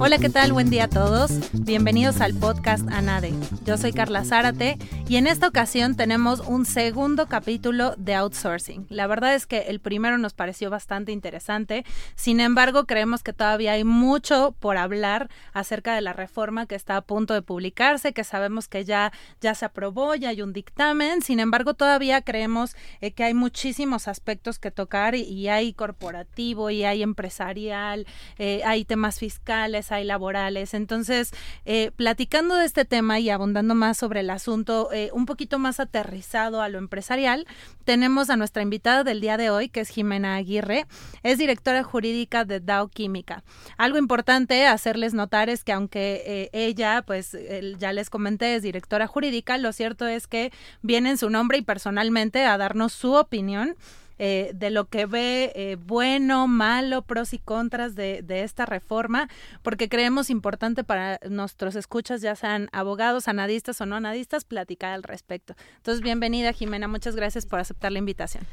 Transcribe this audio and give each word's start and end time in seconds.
Hola, 0.00 0.18
¿qué 0.18 0.28
tal? 0.28 0.52
Buen 0.52 0.70
día 0.70 0.84
a 0.84 0.88
todos. 0.88 1.32
Bienvenidos 1.52 2.20
al 2.20 2.32
podcast 2.32 2.88
ANADE. 2.88 3.34
Yo 3.64 3.76
soy 3.76 3.92
Carla 3.92 4.24
Zárate 4.24 4.78
y 5.08 5.16
en 5.16 5.26
esta 5.26 5.48
ocasión 5.48 5.96
tenemos 5.96 6.38
un 6.38 6.66
segundo 6.66 7.26
capítulo 7.26 7.94
de 7.96 8.14
outsourcing. 8.14 8.86
La 8.90 9.08
verdad 9.08 9.34
es 9.34 9.46
que 9.46 9.62
el 9.62 9.80
primero 9.80 10.16
nos 10.16 10.34
pareció 10.34 10.70
bastante 10.70 11.10
interesante, 11.10 11.84
sin 12.14 12.38
embargo 12.38 12.84
creemos 12.84 13.24
que 13.24 13.32
todavía 13.32 13.72
hay 13.72 13.82
mucho 13.82 14.54
por 14.60 14.76
hablar 14.76 15.30
acerca 15.52 15.96
de 15.96 16.00
la 16.00 16.12
reforma 16.12 16.66
que 16.66 16.76
está 16.76 16.96
a 16.96 17.00
punto 17.00 17.34
de 17.34 17.42
publicarse, 17.42 18.12
que 18.12 18.22
sabemos 18.22 18.68
que 18.68 18.84
ya, 18.84 19.12
ya 19.40 19.56
se 19.56 19.64
aprobó, 19.64 20.14
ya 20.14 20.28
hay 20.28 20.42
un 20.42 20.52
dictamen, 20.52 21.22
sin 21.22 21.40
embargo 21.40 21.74
todavía 21.74 22.22
creemos 22.22 22.76
eh, 23.00 23.10
que 23.10 23.24
hay 23.24 23.34
muchísimos 23.34 24.06
aspectos 24.06 24.60
que 24.60 24.70
tocar 24.70 25.16
y, 25.16 25.48
hay 25.48 25.72
corporativo 25.72 26.68
y 26.68 26.84
hay 26.84 27.02
empresarial, 27.02 28.06
eh, 28.38 28.60
hay 28.64 28.84
temas 28.84 29.18
fiscales, 29.18 29.87
hay 29.92 30.04
laborales. 30.04 30.74
Entonces, 30.74 31.32
eh, 31.64 31.90
platicando 31.96 32.56
de 32.56 32.66
este 32.66 32.84
tema 32.84 33.18
y 33.20 33.30
abundando 33.30 33.74
más 33.74 33.98
sobre 33.98 34.20
el 34.20 34.30
asunto, 34.30 34.90
eh, 34.92 35.10
un 35.12 35.26
poquito 35.26 35.58
más 35.58 35.80
aterrizado 35.80 36.62
a 36.62 36.68
lo 36.68 36.78
empresarial, 36.78 37.46
tenemos 37.84 38.30
a 38.30 38.36
nuestra 38.36 38.62
invitada 38.62 39.04
del 39.04 39.20
día 39.20 39.36
de 39.36 39.50
hoy, 39.50 39.68
que 39.68 39.80
es 39.80 39.88
Jimena 39.88 40.36
Aguirre, 40.36 40.86
es 41.22 41.38
directora 41.38 41.82
jurídica 41.82 42.44
de 42.44 42.60
Dow 42.60 42.88
Química. 42.88 43.44
Algo 43.76 43.98
importante 43.98 44.66
hacerles 44.66 45.14
notar 45.14 45.48
es 45.48 45.64
que 45.64 45.72
aunque 45.72 46.22
eh, 46.26 46.50
ella, 46.52 47.02
pues 47.02 47.36
ya 47.78 47.92
les 47.92 48.10
comenté, 48.10 48.56
es 48.56 48.62
directora 48.62 49.06
jurídica, 49.06 49.58
lo 49.58 49.72
cierto 49.72 50.06
es 50.06 50.26
que 50.26 50.52
viene 50.82 51.10
en 51.10 51.18
su 51.18 51.30
nombre 51.30 51.58
y 51.58 51.62
personalmente 51.62 52.44
a 52.44 52.58
darnos 52.58 52.92
su 52.92 53.14
opinión 53.14 53.76
eh, 54.18 54.52
de 54.54 54.70
lo 54.70 54.86
que 54.86 55.06
ve 55.06 55.52
eh, 55.54 55.76
bueno, 55.76 56.48
malo, 56.48 57.02
pros 57.02 57.32
y 57.32 57.38
contras 57.38 57.94
de, 57.94 58.22
de, 58.22 58.42
esta 58.42 58.66
reforma, 58.66 59.28
porque 59.62 59.88
creemos 59.88 60.30
importante 60.30 60.84
para 60.84 61.20
nuestros 61.28 61.76
escuchas, 61.76 62.20
ya 62.20 62.34
sean 62.36 62.68
abogados, 62.72 63.28
anadistas 63.28 63.80
o 63.80 63.86
no 63.86 63.96
anadistas, 63.96 64.44
platicar 64.44 64.92
al 64.92 65.02
respecto. 65.02 65.54
Entonces, 65.76 66.02
bienvenida 66.02 66.52
Jimena, 66.52 66.88
muchas 66.88 67.16
gracias 67.16 67.46
por 67.46 67.60
aceptar 67.60 67.92
la 67.92 67.98
invitación. 67.98 68.44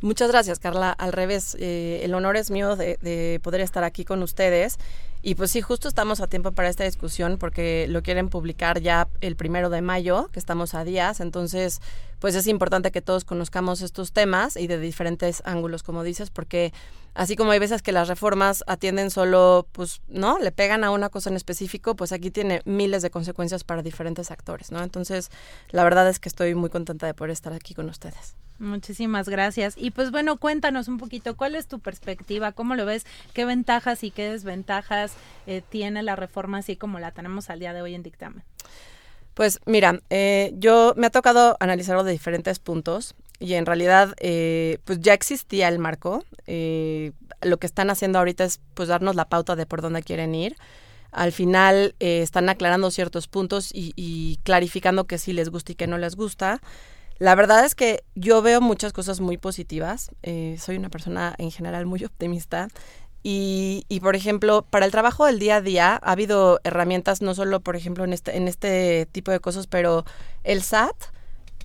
Muchas 0.00 0.30
gracias, 0.30 0.60
Carla. 0.60 0.92
Al 0.92 1.12
revés, 1.12 1.56
eh, 1.58 2.02
el 2.04 2.14
honor 2.14 2.36
es 2.36 2.52
mío 2.52 2.76
de, 2.76 2.98
de, 3.02 3.40
poder 3.42 3.60
estar 3.60 3.82
aquí 3.82 4.04
con 4.04 4.22
ustedes. 4.22 4.78
Y 5.22 5.34
pues 5.34 5.50
sí, 5.50 5.60
justo 5.60 5.88
estamos 5.88 6.20
a 6.20 6.28
tiempo 6.28 6.52
para 6.52 6.68
esta 6.68 6.84
discusión 6.84 7.38
porque 7.38 7.86
lo 7.88 8.02
quieren 8.04 8.28
publicar 8.28 8.80
ya 8.80 9.08
el 9.20 9.34
primero 9.34 9.70
de 9.70 9.82
mayo, 9.82 10.28
que 10.32 10.38
estamos 10.38 10.74
a 10.74 10.84
días. 10.84 11.18
Entonces, 11.18 11.80
pues 12.20 12.36
es 12.36 12.46
importante 12.46 12.92
que 12.92 13.02
todos 13.02 13.24
conozcamos 13.24 13.82
estos 13.82 14.12
temas 14.12 14.56
y 14.56 14.68
de 14.68 14.78
diferentes 14.78 15.42
ángulos, 15.44 15.82
como 15.82 16.04
dices, 16.04 16.30
porque 16.30 16.72
así 17.14 17.34
como 17.34 17.50
hay 17.50 17.58
veces 17.58 17.82
que 17.82 17.90
las 17.90 18.06
reformas 18.06 18.62
atienden 18.68 19.10
solo, 19.10 19.66
pues, 19.72 20.00
¿no? 20.06 20.38
Le 20.38 20.52
pegan 20.52 20.84
a 20.84 20.90
una 20.92 21.08
cosa 21.08 21.30
en 21.30 21.36
específico, 21.36 21.96
pues 21.96 22.12
aquí 22.12 22.30
tiene 22.30 22.62
miles 22.64 23.02
de 23.02 23.10
consecuencias 23.10 23.64
para 23.64 23.82
diferentes 23.82 24.30
actores, 24.30 24.70
¿no? 24.70 24.84
Entonces, 24.84 25.30
la 25.70 25.82
verdad 25.82 26.08
es 26.08 26.20
que 26.20 26.28
estoy 26.28 26.54
muy 26.54 26.70
contenta 26.70 27.06
de 27.06 27.14
poder 27.14 27.32
estar 27.32 27.52
aquí 27.52 27.74
con 27.74 27.88
ustedes. 27.88 28.36
Muchísimas 28.58 29.28
gracias. 29.28 29.74
Y 29.76 29.92
pues 29.92 30.10
bueno, 30.10 30.36
cuéntanos 30.36 30.88
un 30.88 30.98
poquito, 30.98 31.36
¿cuál 31.36 31.54
es 31.54 31.68
tu 31.68 31.78
perspectiva? 31.78 32.50
¿Cómo 32.52 32.74
lo 32.74 32.84
ves? 32.84 33.06
¿Qué 33.32 33.44
ventajas 33.44 34.02
y 34.02 34.10
qué 34.10 34.30
desventajas 34.30 35.14
eh, 35.46 35.62
tiene 35.68 36.02
la 36.02 36.16
reforma 36.16 36.58
así 36.58 36.76
como 36.76 36.98
la 36.98 37.12
tenemos 37.12 37.50
al 37.50 37.60
día 37.60 37.72
de 37.72 37.82
hoy 37.82 37.94
en 37.94 38.02
dictamen? 38.02 38.42
Pues 39.34 39.60
mira, 39.64 40.00
eh, 40.10 40.52
yo 40.56 40.92
me 40.96 41.06
ha 41.06 41.10
tocado 41.10 41.56
analizarlo 41.60 42.02
de 42.02 42.10
diferentes 42.10 42.58
puntos 42.58 43.14
y 43.38 43.54
en 43.54 43.64
realidad 43.64 44.14
eh, 44.18 44.78
pues 44.84 44.98
ya 45.00 45.14
existía 45.14 45.68
el 45.68 45.78
marco. 45.78 46.24
lo 46.46 47.56
que 47.58 47.66
están 47.66 47.90
haciendo 47.90 48.18
ahorita 48.18 48.42
es 48.42 48.60
pues 48.74 48.88
darnos 48.88 49.14
la 49.14 49.28
pauta 49.28 49.54
de 49.54 49.66
por 49.66 49.82
dónde 49.82 50.02
quieren 50.02 50.34
ir. 50.34 50.56
Al 51.12 51.30
final 51.30 51.94
están 52.00 52.48
aclarando 52.48 52.90
ciertos 52.90 53.28
puntos 53.28 53.70
y, 53.72 53.92
y 53.94 54.40
clarificando 54.42 55.06
que 55.06 55.18
sí 55.18 55.32
les 55.32 55.48
gusta 55.48 55.72
y 55.72 55.74
que 55.76 55.86
no 55.86 55.96
les 55.96 56.16
gusta. 56.16 56.60
La 57.18 57.34
verdad 57.34 57.64
es 57.64 57.74
que 57.74 58.04
yo 58.14 58.42
veo 58.42 58.60
muchas 58.60 58.92
cosas 58.92 59.20
muy 59.20 59.38
positivas. 59.38 60.10
Eh, 60.22 60.56
soy 60.60 60.76
una 60.76 60.88
persona 60.88 61.34
en 61.38 61.50
general 61.50 61.86
muy 61.86 62.04
optimista. 62.04 62.68
Y, 63.24 63.84
y, 63.88 64.00
por 64.00 64.14
ejemplo, 64.14 64.62
para 64.62 64.86
el 64.86 64.92
trabajo 64.92 65.26
del 65.26 65.38
día 65.38 65.56
a 65.56 65.60
día 65.60 66.00
ha 66.02 66.12
habido 66.12 66.60
herramientas, 66.62 67.20
no 67.20 67.34
solo, 67.34 67.60
por 67.60 67.74
ejemplo, 67.74 68.04
en 68.04 68.12
este, 68.12 68.36
en 68.36 68.46
este 68.46 69.06
tipo 69.10 69.32
de 69.32 69.40
cosas, 69.40 69.66
pero 69.66 70.04
el 70.44 70.62
SAT 70.62 70.94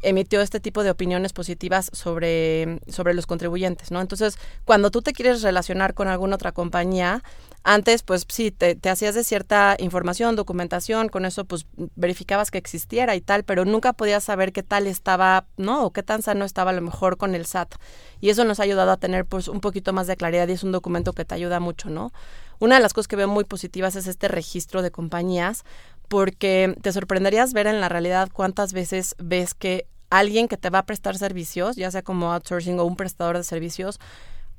emitió 0.03 0.41
este 0.41 0.59
tipo 0.59 0.83
de 0.83 0.91
opiniones 0.91 1.33
positivas 1.33 1.89
sobre, 1.93 2.79
sobre 2.87 3.13
los 3.13 3.25
contribuyentes, 3.25 3.91
¿no? 3.91 4.01
Entonces, 4.01 4.37
cuando 4.65 4.91
tú 4.91 5.01
te 5.01 5.13
quieres 5.13 5.41
relacionar 5.41 5.93
con 5.93 6.07
alguna 6.07 6.35
otra 6.35 6.51
compañía, 6.51 7.23
antes, 7.63 8.03
pues 8.03 8.25
sí, 8.27 8.51
te, 8.51 8.77
hacías 8.89 9.15
de 9.15 9.23
cierta 9.23 9.77
información, 9.79 10.35
documentación, 10.35 11.07
con 11.07 11.25
eso 11.25 11.45
pues 11.45 11.65
verificabas 11.95 12.51
que 12.51 12.57
existiera 12.57 13.15
y 13.15 13.21
tal, 13.21 13.45
pero 13.45 13.63
nunca 13.63 13.93
podías 13.93 14.25
saber 14.25 14.51
qué 14.51 14.63
tal 14.63 14.85
estaba, 14.85 15.45
¿no? 15.55 15.85
O 15.85 15.91
qué 15.93 16.03
tan 16.03 16.21
sano 16.21 16.43
estaba 16.43 16.71
a 16.71 16.73
lo 16.73 16.81
mejor 16.81 17.15
con 17.15 17.35
el 17.35 17.45
SAT. 17.45 17.75
Y 18.19 18.29
eso 18.29 18.43
nos 18.43 18.59
ha 18.59 18.63
ayudado 18.63 18.91
a 18.91 18.97
tener 18.97 19.25
pues 19.25 19.47
un 19.47 19.61
poquito 19.61 19.93
más 19.93 20.07
de 20.07 20.17
claridad 20.17 20.47
y 20.49 20.53
es 20.53 20.63
un 20.63 20.73
documento 20.73 21.13
que 21.13 21.23
te 21.23 21.35
ayuda 21.35 21.61
mucho, 21.61 21.89
¿no? 21.89 22.11
Una 22.59 22.75
de 22.75 22.81
las 22.81 22.93
cosas 22.93 23.07
que 23.07 23.15
veo 23.15 23.29
muy 23.29 23.45
positivas 23.45 23.95
es 23.95 24.07
este 24.07 24.27
registro 24.27 24.81
de 24.81 24.91
compañías, 24.91 25.63
porque 26.09 26.75
te 26.81 26.91
sorprenderías 26.91 27.53
ver 27.53 27.67
en 27.67 27.79
la 27.79 27.87
realidad 27.87 28.29
cuántas 28.31 28.73
veces 28.73 29.15
ves 29.19 29.53
que 29.53 29.87
alguien 30.09 30.49
que 30.49 30.57
te 30.57 30.69
va 30.69 30.79
a 30.79 30.85
prestar 30.85 31.17
servicios, 31.17 31.77
ya 31.77 31.89
sea 31.91 32.03
como 32.03 32.33
outsourcing 32.33 32.79
o 32.79 32.83
un 32.83 32.97
prestador 32.97 33.37
de 33.37 33.43
servicios, 33.43 33.99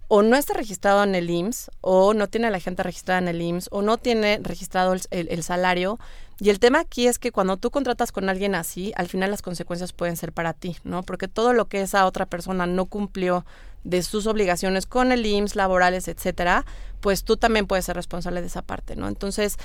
o 0.08 0.22
no 0.22 0.36
está 0.36 0.54
registrado 0.54 1.02
en 1.02 1.14
el 1.14 1.30
IMSS, 1.30 1.70
o 1.80 2.14
no 2.14 2.28
tiene 2.28 2.48
a 2.48 2.50
la 2.50 2.60
gente 2.60 2.82
registrada 2.82 3.20
en 3.20 3.28
el 3.28 3.40
IMSS, 3.40 3.68
o 3.70 3.82
no 3.82 3.98
tiene 3.98 4.38
registrado 4.42 4.94
el, 5.10 5.42
salario. 5.42 5.98
Y 6.40 6.50
el 6.50 6.58
tema 6.58 6.80
aquí 6.80 7.06
es 7.06 7.18
que 7.18 7.32
cuando 7.32 7.56
tú 7.56 7.70
contratas 7.70 8.12
con 8.12 8.28
alguien 8.28 8.54
así, 8.54 8.92
al 8.96 9.08
final 9.08 9.30
las 9.30 9.42
consecuencias 9.42 9.92
pueden 9.92 10.16
ser 10.16 10.32
para 10.32 10.52
ti, 10.52 10.76
¿no? 10.84 11.02
Porque 11.02 11.28
todo 11.28 11.52
lo 11.52 11.66
que 11.66 11.80
esa 11.80 12.06
otra 12.06 12.26
persona 12.26 12.66
no 12.66 12.86
cumplió 12.86 13.44
de 13.84 14.02
sus 14.02 14.26
obligaciones 14.26 14.86
con 14.86 15.12
el 15.12 15.24
IMSS, 15.24 15.56
laborales, 15.56 16.08
etcétera, 16.08 16.64
pues 17.00 17.24
tú 17.24 17.36
también 17.36 17.66
puedes 17.66 17.84
ser 17.84 17.96
responsable 17.96 18.40
de 18.40 18.46
esa 18.46 18.62
parte, 18.62 18.96
¿no? 18.96 19.08
Entonces, 19.08 19.58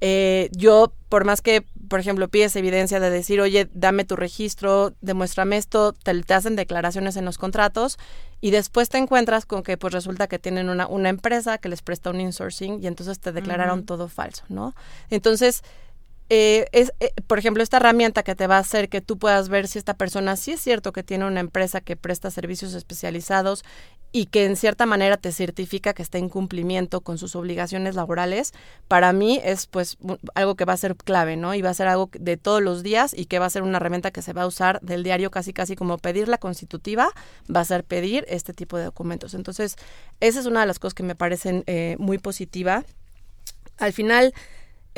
eh, 0.00 0.50
yo, 0.52 0.92
por 1.08 1.24
más 1.24 1.40
que, 1.40 1.64
por 1.88 2.00
ejemplo, 2.00 2.28
pides 2.28 2.54
evidencia 2.56 3.00
de 3.00 3.10
decir, 3.10 3.40
oye, 3.40 3.68
dame 3.72 4.04
tu 4.04 4.16
registro, 4.16 4.92
demuéstrame 5.00 5.56
esto, 5.56 5.92
te, 5.92 6.22
te, 6.22 6.34
hacen 6.34 6.56
declaraciones 6.56 7.16
en 7.16 7.24
los 7.24 7.38
contratos 7.38 7.96
y 8.40 8.50
después 8.50 8.88
te 8.88 8.98
encuentras 8.98 9.46
con 9.46 9.62
que 9.62 9.78
pues 9.78 9.94
resulta 9.94 10.26
que 10.26 10.38
tienen 10.38 10.68
una, 10.68 10.86
una 10.86 11.08
empresa 11.08 11.58
que 11.58 11.68
les 11.68 11.82
presta 11.82 12.10
un 12.10 12.20
insourcing 12.20 12.82
y 12.82 12.86
entonces 12.86 13.18
te 13.20 13.32
declararon 13.32 13.86
todo 13.86 14.08
falso, 14.08 14.44
¿no? 14.48 14.74
Entonces, 15.08 15.62
eh, 16.28 16.66
es, 16.72 16.92
eh, 16.98 17.12
por 17.26 17.38
ejemplo, 17.38 17.62
esta 17.62 17.76
herramienta 17.76 18.22
que 18.22 18.34
te 18.34 18.46
va 18.46 18.56
a 18.56 18.60
hacer 18.60 18.88
que 18.88 19.00
tú 19.00 19.16
puedas 19.16 19.48
ver 19.48 19.68
si 19.68 19.78
esta 19.78 19.94
persona 19.94 20.36
sí 20.36 20.52
es 20.52 20.60
cierto 20.60 20.92
que 20.92 21.04
tiene 21.04 21.24
una 21.24 21.40
empresa 21.40 21.80
que 21.80 21.96
presta 21.96 22.30
servicios 22.30 22.74
especializados 22.74 23.64
y 24.10 24.26
que 24.26 24.44
en 24.44 24.56
cierta 24.56 24.86
manera 24.86 25.18
te 25.18 25.30
certifica 25.30 25.92
que 25.92 26.02
está 26.02 26.18
en 26.18 26.28
cumplimiento 26.28 27.00
con 27.02 27.18
sus 27.18 27.36
obligaciones 27.36 27.94
laborales, 27.94 28.54
para 28.88 29.12
mí 29.12 29.40
es 29.44 29.66
pues 29.66 29.98
algo 30.34 30.56
que 30.56 30.64
va 30.64 30.72
a 30.72 30.78
ser 30.78 30.96
clave, 30.96 31.36
¿no? 31.36 31.54
Y 31.54 31.62
va 31.62 31.70
a 31.70 31.74
ser 31.74 31.86
algo 31.86 32.10
de 32.12 32.36
todos 32.36 32.62
los 32.62 32.82
días 32.82 33.14
y 33.16 33.26
que 33.26 33.38
va 33.38 33.46
a 33.46 33.50
ser 33.50 33.62
una 33.62 33.76
herramienta 33.76 34.10
que 34.10 34.22
se 34.22 34.32
va 34.32 34.42
a 34.42 34.46
usar 34.46 34.80
del 34.80 35.04
diario 35.04 35.30
casi 35.30 35.52
casi 35.52 35.76
como 35.76 35.98
pedir 35.98 36.28
la 36.28 36.38
constitutiva, 36.38 37.12
va 37.54 37.60
a 37.60 37.64
ser 37.64 37.84
pedir 37.84 38.24
este 38.28 38.52
tipo 38.52 38.78
de 38.78 38.84
documentos. 38.84 39.34
Entonces, 39.34 39.76
esa 40.20 40.40
es 40.40 40.46
una 40.46 40.60
de 40.60 40.66
las 40.66 40.78
cosas 40.78 40.94
que 40.94 41.02
me 41.02 41.14
parecen 41.14 41.62
eh, 41.66 41.96
muy 41.98 42.18
positiva. 42.18 42.84
Al 43.78 43.92
final, 43.92 44.32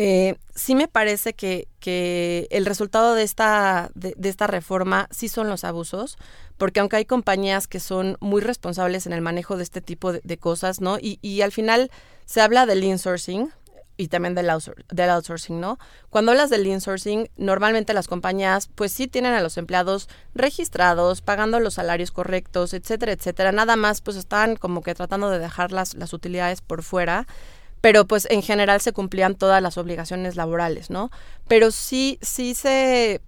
eh, 0.00 0.36
sí 0.54 0.76
me 0.76 0.86
parece 0.86 1.34
que, 1.34 1.66
que 1.80 2.46
el 2.52 2.66
resultado 2.66 3.16
de 3.16 3.24
esta, 3.24 3.90
de, 3.96 4.14
esta 4.22 4.46
reforma 4.46 5.08
sí 5.10 5.28
son 5.28 5.48
los 5.48 5.64
abusos, 5.64 6.18
porque 6.56 6.78
aunque 6.78 6.94
hay 6.94 7.04
compañías 7.04 7.66
que 7.66 7.80
son 7.80 8.16
muy 8.20 8.40
responsables 8.40 9.06
en 9.06 9.12
el 9.12 9.22
manejo 9.22 9.56
de 9.56 9.64
este 9.64 9.80
tipo 9.80 10.12
de, 10.12 10.38
cosas, 10.38 10.80
¿no? 10.80 10.98
Y, 11.00 11.18
y, 11.20 11.42
al 11.42 11.50
final 11.50 11.90
se 12.26 12.40
habla 12.40 12.64
del 12.64 12.84
insourcing 12.84 13.50
y 13.96 14.06
también 14.06 14.36
del, 14.36 14.48
del 14.88 15.10
outsourcing, 15.10 15.58
¿no? 15.58 15.80
Cuando 16.10 16.30
hablas 16.30 16.50
del 16.50 16.64
insourcing, 16.68 17.28
normalmente 17.36 17.92
las 17.92 18.06
compañías 18.06 18.70
pues 18.72 18.92
sí 18.92 19.08
tienen 19.08 19.32
a 19.32 19.40
los 19.40 19.58
empleados 19.58 20.08
registrados, 20.32 21.22
pagando 21.22 21.58
los 21.58 21.74
salarios 21.74 22.12
correctos, 22.12 22.72
etcétera, 22.72 23.10
etcétera. 23.10 23.50
Nada 23.50 23.74
más 23.74 24.00
pues 24.00 24.16
están 24.16 24.54
como 24.54 24.82
que 24.82 24.94
tratando 24.94 25.28
de 25.28 25.40
dejar 25.40 25.72
las, 25.72 25.94
las 25.94 26.12
utilidades 26.12 26.60
por 26.60 26.84
fuera 26.84 27.26
pero 27.80 28.06
pues 28.06 28.26
en 28.30 28.42
general 28.42 28.80
se 28.80 28.92
cumplían 28.92 29.34
todas 29.34 29.62
las 29.62 29.78
obligaciones 29.78 30.36
laborales, 30.36 30.90
¿no? 30.90 31.10
Pero 31.46 31.70
sí, 31.70 32.18
sí 32.20 32.54
se, 32.54 33.20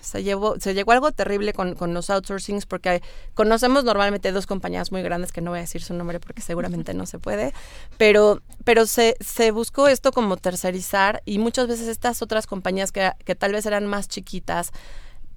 se, 0.00 0.22
llevó, 0.22 0.58
se 0.58 0.74
llegó 0.74 0.92
algo 0.92 1.12
terrible 1.12 1.52
con, 1.52 1.74
con 1.74 1.94
los 1.94 2.10
outsourcings 2.10 2.66
porque 2.66 3.02
conocemos 3.34 3.84
normalmente 3.84 4.32
dos 4.32 4.46
compañías 4.46 4.90
muy 4.90 5.02
grandes, 5.02 5.30
que 5.30 5.40
no 5.40 5.50
voy 5.50 5.58
a 5.58 5.62
decir 5.62 5.82
su 5.82 5.94
nombre 5.94 6.20
porque 6.20 6.42
seguramente 6.42 6.94
no 6.94 7.06
se 7.06 7.18
puede, 7.18 7.52
pero, 7.96 8.42
pero 8.64 8.86
se, 8.86 9.16
se 9.20 9.50
buscó 9.50 9.88
esto 9.88 10.10
como 10.12 10.36
tercerizar 10.36 11.22
y 11.24 11.38
muchas 11.38 11.68
veces 11.68 11.88
estas 11.88 12.22
otras 12.22 12.46
compañías 12.46 12.92
que, 12.92 13.12
que 13.24 13.34
tal 13.34 13.52
vez 13.52 13.66
eran 13.66 13.86
más 13.86 14.08
chiquitas, 14.08 14.72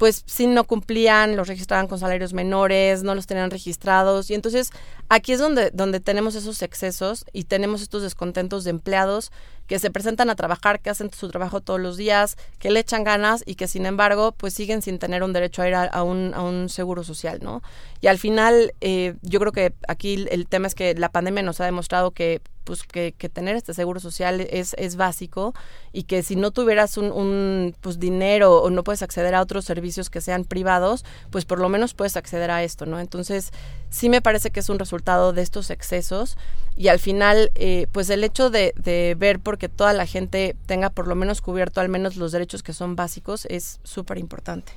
pues 0.02 0.24
sí 0.26 0.48
no 0.48 0.64
cumplían, 0.64 1.36
los 1.36 1.48
registraban 1.48 1.86
con 1.86 2.00
salarios 2.00 2.34
menores, 2.34 3.04
no 3.04 3.14
los 3.14 3.28
tenían 3.28 3.52
registrados 3.52 4.32
y 4.32 4.34
entonces 4.34 4.72
aquí 5.10 5.32
es 5.32 5.38
donde, 5.38 5.70
donde 5.70 6.00
tenemos 6.00 6.34
esos 6.34 6.64
excesos 6.64 7.24
y 7.34 7.44
tenemos 7.44 7.84
estos 7.84 8.02
descontentos 8.02 8.64
de 8.64 8.72
empleados 8.72 9.32
que 9.68 9.78
se 9.78 9.92
presentan 9.92 10.32
a 10.32 10.36
trabajar, 10.36 10.80
que 10.80 10.90
hacen 10.90 11.14
su 11.14 11.30
trabajo 11.30 11.62
todos 11.62 11.80
los 11.80 11.98
días, 11.98 12.36
que 12.58 12.72
le 12.72 12.80
echan 12.80 13.04
ganas 13.04 13.44
y 13.46 13.54
que 13.54 13.68
sin 13.68 13.86
embargo 13.86 14.32
pues 14.32 14.56
siguen 14.56 14.82
sin 14.82 14.98
tener 14.98 15.22
un 15.22 15.34
derecho 15.34 15.62
a 15.62 15.68
ir 15.68 15.76
a, 15.76 16.02
un, 16.02 16.34
a 16.34 16.42
un, 16.42 16.68
seguro 16.70 17.04
social, 17.04 17.38
¿no? 17.44 17.62
Y 18.02 18.08
al 18.08 18.18
final 18.18 18.74
eh, 18.82 19.14
yo 19.22 19.40
creo 19.40 19.52
que 19.52 19.76
aquí 19.88 20.26
el 20.32 20.48
tema 20.48 20.66
es 20.66 20.74
que 20.74 20.96
la 20.96 21.10
pandemia 21.10 21.44
nos 21.44 21.62
ha 21.62 21.66
demostrado 21.66 22.10
que 22.10 22.42
pues 22.64 22.84
que, 22.84 23.14
que, 23.18 23.30
tener 23.30 23.56
este 23.56 23.74
seguro 23.74 24.00
social 24.00 24.42
es, 24.42 24.76
es 24.78 24.96
básico 24.96 25.54
y 25.92 26.04
que 26.04 26.24
si 26.24 26.36
no 26.36 26.52
tuvieras 26.52 26.98
un, 26.98 27.76
pues 27.82 28.00
dinero 28.00 28.62
o 28.62 28.70
no 28.70 28.84
puedes 28.84 29.02
acceder 29.02 29.36
a 29.36 29.42
otros 29.42 29.66
servicios 29.66 30.10
que 30.10 30.22
sean 30.22 30.46
privados, 30.46 31.06
pues 31.30 31.46
por 31.46 31.60
lo 31.60 31.70
menos 31.70 31.94
puedes 31.94 32.18
acceder 32.18 32.52
a 32.52 32.64
esto, 32.64 32.86
¿no? 32.86 33.00
Entonces 33.00 33.52
sí 33.90 34.10
me 34.10 34.22
parece 34.22 34.52
que 34.52 34.60
es 34.60 34.70
un 34.70 34.80
resultado 34.80 35.34
de 35.34 35.42
estos 35.42 35.70
excesos 35.70 36.38
y 36.76 36.88
al 36.88 37.00
final 37.00 37.52
eh, 37.56 37.88
pues 37.92 38.10
el 38.10 38.24
hecho 38.24 38.50
de, 38.50 38.74
de 38.78 39.16
ver 39.18 39.40
porque 39.40 39.70
toda 39.70 39.94
la 39.94 40.06
gente 40.06 40.56
tenga 40.66 40.90
por 40.90 41.08
lo 41.08 41.16
menos 41.16 41.42
cubierto 41.42 41.82
al 41.82 41.90
menos 41.90 42.16
los 42.16 42.32
derechos 42.32 42.64
que 42.64 42.74
son 42.74 42.96
básicos 42.96 43.46
es 43.46 43.80
súper 43.84 44.18
importante. 44.18 44.74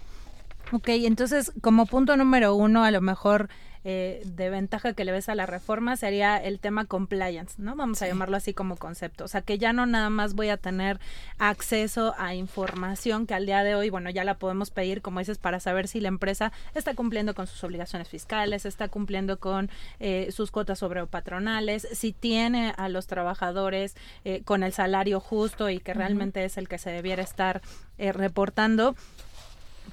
Ok, 0.74 0.88
entonces 0.88 1.52
como 1.60 1.86
punto 1.86 2.16
número 2.16 2.56
uno 2.56 2.82
a 2.82 2.90
lo 2.90 3.00
mejor 3.00 3.48
eh, 3.84 4.22
de 4.24 4.50
ventaja 4.50 4.92
que 4.92 5.04
le 5.04 5.12
ves 5.12 5.28
a 5.28 5.36
la 5.36 5.46
reforma 5.46 5.96
sería 5.96 6.36
el 6.36 6.58
tema 6.58 6.84
compliance, 6.84 7.54
¿no? 7.58 7.76
Vamos 7.76 8.02
a 8.02 8.08
llamarlo 8.08 8.36
así 8.36 8.54
como 8.54 8.74
concepto. 8.74 9.22
O 9.22 9.28
sea, 9.28 9.42
que 9.42 9.56
ya 9.56 9.72
no 9.72 9.86
nada 9.86 10.10
más 10.10 10.34
voy 10.34 10.48
a 10.48 10.56
tener 10.56 10.98
acceso 11.38 12.12
a 12.18 12.34
información 12.34 13.28
que 13.28 13.34
al 13.34 13.46
día 13.46 13.62
de 13.62 13.76
hoy, 13.76 13.88
bueno, 13.88 14.10
ya 14.10 14.24
la 14.24 14.34
podemos 14.34 14.72
pedir, 14.72 15.00
como 15.00 15.20
dices, 15.20 15.38
para 15.38 15.60
saber 15.60 15.86
si 15.86 16.00
la 16.00 16.08
empresa 16.08 16.50
está 16.74 16.94
cumpliendo 16.94 17.36
con 17.36 17.46
sus 17.46 17.62
obligaciones 17.62 18.08
fiscales, 18.08 18.66
está 18.66 18.88
cumpliendo 18.88 19.38
con 19.38 19.70
eh, 20.00 20.30
sus 20.32 20.50
cuotas 20.50 20.80
sobre 20.80 21.06
patronales, 21.06 21.86
si 21.92 22.12
tiene 22.12 22.74
a 22.76 22.88
los 22.88 23.06
trabajadores 23.06 23.94
eh, 24.24 24.42
con 24.44 24.64
el 24.64 24.72
salario 24.72 25.20
justo 25.20 25.70
y 25.70 25.78
que 25.78 25.94
realmente 25.94 26.44
es 26.44 26.56
el 26.56 26.66
que 26.66 26.78
se 26.78 26.90
debiera 26.90 27.22
estar 27.22 27.62
reportando. 27.96 28.96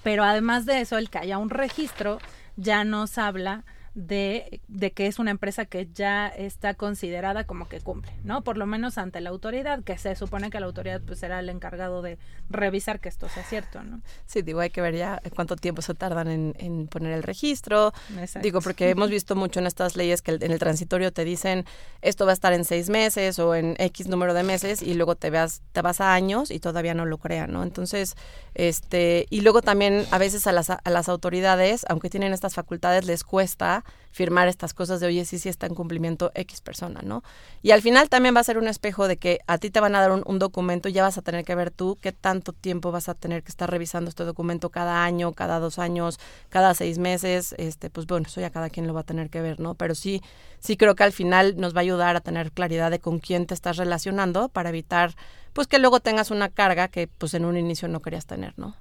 Pero 0.03 0.23
además 0.23 0.65
de 0.65 0.81
eso, 0.81 0.97
el 0.97 1.09
que 1.09 1.19
haya 1.19 1.37
un 1.37 1.49
registro 1.49 2.19
ya 2.55 2.83
nos 2.83 3.17
habla 3.17 3.63
de, 3.93 4.61
de, 4.67 4.91
que 4.91 5.07
es 5.07 5.19
una 5.19 5.31
empresa 5.31 5.65
que 5.65 5.89
ya 5.93 6.27
está 6.27 6.73
considerada 6.73 7.43
como 7.43 7.67
que 7.67 7.81
cumple, 7.81 8.13
¿no? 8.23 8.41
Por 8.41 8.57
lo 8.57 8.65
menos 8.65 8.97
ante 8.97 9.19
la 9.19 9.29
autoridad, 9.29 9.83
que 9.83 9.97
se 9.97 10.15
supone 10.15 10.49
que 10.49 10.59
la 10.59 10.65
autoridad 10.65 11.01
pues 11.05 11.19
será 11.19 11.39
el 11.39 11.49
encargado 11.49 12.01
de 12.01 12.17
revisar 12.49 12.99
que 12.99 13.09
esto 13.09 13.27
sea 13.27 13.43
cierto, 13.43 13.83
¿no? 13.83 14.01
Sí, 14.25 14.41
digo, 14.41 14.61
hay 14.61 14.69
que 14.69 14.81
ver 14.81 14.95
ya 14.95 15.21
cuánto 15.35 15.55
tiempo 15.55 15.81
se 15.81 15.93
tardan 15.93 16.29
en, 16.29 16.55
en 16.57 16.87
poner 16.87 17.11
el 17.11 17.23
registro. 17.23 17.93
Digo, 18.41 18.61
porque 18.61 18.89
hemos 18.89 19.09
visto 19.09 19.35
mucho 19.35 19.59
en 19.59 19.67
estas 19.67 19.95
leyes 19.95 20.21
que 20.21 20.31
en 20.31 20.51
el 20.51 20.59
transitorio 20.59 21.11
te 21.11 21.25
dicen 21.25 21.65
esto 22.01 22.25
va 22.25 22.31
a 22.31 22.33
estar 22.33 22.53
en 22.53 22.65
seis 22.65 22.89
meses 22.89 23.39
o 23.39 23.55
en 23.55 23.75
X 23.77 24.07
número 24.07 24.33
de 24.33 24.43
meses 24.43 24.81
y 24.81 24.93
luego 24.93 25.15
te, 25.15 25.29
veas, 25.29 25.61
te 25.71 25.81
vas 25.81 26.01
a 26.01 26.13
años 26.13 26.49
y 26.49 26.59
todavía 26.59 26.93
no 26.93 27.05
lo 27.05 27.17
crean, 27.17 27.51
¿no? 27.51 27.63
Entonces, 27.63 28.15
este, 28.53 29.27
y 29.29 29.41
luego 29.41 29.61
también 29.61 30.05
a 30.11 30.17
veces 30.17 30.47
a 30.47 30.51
las, 30.51 30.69
a 30.69 30.81
las 30.85 31.09
autoridades, 31.09 31.85
aunque 31.89 32.09
tienen 32.09 32.33
estas 32.33 32.55
facultades, 32.55 33.05
les 33.05 33.23
cuesta 33.23 33.80
firmar 34.11 34.47
estas 34.47 34.73
cosas 34.73 34.99
de, 34.99 35.07
oye, 35.07 35.25
sí, 35.25 35.39
sí 35.39 35.49
está 35.49 35.65
en 35.67 35.75
cumplimiento 35.75 36.31
X 36.35 36.61
persona, 36.61 37.01
¿no? 37.03 37.23
Y 37.61 37.71
al 37.71 37.81
final 37.81 38.09
también 38.09 38.35
va 38.35 38.41
a 38.41 38.43
ser 38.43 38.57
un 38.57 38.67
espejo 38.67 39.07
de 39.07 39.17
que 39.17 39.39
a 39.47 39.57
ti 39.57 39.71
te 39.71 39.79
van 39.79 39.95
a 39.95 40.01
dar 40.01 40.11
un, 40.11 40.39
documento 40.39 40.89
y 40.89 40.93
ya 40.93 41.03
vas 41.03 41.17
a 41.17 41.21
tener 41.21 41.45
que 41.45 41.55
ver 41.55 41.71
tú 41.71 41.97
qué 42.01 42.11
tanto 42.11 42.51
tiempo 42.51 42.91
vas 42.91 43.09
a 43.09 43.13
tener 43.13 43.43
que 43.43 43.49
estar 43.49 43.69
revisando 43.69 44.09
este 44.09 44.23
documento 44.23 44.69
cada 44.69 45.03
año, 45.03 45.33
cada 45.33 45.59
dos 45.59 45.79
años, 45.79 46.19
cada 46.49 46.73
seis 46.73 46.97
meses, 46.97 47.55
este, 47.57 47.89
pues 47.89 48.07
bueno, 48.07 48.27
eso 48.27 48.41
ya 48.41 48.49
cada 48.49 48.69
quien 48.69 48.87
lo 48.87 48.93
va 48.93 49.01
a 49.01 49.05
tener 49.05 49.29
que 49.29 49.41
ver, 49.41 49.59
¿no? 49.59 49.75
Pero 49.75 49.95
sí, 49.95 50.21
sí 50.59 50.77
creo 50.77 50.95
que 50.95 51.03
al 51.03 51.13
final 51.13 51.55
nos 51.57 51.75
va 51.75 51.79
a 51.79 51.81
ayudar 51.81 52.15
a 52.15 52.21
tener 52.21 52.51
claridad 52.51 52.91
de 52.91 52.99
con 52.99 53.19
quién 53.19 53.45
te 53.45 53.53
estás 53.53 53.77
relacionando 53.77 54.49
para 54.49 54.69
evitar, 54.69 55.15
pues 55.53 55.67
que 55.67 55.79
luego 55.79 55.99
tengas 55.99 56.31
una 56.31 56.49
carga 56.49 56.87
que 56.87 57.07
pues 57.07 57.33
en 57.33 57.45
un 57.45 57.57
inicio 57.57 57.87
no 57.87 58.01
querías 58.01 58.25
tener, 58.25 58.57
¿no? 58.57 58.75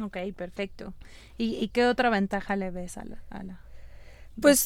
Ok, 0.00 0.18
perfecto. 0.36 0.92
¿Y, 1.38 1.68
qué 1.68 1.86
otra 1.86 2.10
ventaja 2.10 2.56
le 2.56 2.70
ves 2.70 2.98
a 2.98 3.04
la, 3.04 3.22
a 3.30 3.42
la 3.42 3.65
pues, 4.40 4.64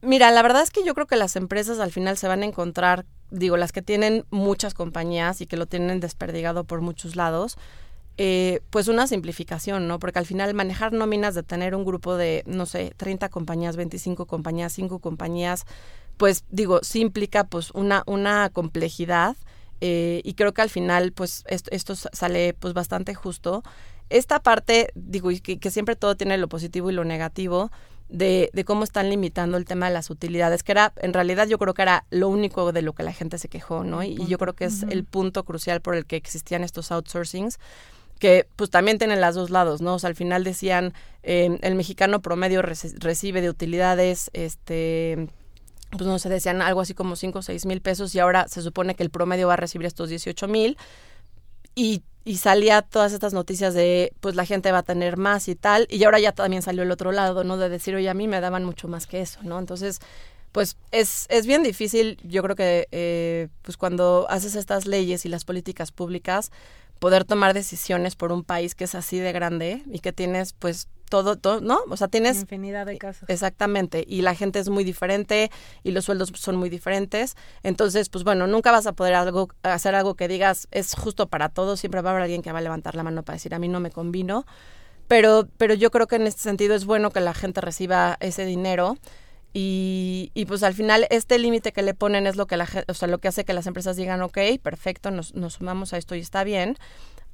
Mira, 0.00 0.30
la 0.30 0.42
verdad 0.42 0.62
es 0.62 0.70
que 0.70 0.84
yo 0.84 0.94
creo 0.94 1.06
que 1.06 1.16
las 1.16 1.34
empresas 1.34 1.80
al 1.80 1.90
final 1.90 2.16
se 2.16 2.28
van 2.28 2.42
a 2.42 2.46
encontrar, 2.46 3.04
digo, 3.30 3.56
las 3.56 3.72
que 3.72 3.82
tienen 3.82 4.24
muchas 4.30 4.72
compañías 4.72 5.40
y 5.40 5.46
que 5.46 5.56
lo 5.56 5.66
tienen 5.66 5.98
desperdigado 5.98 6.64
por 6.64 6.80
muchos 6.80 7.16
lados, 7.16 7.58
eh, 8.16 8.60
pues 8.70 8.86
una 8.86 9.08
simplificación, 9.08 9.88
¿no? 9.88 9.98
Porque 9.98 10.20
al 10.20 10.26
final 10.26 10.54
manejar 10.54 10.92
nóminas 10.92 11.34
de 11.34 11.42
tener 11.42 11.74
un 11.74 11.84
grupo 11.84 12.16
de, 12.16 12.44
no 12.46 12.64
sé, 12.66 12.92
30 12.96 13.28
compañías, 13.28 13.76
25 13.76 14.26
compañías, 14.26 14.72
5 14.72 15.00
compañías, 15.00 15.64
pues 16.16 16.44
digo, 16.48 16.80
sí 16.82 17.00
implica 17.00 17.44
pues 17.44 17.70
una, 17.72 18.04
una 18.06 18.50
complejidad 18.50 19.36
eh, 19.80 20.20
y 20.24 20.34
creo 20.34 20.52
que 20.52 20.62
al 20.62 20.70
final 20.70 21.12
pues 21.12 21.44
esto, 21.46 21.70
esto 21.72 21.94
sale 21.96 22.54
pues 22.54 22.72
bastante 22.72 23.14
justo. 23.14 23.62
Esta 24.10 24.40
parte, 24.40 24.90
digo, 24.94 25.30
que, 25.42 25.58
que 25.58 25.70
siempre 25.70 25.96
todo 25.96 26.16
tiene 26.16 26.38
lo 26.38 26.48
positivo 26.48 26.90
y 26.90 26.94
lo 26.94 27.04
negativo, 27.04 27.70
de, 28.08 28.50
de, 28.52 28.64
cómo 28.64 28.84
están 28.84 29.10
limitando 29.10 29.56
el 29.56 29.64
tema 29.64 29.88
de 29.88 29.92
las 29.92 30.10
utilidades, 30.10 30.62
que 30.62 30.72
era, 30.72 30.92
en 30.96 31.12
realidad 31.12 31.46
yo 31.46 31.58
creo 31.58 31.74
que 31.74 31.82
era 31.82 32.04
lo 32.10 32.28
único 32.28 32.72
de 32.72 32.82
lo 32.82 32.92
que 32.94 33.02
la 33.02 33.12
gente 33.12 33.38
se 33.38 33.48
quejó, 33.48 33.84
¿no? 33.84 34.02
Y, 34.02 34.16
yo 34.26 34.38
creo 34.38 34.54
que 34.54 34.64
es 34.64 34.82
el 34.84 35.04
punto 35.04 35.44
crucial 35.44 35.80
por 35.80 35.94
el 35.94 36.06
que 36.06 36.16
existían 36.16 36.64
estos 36.64 36.90
outsourcings 36.90 37.58
que 38.18 38.48
pues 38.56 38.70
también 38.70 38.98
tienen 38.98 39.20
las 39.20 39.36
dos 39.36 39.50
lados, 39.50 39.80
¿no? 39.80 39.94
O 39.94 39.98
sea, 39.98 40.08
al 40.08 40.16
final 40.16 40.42
decían, 40.42 40.92
eh, 41.22 41.58
el 41.62 41.74
mexicano 41.76 42.20
promedio 42.20 42.62
recibe 42.62 43.40
de 43.40 43.48
utilidades, 43.48 44.28
este, 44.32 45.28
pues 45.90 46.02
no 46.02 46.18
sé, 46.18 46.28
decían 46.28 46.60
algo 46.60 46.80
así 46.80 46.94
como 46.94 47.16
5 47.16 47.38
o 47.38 47.42
6 47.42 47.66
mil 47.66 47.80
pesos 47.80 48.14
y 48.14 48.18
ahora 48.18 48.48
se 48.48 48.62
supone 48.62 48.94
que 48.94 49.02
el 49.02 49.10
promedio 49.10 49.46
va 49.48 49.54
a 49.54 49.56
recibir 49.56 49.86
estos 49.86 50.08
18 50.08 50.48
mil 50.48 50.76
y 51.78 52.02
y 52.24 52.36
salía 52.36 52.82
todas 52.82 53.14
estas 53.14 53.32
noticias 53.32 53.72
de 53.72 54.12
pues 54.20 54.34
la 54.34 54.44
gente 54.44 54.70
va 54.70 54.78
a 54.78 54.82
tener 54.82 55.16
más 55.16 55.48
y 55.48 55.54
tal 55.54 55.86
y 55.88 56.04
ahora 56.04 56.20
ya 56.20 56.32
también 56.32 56.60
salió 56.60 56.82
el 56.82 56.90
otro 56.90 57.10
lado 57.10 57.42
no 57.42 57.56
de 57.56 57.70
decir 57.70 57.94
oye 57.94 58.10
a 58.10 58.12
mí 58.12 58.28
me 58.28 58.38
daban 58.42 58.64
mucho 58.64 58.86
más 58.86 59.06
que 59.06 59.22
eso 59.22 59.40
no 59.42 59.58
entonces 59.58 60.00
pues 60.52 60.76
es, 60.90 61.24
es 61.30 61.46
bien 61.46 61.62
difícil 61.62 62.18
yo 62.22 62.42
creo 62.42 62.54
que 62.54 62.86
eh, 62.92 63.48
pues 63.62 63.78
cuando 63.78 64.26
haces 64.28 64.56
estas 64.56 64.86
leyes 64.86 65.24
y 65.24 65.30
las 65.30 65.46
políticas 65.46 65.90
públicas 65.90 66.50
poder 66.98 67.24
tomar 67.24 67.54
decisiones 67.54 68.16
por 68.16 68.32
un 68.32 68.44
país 68.44 68.74
que 68.74 68.84
es 68.84 68.94
así 68.94 69.18
de 69.18 69.32
grande 69.32 69.82
y 69.90 70.00
que 70.00 70.12
tienes 70.12 70.52
pues 70.52 70.88
todo, 71.08 71.36
todo, 71.36 71.60
¿no? 71.60 71.80
O 71.88 71.96
sea, 71.96 72.08
tienes... 72.08 72.40
Infinidad 72.40 72.86
de 72.86 72.98
casos. 72.98 73.28
Exactamente, 73.28 74.04
y 74.06 74.22
la 74.22 74.34
gente 74.34 74.58
es 74.58 74.68
muy 74.68 74.84
diferente 74.84 75.50
y 75.82 75.92
los 75.92 76.04
sueldos 76.04 76.32
son 76.34 76.56
muy 76.56 76.68
diferentes. 76.68 77.36
Entonces, 77.62 78.08
pues 78.08 78.24
bueno, 78.24 78.46
nunca 78.46 78.72
vas 78.72 78.86
a 78.86 78.92
poder 78.92 79.14
algo, 79.14 79.48
hacer 79.62 79.94
algo 79.94 80.14
que 80.14 80.28
digas 80.28 80.68
es 80.70 80.94
justo 80.94 81.28
para 81.28 81.48
todos, 81.48 81.80
siempre 81.80 82.02
va 82.02 82.10
a 82.10 82.12
haber 82.12 82.24
alguien 82.24 82.42
que 82.42 82.52
va 82.52 82.58
a 82.58 82.62
levantar 82.62 82.94
la 82.94 83.02
mano 83.02 83.22
para 83.22 83.36
decir 83.36 83.54
a 83.54 83.58
mí 83.58 83.68
no 83.68 83.80
me 83.80 83.90
convino. 83.90 84.44
Pero, 85.08 85.48
pero 85.56 85.72
yo 85.72 85.90
creo 85.90 86.06
que 86.06 86.16
en 86.16 86.26
este 86.26 86.42
sentido 86.42 86.74
es 86.74 86.84
bueno 86.84 87.10
que 87.10 87.20
la 87.20 87.32
gente 87.32 87.62
reciba 87.62 88.18
ese 88.20 88.44
dinero 88.44 88.98
y, 89.60 90.30
y, 90.34 90.44
pues 90.44 90.62
al 90.62 90.72
final 90.72 91.08
este 91.10 91.36
límite 91.36 91.72
que 91.72 91.82
le 91.82 91.92
ponen 91.92 92.28
es 92.28 92.36
lo 92.36 92.46
que 92.46 92.56
la 92.56 92.68
o 92.86 92.94
sea, 92.94 93.08
lo 93.08 93.18
que 93.18 93.26
hace 93.26 93.44
que 93.44 93.52
las 93.52 93.66
empresas 93.66 93.96
digan, 93.96 94.22
ok, 94.22 94.38
perfecto, 94.62 95.10
nos, 95.10 95.34
nos 95.34 95.54
sumamos 95.54 95.92
a 95.92 95.96
esto 95.96 96.14
y 96.14 96.20
está 96.20 96.44
bien. 96.44 96.76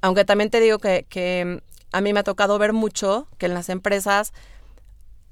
Aunque 0.01 0.25
también 0.25 0.49
te 0.49 0.59
digo 0.59 0.79
que, 0.79 1.05
que 1.07 1.61
a 1.91 2.01
mí 2.01 2.13
me 2.13 2.21
ha 2.21 2.23
tocado 2.23 2.57
ver 2.57 2.73
mucho 2.73 3.27
que 3.37 3.45
en 3.45 3.53
las 3.53 3.69
empresas 3.69 4.33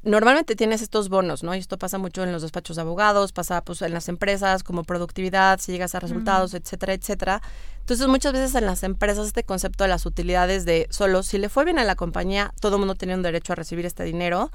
normalmente 0.04 0.56
tienes 0.56 0.84
estos 0.84 1.10
bonos, 1.10 1.42
¿no? 1.42 1.56
Y 1.56 1.58
esto 1.58 1.80
pasa 1.80 1.98
mucho 1.98 2.22
en 2.22 2.32
los 2.32 2.44
despachos 2.44 2.76
de 2.76 2.84
abogados, 2.84 3.32
pasa 3.32 3.64
pues 3.64 3.82
en 3.82 3.92
las 3.92 4.08
empresas 4.08 4.62
como 4.62 4.84
productividad, 4.84 5.60
si 5.60 5.72
llegas 5.72 5.96
a 5.96 6.00
resultados, 6.00 6.54
etcétera, 6.54 6.94
etcétera. 6.94 7.42
Entonces 7.80 8.06
muchas 8.06 8.34
veces 8.34 8.54
en 8.54 8.68
las 8.68 8.84
empresas 8.84 9.26
este 9.26 9.44
concepto 9.44 9.84
de 9.84 9.88
las 9.88 10.06
utilidades 10.06 10.64
de 10.66 10.86
solo 10.92 11.24
si 11.24 11.40
le 11.40 11.50
fue 11.50 11.66
bien 11.66 11.80
a 11.80 11.86
la 11.86 11.96
compañía, 11.96 12.54
todo 12.62 12.76
el 12.76 12.82
mundo 12.82 12.94
tiene 12.94 13.16
un 13.16 13.24
derecho 13.24 13.54
a 13.54 13.56
recibir 13.56 13.88
este 13.88 14.04
dinero 14.04 14.52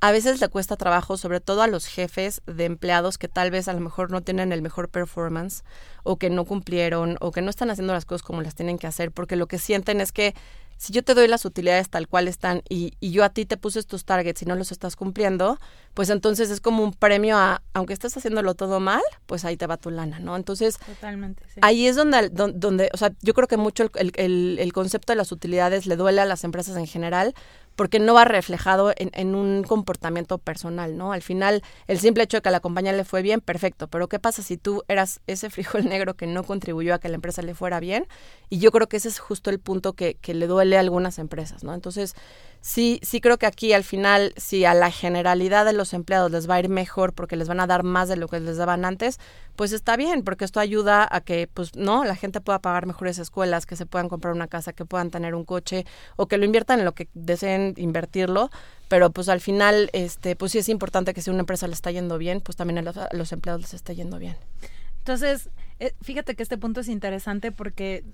a 0.00 0.12
veces 0.12 0.40
le 0.40 0.48
cuesta 0.48 0.76
trabajo, 0.76 1.16
sobre 1.16 1.40
todo 1.40 1.62
a 1.62 1.66
los 1.66 1.86
jefes 1.86 2.42
de 2.46 2.64
empleados 2.64 3.18
que 3.18 3.28
tal 3.28 3.50
vez 3.50 3.68
a 3.68 3.72
lo 3.72 3.80
mejor 3.80 4.10
no 4.10 4.20
tienen 4.22 4.52
el 4.52 4.62
mejor 4.62 4.88
performance 4.88 5.64
o 6.04 6.16
que 6.16 6.30
no 6.30 6.44
cumplieron 6.44 7.16
o 7.20 7.32
que 7.32 7.42
no 7.42 7.50
están 7.50 7.70
haciendo 7.70 7.92
las 7.92 8.04
cosas 8.04 8.22
como 8.22 8.42
las 8.42 8.54
tienen 8.54 8.78
que 8.78 8.86
hacer, 8.86 9.10
porque 9.10 9.36
lo 9.36 9.46
que 9.46 9.58
sienten 9.58 10.00
es 10.00 10.12
que 10.12 10.34
si 10.76 10.92
yo 10.92 11.02
te 11.02 11.14
doy 11.14 11.26
las 11.26 11.44
utilidades 11.44 11.90
tal 11.90 12.06
cual 12.06 12.28
están 12.28 12.62
y, 12.68 12.92
y 13.00 13.10
yo 13.10 13.24
a 13.24 13.30
ti 13.30 13.44
te 13.44 13.56
puse 13.56 13.82
tus 13.82 14.04
targets 14.04 14.42
y 14.42 14.46
no 14.46 14.54
los 14.54 14.70
estás 14.70 14.94
cumpliendo, 14.94 15.58
pues 15.92 16.08
entonces 16.08 16.50
es 16.50 16.60
como 16.60 16.84
un 16.84 16.92
premio 16.92 17.36
a, 17.36 17.62
aunque 17.74 17.92
estés 17.94 18.16
haciéndolo 18.16 18.54
todo 18.54 18.78
mal, 18.78 19.02
pues 19.26 19.44
ahí 19.44 19.56
te 19.56 19.66
va 19.66 19.76
tu 19.76 19.90
lana, 19.90 20.20
¿no? 20.20 20.36
Entonces, 20.36 20.78
Totalmente, 20.78 21.42
sí. 21.52 21.58
ahí 21.62 21.88
es 21.88 21.96
donde, 21.96 22.28
donde, 22.28 22.90
o 22.94 22.96
sea, 22.96 23.12
yo 23.22 23.34
creo 23.34 23.48
que 23.48 23.56
mucho 23.56 23.90
el, 23.96 24.12
el, 24.14 24.58
el 24.60 24.72
concepto 24.72 25.12
de 25.12 25.16
las 25.16 25.32
utilidades 25.32 25.86
le 25.86 25.96
duele 25.96 26.20
a 26.20 26.26
las 26.26 26.44
empresas 26.44 26.76
en 26.76 26.86
general, 26.86 27.34
porque 27.78 28.00
no 28.00 28.12
va 28.12 28.24
reflejado 28.24 28.92
en, 28.96 29.12
en, 29.14 29.36
un 29.36 29.62
comportamiento 29.62 30.38
personal, 30.38 30.96
¿no? 30.96 31.12
Al 31.12 31.22
final, 31.22 31.62
el 31.86 32.00
simple 32.00 32.24
hecho 32.24 32.38
de 32.38 32.42
que 32.42 32.48
a 32.48 32.52
la 32.52 32.58
compañía 32.58 32.92
le 32.92 33.04
fue 33.04 33.22
bien, 33.22 33.40
perfecto, 33.40 33.86
pero 33.86 34.08
¿qué 34.08 34.18
pasa 34.18 34.42
si 34.42 34.56
tú 34.56 34.82
eras 34.88 35.20
ese 35.28 35.48
frijol 35.48 35.84
negro 35.88 36.14
que 36.14 36.26
no 36.26 36.42
contribuyó 36.42 36.92
a 36.92 36.98
que 36.98 37.08
la 37.08 37.14
empresa 37.14 37.40
le 37.40 37.54
fuera 37.54 37.78
bien? 37.78 38.08
Y 38.50 38.58
yo 38.58 38.72
creo 38.72 38.88
que 38.88 38.96
ese 38.96 39.06
es 39.06 39.20
justo 39.20 39.48
el 39.48 39.60
punto 39.60 39.92
que, 39.92 40.16
que 40.16 40.34
le 40.34 40.48
duele 40.48 40.76
a 40.76 40.80
algunas 40.80 41.20
empresas, 41.20 41.62
¿no? 41.62 41.72
Entonces, 41.72 42.16
sí, 42.60 43.00
sí 43.02 43.20
creo 43.20 43.38
que 43.38 43.46
aquí 43.46 43.72
al 43.72 43.84
final, 43.84 44.32
si 44.36 44.64
a 44.64 44.74
la 44.74 44.90
generalidad 44.90 45.64
de 45.64 45.72
los 45.72 45.92
empleados 45.94 46.30
les 46.30 46.48
va 46.48 46.56
a 46.56 46.60
ir 46.60 46.68
mejor 46.68 47.12
porque 47.12 47.36
les 47.36 47.48
van 47.48 47.60
a 47.60 47.66
dar 47.66 47.82
más 47.82 48.08
de 48.08 48.16
lo 48.16 48.28
que 48.28 48.40
les 48.40 48.56
daban 48.56 48.84
antes, 48.84 49.18
pues 49.56 49.72
está 49.72 49.96
bien, 49.96 50.22
porque 50.22 50.44
esto 50.44 50.60
ayuda 50.60 51.08
a 51.10 51.20
que, 51.20 51.48
pues, 51.52 51.74
no, 51.74 52.04
la 52.04 52.14
gente 52.14 52.40
pueda 52.40 52.60
pagar 52.60 52.86
mejores 52.86 53.18
escuelas, 53.18 53.66
que 53.66 53.74
se 53.74 53.86
puedan 53.86 54.08
comprar 54.08 54.32
una 54.32 54.46
casa, 54.46 54.72
que 54.72 54.84
puedan 54.84 55.10
tener 55.10 55.34
un 55.34 55.44
coche, 55.44 55.84
o 56.16 56.26
que 56.26 56.38
lo 56.38 56.44
inviertan 56.44 56.78
en 56.78 56.84
lo 56.84 56.92
que 56.92 57.08
deseen 57.14 57.74
invertirlo, 57.76 58.50
pero 58.88 59.10
pues 59.10 59.28
al 59.28 59.40
final, 59.40 59.90
este, 59.92 60.36
pues 60.36 60.52
sí 60.52 60.58
es 60.58 60.68
importante 60.68 61.12
que 61.12 61.22
si 61.22 61.30
una 61.30 61.40
empresa 61.40 61.66
le 61.66 61.74
está 61.74 61.90
yendo 61.90 62.18
bien, 62.18 62.40
pues 62.40 62.56
también 62.56 62.78
a 62.78 62.82
los, 62.82 62.96
a 62.96 63.08
los 63.12 63.32
empleados 63.32 63.62
les 63.62 63.74
está 63.74 63.92
yendo 63.92 64.18
bien. 64.18 64.36
Entonces, 65.08 65.48
eh, 65.80 65.94
fíjate 66.02 66.34
que 66.34 66.42
este 66.42 66.58
punto 66.58 66.80
es 66.80 66.88
interesante 66.88 67.50
porque 67.50 68.04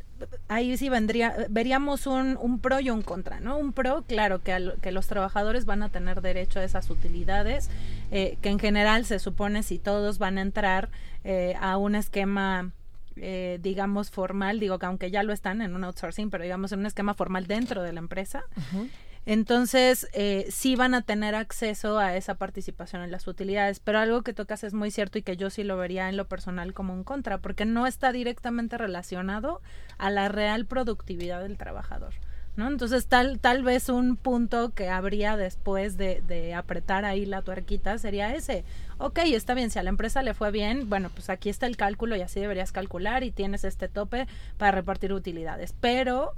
ahí 0.46 0.76
sí 0.76 0.88
vendría, 0.88 1.34
veríamos 1.50 2.06
un, 2.06 2.38
un 2.40 2.60
pro 2.60 2.78
y 2.78 2.88
un 2.88 3.02
contra, 3.02 3.40
¿no? 3.40 3.58
Un 3.58 3.72
pro, 3.72 4.04
claro, 4.06 4.42
que, 4.44 4.52
al, 4.52 4.76
que 4.80 4.92
los 4.92 5.08
trabajadores 5.08 5.64
van 5.64 5.82
a 5.82 5.88
tener 5.88 6.20
derecho 6.20 6.60
a 6.60 6.64
esas 6.64 6.90
utilidades, 6.90 7.68
eh, 8.12 8.38
que 8.42 8.50
en 8.50 8.60
general 8.60 9.06
se 9.06 9.18
supone 9.18 9.64
si 9.64 9.80
todos 9.80 10.18
van 10.18 10.38
a 10.38 10.42
entrar 10.42 10.88
eh, 11.24 11.56
a 11.60 11.78
un 11.78 11.96
esquema 11.96 12.70
eh, 13.16 13.60
digamos, 13.62 14.10
formal, 14.10 14.58
digo 14.58 14.80
que 14.80 14.86
aunque 14.86 15.10
ya 15.10 15.22
lo 15.22 15.32
están 15.32 15.62
en 15.62 15.76
un 15.76 15.84
outsourcing, 15.84 16.30
pero 16.30 16.42
digamos 16.42 16.72
en 16.72 16.80
un 16.80 16.86
esquema 16.86 17.14
formal 17.14 17.46
dentro 17.46 17.82
de 17.82 17.92
la 17.92 18.00
empresa. 18.00 18.42
Uh. 18.72 18.86
Entonces, 19.26 20.06
eh, 20.12 20.46
sí 20.50 20.76
van 20.76 20.94
a 20.94 21.02
tener 21.02 21.34
acceso 21.34 21.98
a 21.98 22.14
esa 22.16 22.34
participación 22.34 23.02
en 23.02 23.10
las 23.10 23.26
utilidades, 23.26 23.80
pero 23.80 23.98
algo 23.98 24.22
que 24.22 24.34
tocas 24.34 24.64
es 24.64 24.74
muy 24.74 24.90
cierto 24.90 25.18
y 25.18 25.22
que 25.22 25.36
yo 25.36 25.48
sí 25.48 25.64
lo 25.64 25.76
vería 25.78 26.08
en 26.08 26.16
lo 26.16 26.26
personal 26.26 26.74
como 26.74 26.92
un 26.92 27.04
contra, 27.04 27.38
porque 27.38 27.64
no 27.64 27.86
está 27.86 28.12
directamente 28.12 28.76
relacionado 28.76 29.62
a 29.96 30.10
la 30.10 30.28
real 30.28 30.66
productividad 30.66 31.42
del 31.42 31.56
trabajador. 31.56 32.14
¿No? 32.56 32.68
Entonces 32.68 33.08
tal, 33.08 33.40
tal 33.40 33.64
vez 33.64 33.88
un 33.88 34.16
punto 34.16 34.74
que 34.74 34.88
habría 34.88 35.36
después 35.36 35.96
de, 35.96 36.22
de, 36.28 36.54
apretar 36.54 37.04
ahí 37.04 37.26
la 37.26 37.42
tuerquita 37.42 37.98
sería 37.98 38.32
ese. 38.32 38.64
Ok, 38.98 39.18
está 39.24 39.54
bien, 39.54 39.70
si 39.70 39.80
a 39.80 39.82
la 39.82 39.90
empresa 39.90 40.22
le 40.22 40.34
fue 40.34 40.52
bien, 40.52 40.88
bueno, 40.88 41.10
pues 41.12 41.30
aquí 41.30 41.50
está 41.50 41.66
el 41.66 41.76
cálculo 41.76 42.14
y 42.14 42.20
así 42.20 42.38
deberías 42.38 42.70
calcular 42.70 43.24
y 43.24 43.32
tienes 43.32 43.64
este 43.64 43.88
tope 43.88 44.28
para 44.56 44.70
repartir 44.70 45.12
utilidades. 45.12 45.74
Pero 45.80 46.34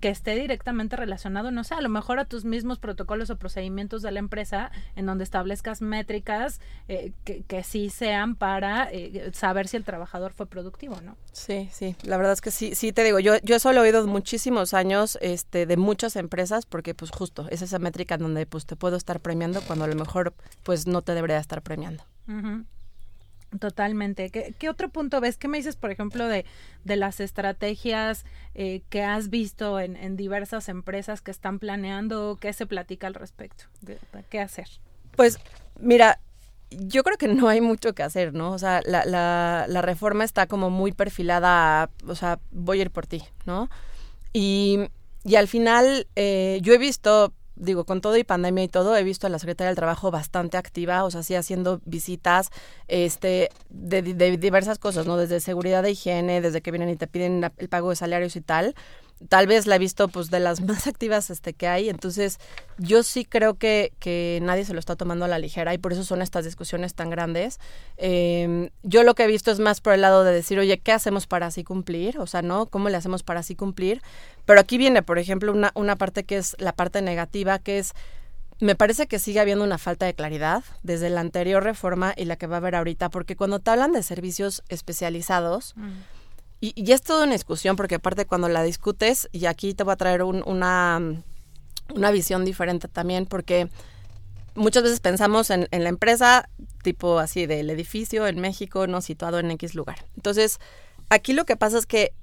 que 0.00 0.08
esté 0.08 0.34
directamente 0.34 0.96
relacionado, 0.96 1.50
no 1.50 1.62
sé, 1.64 1.74
a 1.74 1.80
lo 1.80 1.88
mejor 1.88 2.18
a 2.18 2.24
tus 2.24 2.44
mismos 2.44 2.78
protocolos 2.78 3.30
o 3.30 3.36
procedimientos 3.36 4.02
de 4.02 4.10
la 4.10 4.18
empresa 4.18 4.70
en 4.96 5.06
donde 5.06 5.24
establezcas 5.24 5.82
métricas 5.82 6.60
eh, 6.88 7.12
que, 7.24 7.42
que, 7.42 7.62
sí 7.62 7.90
sean 7.90 8.34
para 8.34 8.88
eh, 8.90 9.30
saber 9.34 9.68
si 9.68 9.76
el 9.76 9.84
trabajador 9.84 10.32
fue 10.32 10.46
productivo, 10.46 11.00
¿no? 11.02 11.16
Sí, 11.32 11.68
sí, 11.72 11.94
la 12.02 12.16
verdad 12.16 12.32
es 12.32 12.40
que 12.40 12.50
sí, 12.50 12.74
sí 12.74 12.92
te 12.92 13.04
digo, 13.04 13.20
yo, 13.20 13.34
yo 13.42 13.56
eso 13.56 13.72
lo 13.72 13.80
he 13.80 13.88
oído 13.88 14.06
muchísimos 14.06 14.74
años 14.74 15.18
este, 15.20 15.66
de 15.66 15.76
muchas 15.76 16.16
empresas 16.16 16.66
porque 16.66 16.94
pues 16.94 17.10
justo 17.10 17.46
es 17.50 17.62
esa 17.62 17.78
métrica 17.78 18.14
en 18.14 18.22
donde 18.22 18.46
pues 18.46 18.66
te 18.66 18.76
puedo 18.76 18.96
estar 18.96 19.20
premiando 19.20 19.60
cuando 19.62 19.84
a 19.84 19.88
lo 19.88 19.94
mejor 19.94 20.34
pues 20.62 20.86
no 20.86 21.02
te 21.02 21.14
debería 21.14 21.38
estar 21.38 21.62
premiando. 21.62 22.02
Uh 22.26 22.32
-huh. 22.32 22.64
Totalmente. 23.58 24.30
¿Qué, 24.30 24.54
¿Qué, 24.58 24.68
otro 24.68 24.90
punto 24.90 25.20
ves? 25.20 25.36
¿Qué 25.36 25.48
me 25.48 25.58
dices, 25.58 25.74
por 25.74 25.90
ejemplo, 25.90 26.28
de, 26.28 26.44
de 26.84 26.96
las 26.96 27.18
estrategias 27.18 28.24
eh, 28.54 28.82
que 28.90 29.02
has 29.02 29.28
visto 29.28 29.80
en, 29.80 29.96
en, 29.96 30.16
diversas 30.16 30.68
empresas 30.68 31.20
que 31.20 31.32
están 31.32 31.58
planeando? 31.58 32.38
¿Qué 32.40 32.52
se 32.52 32.66
platica 32.66 33.08
al 33.08 33.14
respecto? 33.14 33.64
¿Qué 34.28 34.40
hacer? 34.40 34.68
Pues, 35.16 35.38
mira, 35.80 36.20
yo 36.70 37.02
creo 37.02 37.18
que 37.18 37.26
no 37.26 37.48
hay 37.48 37.60
mucho 37.60 37.92
que 37.92 38.04
hacer, 38.04 38.32
¿no? 38.32 38.52
O 38.52 38.58
sea, 38.58 38.82
la, 38.86 39.04
la, 39.04 39.66
la 39.68 39.82
reforma 39.82 40.22
está 40.22 40.46
como 40.46 40.70
muy 40.70 40.92
perfilada 40.92 41.82
a, 41.82 41.90
o 42.06 42.14
sea, 42.14 42.38
voy 42.52 42.78
a 42.78 42.82
ir 42.82 42.90
por 42.90 43.06
ti, 43.06 43.24
¿no? 43.46 43.68
Y, 44.32 44.78
y 45.24 45.34
al 45.34 45.48
final, 45.48 46.06
eh, 46.14 46.60
yo 46.62 46.72
he 46.72 46.78
visto 46.78 47.32
digo, 47.60 47.84
con 47.84 48.00
todo 48.00 48.16
y 48.16 48.24
pandemia 48.24 48.64
y 48.64 48.68
todo, 48.68 48.96
he 48.96 49.04
visto 49.04 49.26
a 49.26 49.30
la 49.30 49.38
Secretaría 49.38 49.68
del 49.68 49.76
Trabajo 49.76 50.10
bastante 50.10 50.56
activa, 50.56 51.04
o 51.04 51.10
sea, 51.10 51.22
sí 51.22 51.34
haciendo 51.34 51.80
visitas 51.84 52.50
este, 52.88 53.50
de, 53.68 54.02
diversas 54.38 54.78
cosas, 54.78 55.06
¿no? 55.06 55.16
Desde 55.16 55.40
seguridad 55.40 55.82
de 55.82 55.92
higiene, 55.92 56.40
desde 56.40 56.62
que 56.62 56.70
vienen 56.70 56.88
y 56.88 56.96
te 56.96 57.06
piden 57.06 57.50
el 57.58 57.68
pago 57.68 57.90
de 57.90 57.96
salarios 57.96 58.34
y 58.36 58.40
tal. 58.40 58.74
Tal 59.28 59.46
vez 59.46 59.66
la 59.66 59.76
he 59.76 59.78
visto, 59.78 60.08
pues, 60.08 60.30
de 60.30 60.40
las 60.40 60.60
más 60.66 60.86
activas 60.86 61.28
este, 61.28 61.52
que 61.52 61.68
hay. 61.68 61.90
Entonces, 61.90 62.38
yo 62.78 63.02
sí 63.02 63.26
creo 63.26 63.54
que, 63.54 63.92
que 63.98 64.40
nadie 64.42 64.64
se 64.64 64.72
lo 64.72 64.80
está 64.80 64.96
tomando 64.96 65.26
a 65.26 65.28
la 65.28 65.38
ligera 65.38 65.74
y 65.74 65.78
por 65.78 65.92
eso 65.92 66.04
son 66.04 66.22
estas 66.22 66.46
discusiones 66.46 66.94
tan 66.94 67.10
grandes. 67.10 67.60
Eh, 67.98 68.70
yo 68.82 69.02
lo 69.02 69.14
que 69.14 69.24
he 69.24 69.26
visto 69.26 69.50
es 69.50 69.60
más 69.60 69.82
por 69.82 69.92
el 69.92 70.00
lado 70.00 70.24
de 70.24 70.32
decir, 70.32 70.58
oye, 70.58 70.78
¿qué 70.78 70.92
hacemos 70.92 71.26
para 71.26 71.46
así 71.46 71.64
cumplir? 71.64 72.18
O 72.18 72.26
sea, 72.26 72.40
¿no? 72.40 72.66
¿Cómo 72.66 72.88
le 72.88 72.96
hacemos 72.96 73.22
para 73.22 73.40
así 73.40 73.54
cumplir? 73.54 74.00
Pero 74.50 74.62
aquí 74.62 74.78
viene, 74.78 75.04
por 75.04 75.20
ejemplo, 75.20 75.52
una, 75.52 75.70
una 75.76 75.94
parte 75.94 76.24
que 76.24 76.36
es 76.36 76.56
la 76.58 76.72
parte 76.72 77.02
negativa, 77.02 77.60
que 77.60 77.78
es 77.78 77.92
me 78.58 78.74
parece 78.74 79.06
que 79.06 79.20
sigue 79.20 79.38
habiendo 79.38 79.64
una 79.64 79.78
falta 79.78 80.06
de 80.06 80.14
claridad 80.14 80.64
desde 80.82 81.08
la 81.08 81.20
anterior 81.20 81.62
reforma 81.62 82.14
y 82.16 82.24
la 82.24 82.34
que 82.34 82.48
va 82.48 82.56
a 82.56 82.58
haber 82.58 82.74
ahorita, 82.74 83.10
porque 83.10 83.36
cuando 83.36 83.60
te 83.60 83.70
hablan 83.70 83.92
de 83.92 84.02
servicios 84.02 84.64
especializados, 84.68 85.74
mm. 85.76 85.90
y, 86.60 86.72
y, 86.74 86.90
es 86.90 87.02
toda 87.02 87.26
una 87.26 87.34
discusión, 87.34 87.76
porque 87.76 87.94
aparte 87.94 88.26
cuando 88.26 88.48
la 88.48 88.64
discutes, 88.64 89.28
y 89.30 89.46
aquí 89.46 89.72
te 89.72 89.84
voy 89.84 89.92
a 89.92 89.96
traer 89.96 90.24
un, 90.24 90.42
una, 90.44 91.00
una 91.94 92.10
visión 92.10 92.44
diferente 92.44 92.88
también, 92.88 93.26
porque 93.26 93.68
muchas 94.56 94.82
veces 94.82 94.98
pensamos 94.98 95.50
en, 95.50 95.68
en, 95.70 95.84
la 95.84 95.90
empresa 95.90 96.48
tipo 96.82 97.20
así 97.20 97.46
del 97.46 97.70
edificio 97.70 98.26
en 98.26 98.40
México, 98.40 98.88
no 98.88 99.00
situado 99.00 99.38
en 99.38 99.52
X 99.52 99.76
lugar. 99.76 100.04
Entonces, 100.16 100.58
aquí 101.08 101.34
lo 101.34 101.44
que 101.44 101.56
pasa 101.56 101.78
es 101.78 101.86
que 101.86 102.14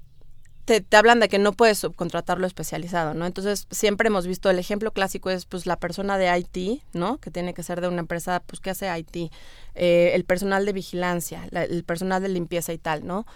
te, 0.68 0.96
hablan 0.96 1.18
de 1.18 1.28
que 1.28 1.38
no 1.38 1.52
puedes 1.52 1.78
subcontratar 1.78 2.38
lo 2.38 2.46
especializado, 2.46 3.14
¿no? 3.14 3.24
Entonces, 3.24 3.66
siempre 3.70 4.08
hemos 4.08 4.26
visto 4.26 4.50
el 4.50 4.58
ejemplo 4.58 4.92
clásico 4.92 5.30
es 5.30 5.46
pues 5.46 5.64
la 5.64 5.78
persona 5.78 6.18
de 6.18 6.36
IT, 6.38 6.82
¿no? 6.92 7.16
Que 7.18 7.30
tiene 7.30 7.54
que 7.54 7.62
ser 7.62 7.80
de 7.80 7.88
una 7.88 8.00
empresa, 8.00 8.42
pues 8.44 8.60
que 8.60 8.70
hace 8.70 8.86
IT, 8.98 9.32
eh, 9.74 10.10
el 10.14 10.24
personal 10.24 10.66
de 10.66 10.74
vigilancia, 10.74 11.48
la, 11.50 11.64
el 11.64 11.84
personal 11.84 12.22
de 12.22 12.28
limpieza 12.28 12.74
y 12.74 12.78
tal, 12.78 13.06
¿no? 13.06 13.26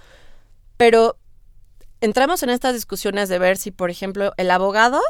Pero 0.76 1.16
entramos 2.02 2.42
en 2.42 2.50
estas 2.50 2.74
discusiones 2.74 3.30
de 3.30 3.38
ver 3.38 3.56
si, 3.56 3.70
por 3.70 3.90
ejemplo, 3.90 4.34
el 4.36 4.50
abogado 4.50 5.00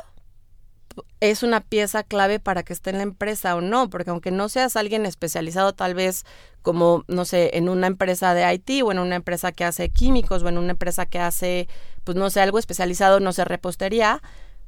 es 1.22 1.44
una 1.44 1.60
pieza 1.60 2.02
clave 2.02 2.40
para 2.40 2.64
que 2.64 2.72
esté 2.72 2.90
en 2.90 2.96
la 2.96 3.04
empresa 3.04 3.54
o 3.54 3.60
no, 3.60 3.88
porque 3.88 4.10
aunque 4.10 4.32
no 4.32 4.48
seas 4.48 4.74
alguien 4.74 5.06
especializado 5.06 5.72
tal 5.72 5.94
vez 5.94 6.24
como, 6.62 7.04
no 7.06 7.24
sé, 7.24 7.56
en 7.56 7.68
una 7.68 7.86
empresa 7.86 8.34
de 8.34 8.52
IT 8.52 8.82
o 8.82 8.90
en 8.90 8.98
una 8.98 9.14
empresa 9.14 9.52
que 9.52 9.62
hace 9.62 9.88
químicos 9.88 10.42
o 10.42 10.48
en 10.48 10.58
una 10.58 10.72
empresa 10.72 11.06
que 11.06 11.20
hace, 11.20 11.68
pues 12.02 12.16
no 12.16 12.28
sé, 12.28 12.40
algo 12.40 12.58
especializado, 12.58 13.20
no 13.20 13.32
sé, 13.32 13.44
repostería, 13.44 14.20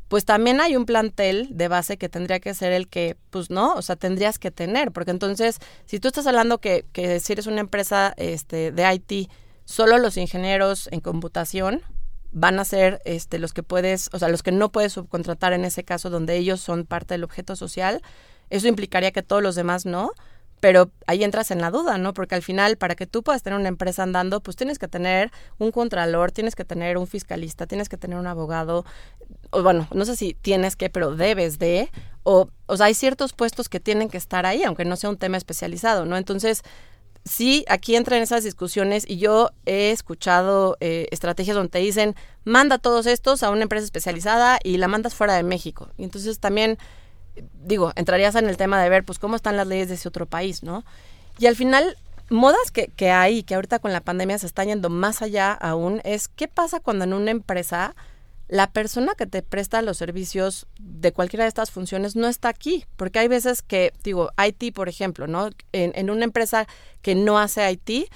pues 0.07 0.25
también 0.25 0.61
hay 0.61 0.77
un 0.77 0.87
plantel 0.87 1.49
de 1.51 1.67
base 1.67 1.97
que 1.97 2.09
tendría 2.09 2.39
que 2.39 2.55
ser 2.55 2.73
el 2.73 2.87
que, 2.87 3.17
pues 3.31 3.51
no, 3.51 3.75
o 3.75 3.83
sea, 3.83 3.97
tendrías 3.97 4.39
que 4.39 4.53
tener, 4.53 4.93
porque 4.93 5.11
entonces, 5.11 5.59
si 5.87 5.99
tú 5.99 6.07
estás 6.07 6.29
hablando 6.29 6.59
que, 6.59 6.87
que 6.93 7.19
si 7.19 7.33
eres 7.33 7.49
una 7.49 7.63
empresa 7.63 8.15
este, 8.17 8.71
de 8.71 8.95
IT, 8.95 9.29
solo 9.65 9.99
los 9.99 10.17
ingenieros 10.17 10.89
en 10.93 11.01
computación, 11.01 11.83
van 12.35 12.59
a 12.59 12.65
ser 12.65 13.01
este, 13.05 13.39
los 13.39 13.53
que 13.53 13.63
puedes, 13.63 14.11
o 14.13 14.19
sea, 14.19 14.29
los 14.29 14.43
que 14.43 14.53
no 14.53 14.71
puedes 14.71 14.93
subcontratar 14.93 15.53
en 15.53 15.65
ese 15.65 15.85
caso 15.85 16.11
donde 16.11 16.37
ellos 16.37 16.61
son 16.61 16.85
parte 16.85 17.15
del 17.15 17.25
objeto 17.25 17.57
social. 17.57 18.03
Eso 18.51 18.69
implicaría 18.69 19.13
que 19.13 19.23
todos 19.23 19.43
los 19.43 19.55
demás 19.55 19.87
no, 19.87 20.11
pero 20.61 20.91
ahí 21.07 21.23
entras 21.23 21.51
en 21.53 21.61
la 21.61 21.71
duda, 21.71 21.97
¿no? 21.97 22.13
Porque 22.13 22.35
al 22.35 22.43
final, 22.43 22.77
para 22.77 22.97
que 22.97 23.07
tú 23.07 23.23
puedas 23.23 23.43
tener 23.43 23.59
una 23.59 23.69
empresa 23.69 24.03
andando, 24.03 24.41
pues 24.41 24.57
tienes 24.57 24.79
que 24.79 24.89
tener 24.89 25.31
un 25.59 25.71
contralor, 25.71 26.33
tienes 26.33 26.57
que 26.57 26.65
tener 26.65 26.99
un 26.99 27.07
fiscalista, 27.07 27.67
tienes 27.67 27.89
que 27.89 27.97
tener 27.97 28.19
un 28.19 28.27
abogado, 28.27 28.85
o 29.51 29.63
bueno, 29.63 29.87
no 29.93 30.05
sé 30.05 30.17
si 30.17 30.35
tienes 30.35 30.75
que, 30.75 30.91
pero 30.91 31.15
debes 31.15 31.59
de, 31.61 31.91
o, 32.25 32.49
o 32.67 32.77
sea, 32.77 32.87
hay 32.87 32.95
ciertos 32.95 33.33
puestos 33.33 33.69
que 33.69 33.79
tienen 33.79 34.09
que 34.09 34.19
estar 34.19 34.45
ahí, 34.45 34.65
aunque 34.65 34.85
no 34.85 34.97
sea 34.97 35.11
un 35.11 35.19
tema 35.19 35.37
especializado, 35.37 36.05
¿no? 36.05 36.17
Entonces, 36.17 36.63
sí, 37.25 37.65
aquí 37.69 37.97
entran 37.97 38.21
esas 38.23 38.45
discusiones 38.45 39.05
y 39.09 39.17
yo 39.17 39.51
he 39.67 39.91
escuchado 39.91 40.77
eh, 40.81 41.09
estrategias 41.11 41.57
donde 41.57 41.71
te 41.71 41.79
dicen, 41.79 42.15
manda 42.45 42.79
todos 42.79 43.07
estos 43.07 43.43
a 43.43 43.51
una 43.51 43.63
empresa 43.63 43.85
especializada 43.85 44.59
y 44.63 44.77
la 44.77 44.89
mandas 44.89 45.15
fuera 45.15 45.35
de 45.35 45.43
México. 45.43 45.89
Y 45.97 46.05
entonces 46.05 46.39
también, 46.39 46.79
digo, 47.65 47.93
entrarías 47.97 48.35
en 48.35 48.49
el 48.49 48.57
tema 48.57 48.83
de 48.83 48.89
ver, 48.89 49.05
pues, 49.05 49.19
cómo 49.19 49.37
están 49.37 49.57
las 49.57 49.67
leyes 49.67 49.89
de 49.89 49.95
ese 49.95 50.09
otro 50.09 50.27
país, 50.27 50.63
¿no? 50.63 50.85
Y 51.39 51.47
al 51.47 51.57
final, 51.57 51.97
modas 52.31 52.71
que, 52.71 52.89
que 52.89 53.11
hay, 53.11 53.43
que 53.43 53.55
ahorita 53.55 53.79
con 53.79 53.93
la 53.93 54.01
pandemia 54.01 54.39
se 54.39 54.47
están 54.47 54.69
yendo 54.69 54.91
más 54.91 55.23
allá 55.23 55.53
aún, 55.53 56.01
es 56.05 56.29
qué 56.29 56.49
pasa 56.49 56.81
cuando 56.81 57.05
en 57.05 57.15
una 57.15 57.31
empresa 57.31 57.95
la 58.55 58.71
persona 58.71 59.15
que 59.17 59.27
te 59.27 59.43
presta 59.43 59.83
los 59.83 59.97
servicios 59.97 60.69
de 60.79 61.13
cualquiera 61.13 61.43
de 61.43 61.49
estas 61.49 61.73
funciones 61.73 62.15
no 62.15 62.29
está 62.29 62.51
aquí, 62.51 62.85
porque 62.95 63.19
hay 63.19 63.27
veces 63.27 63.63
que, 63.63 63.93
digo, 64.05 64.31
IT, 64.39 64.73
por 64.73 64.89
ejemplo, 64.89 65.27
¿no? 65.27 65.51
En, 65.73 65.91
en 65.97 66.09
una 66.09 66.23
empresa 66.23 66.69
que 67.03 67.17
no 67.17 67.37
hace 67.37 67.69
IT, 67.69 68.09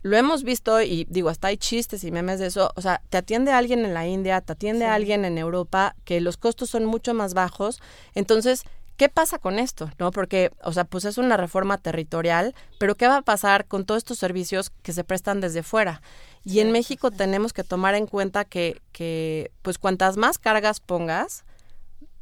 lo 0.00 0.16
hemos 0.16 0.44
visto 0.44 0.80
y 0.80 1.06
digo, 1.10 1.28
hasta 1.28 1.48
hay 1.48 1.58
chistes 1.58 2.04
y 2.04 2.10
memes 2.10 2.40
de 2.40 2.46
eso. 2.46 2.72
O 2.74 2.80
sea, 2.80 3.02
te 3.10 3.18
atiende 3.18 3.52
alguien 3.52 3.84
en 3.84 3.92
la 3.92 4.06
India, 4.06 4.40
te 4.40 4.54
atiende 4.54 4.86
alguien 4.86 5.26
en 5.26 5.36
Europa, 5.36 5.94
que 6.06 6.22
los 6.22 6.38
costos 6.38 6.70
son 6.70 6.86
mucho 6.86 7.12
más 7.12 7.34
bajos. 7.34 7.82
Entonces, 8.14 8.64
¿qué 9.02 9.08
pasa 9.08 9.40
con 9.40 9.58
esto? 9.58 9.90
¿No? 9.98 10.12
Porque, 10.12 10.52
o 10.62 10.72
sea, 10.72 10.84
pues 10.84 11.04
es 11.06 11.18
una 11.18 11.36
reforma 11.36 11.76
territorial, 11.76 12.54
pero 12.78 12.94
¿qué 12.94 13.08
va 13.08 13.16
a 13.16 13.22
pasar 13.22 13.66
con 13.66 13.84
todos 13.84 13.98
estos 13.98 14.16
servicios 14.16 14.70
que 14.84 14.92
se 14.92 15.02
prestan 15.02 15.40
desde 15.40 15.64
fuera? 15.64 16.02
Y 16.44 16.60
en 16.60 16.70
México 16.70 17.10
tenemos 17.10 17.52
que 17.52 17.64
tomar 17.64 17.96
en 17.96 18.06
cuenta 18.06 18.44
que, 18.44 18.80
que, 18.92 19.50
pues, 19.62 19.78
cuantas 19.78 20.16
más 20.16 20.38
cargas 20.38 20.78
pongas, 20.78 21.44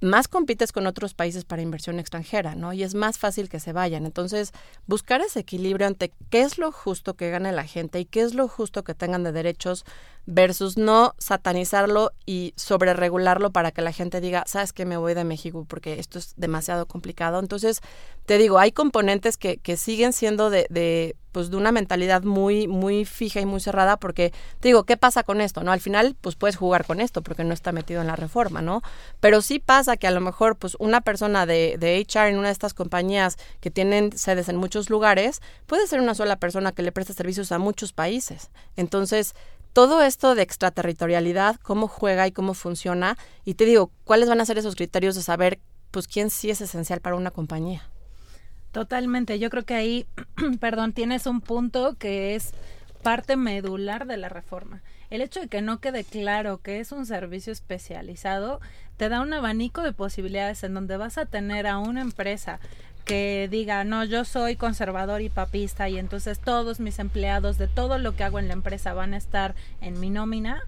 más 0.00 0.26
compites 0.26 0.72
con 0.72 0.86
otros 0.86 1.12
países 1.12 1.44
para 1.44 1.60
inversión 1.60 2.00
extranjera, 2.00 2.54
¿no? 2.54 2.72
Y 2.72 2.82
es 2.82 2.94
más 2.94 3.18
fácil 3.18 3.50
que 3.50 3.60
se 3.60 3.74
vayan. 3.74 4.06
Entonces, 4.06 4.52
buscar 4.86 5.20
ese 5.20 5.40
equilibrio 5.40 5.86
entre 5.86 6.12
qué 6.30 6.40
es 6.40 6.56
lo 6.56 6.72
justo 6.72 7.12
que 7.12 7.28
gane 7.28 7.52
la 7.52 7.66
gente 7.66 8.00
y 8.00 8.06
qué 8.06 8.22
es 8.22 8.32
lo 8.32 8.48
justo 8.48 8.84
que 8.84 8.94
tengan 8.94 9.22
de 9.22 9.32
derechos 9.32 9.84
versus 10.26 10.76
no 10.76 11.14
satanizarlo 11.18 12.12
y 12.26 12.52
sobreregularlo 12.56 13.50
para 13.50 13.72
que 13.72 13.82
la 13.82 13.92
gente 13.92 14.20
diga, 14.20 14.44
sabes 14.46 14.72
que 14.72 14.84
me 14.84 14.96
voy 14.96 15.14
de 15.14 15.24
México 15.24 15.64
porque 15.68 15.98
esto 15.98 16.18
es 16.18 16.34
demasiado 16.36 16.86
complicado. 16.86 17.40
Entonces, 17.40 17.80
te 18.26 18.38
digo, 18.38 18.58
hay 18.58 18.72
componentes 18.72 19.36
que, 19.36 19.58
que 19.58 19.76
siguen 19.76 20.12
siendo 20.12 20.50
de, 20.50 20.66
de, 20.70 21.16
pues, 21.32 21.50
de 21.50 21.56
una 21.56 21.72
mentalidad 21.72 22.22
muy, 22.22 22.68
muy 22.68 23.04
fija 23.04 23.40
y 23.40 23.46
muy 23.46 23.60
cerrada 23.60 23.96
porque, 23.96 24.32
te 24.60 24.68
digo, 24.68 24.84
¿qué 24.84 24.96
pasa 24.96 25.22
con 25.22 25.40
esto? 25.40 25.62
no 25.62 25.72
Al 25.72 25.80
final, 25.80 26.16
pues 26.20 26.36
puedes 26.36 26.56
jugar 26.56 26.84
con 26.84 27.00
esto 27.00 27.22
porque 27.22 27.44
no 27.44 27.54
está 27.54 27.72
metido 27.72 28.00
en 28.00 28.06
la 28.06 28.16
reforma, 28.16 28.62
¿no? 28.62 28.82
Pero 29.20 29.42
sí 29.42 29.58
pasa 29.58 29.96
que 29.96 30.06
a 30.06 30.10
lo 30.12 30.20
mejor, 30.20 30.56
pues, 30.56 30.76
una 30.78 31.00
persona 31.00 31.46
de, 31.46 31.76
de 31.78 31.98
HR 31.98 32.28
en 32.28 32.38
una 32.38 32.48
de 32.48 32.52
estas 32.52 32.74
compañías 32.74 33.36
que 33.60 33.70
tienen 33.70 34.16
sedes 34.16 34.48
en 34.48 34.56
muchos 34.56 34.90
lugares, 34.90 35.40
puede 35.66 35.86
ser 35.86 36.00
una 36.00 36.14
sola 36.14 36.36
persona 36.36 36.72
que 36.72 36.82
le 36.82 36.92
presta 36.92 37.14
servicios 37.14 37.52
a 37.52 37.58
muchos 37.58 37.92
países. 37.92 38.50
Entonces, 38.76 39.34
todo 39.72 40.02
esto 40.02 40.34
de 40.34 40.42
extraterritorialidad, 40.42 41.56
cómo 41.56 41.88
juega 41.88 42.26
y 42.26 42.32
cómo 42.32 42.54
funciona, 42.54 43.16
y 43.44 43.54
te 43.54 43.64
digo, 43.64 43.90
cuáles 44.04 44.28
van 44.28 44.40
a 44.40 44.46
ser 44.46 44.58
esos 44.58 44.76
criterios 44.76 45.14
de 45.14 45.22
saber, 45.22 45.58
pues, 45.90 46.08
quién 46.08 46.30
sí 46.30 46.50
es 46.50 46.60
esencial 46.60 47.00
para 47.00 47.16
una 47.16 47.30
compañía. 47.30 47.88
Totalmente, 48.72 49.38
yo 49.38 49.50
creo 49.50 49.64
que 49.64 49.74
ahí, 49.74 50.06
perdón, 50.60 50.92
tienes 50.92 51.26
un 51.26 51.40
punto 51.40 51.96
que 51.98 52.34
es 52.34 52.52
parte 53.02 53.36
medular 53.36 54.06
de 54.06 54.16
la 54.16 54.28
reforma. 54.28 54.82
El 55.10 55.22
hecho 55.22 55.40
de 55.40 55.48
que 55.48 55.62
no 55.62 55.80
quede 55.80 56.04
claro 56.04 56.58
que 56.58 56.78
es 56.78 56.92
un 56.92 57.04
servicio 57.04 57.52
especializado 57.52 58.60
te 58.96 59.08
da 59.08 59.22
un 59.22 59.32
abanico 59.32 59.82
de 59.82 59.92
posibilidades 59.92 60.62
en 60.62 60.74
donde 60.74 60.96
vas 60.96 61.18
a 61.18 61.26
tener 61.26 61.66
a 61.66 61.78
una 61.78 62.00
empresa 62.00 62.60
que 63.10 63.48
diga, 63.50 63.82
no, 63.82 64.04
yo 64.04 64.24
soy 64.24 64.54
conservador 64.54 65.20
y 65.20 65.30
papista 65.30 65.88
y 65.88 65.98
entonces 65.98 66.38
todos 66.38 66.78
mis 66.78 67.00
empleados 67.00 67.58
de 67.58 67.66
todo 67.66 67.98
lo 67.98 68.14
que 68.14 68.22
hago 68.22 68.38
en 68.38 68.46
la 68.46 68.54
empresa 68.54 68.94
van 68.94 69.14
a 69.14 69.16
estar 69.16 69.56
en 69.80 69.98
mi 69.98 70.10
nómina. 70.10 70.62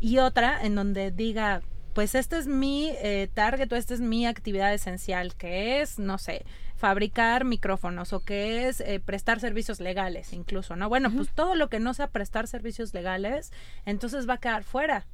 Y 0.00 0.18
otra 0.18 0.64
en 0.64 0.76
donde 0.76 1.10
diga, 1.10 1.60
pues 1.94 2.14
este 2.14 2.38
es 2.38 2.46
mi 2.46 2.90
eh, 3.02 3.28
target 3.34 3.72
o 3.72 3.74
esta 3.74 3.94
es 3.94 4.00
mi 4.00 4.26
actividad 4.26 4.72
esencial, 4.72 5.34
que 5.34 5.80
es, 5.80 5.98
no 5.98 6.18
sé, 6.18 6.44
fabricar 6.76 7.44
micrófonos 7.44 8.12
o 8.12 8.20
que 8.20 8.68
es 8.68 8.78
eh, 8.80 9.00
prestar 9.04 9.40
servicios 9.40 9.80
legales 9.80 10.32
incluso, 10.32 10.76
¿no? 10.76 10.88
Bueno, 10.88 11.10
pues 11.10 11.30
todo 11.34 11.56
lo 11.56 11.68
que 11.68 11.80
no 11.80 11.94
sea 11.94 12.06
prestar 12.06 12.46
servicios 12.46 12.94
legales, 12.94 13.52
entonces 13.86 14.28
va 14.28 14.34
a 14.34 14.38
quedar 14.38 14.62
fuera, 14.62 15.04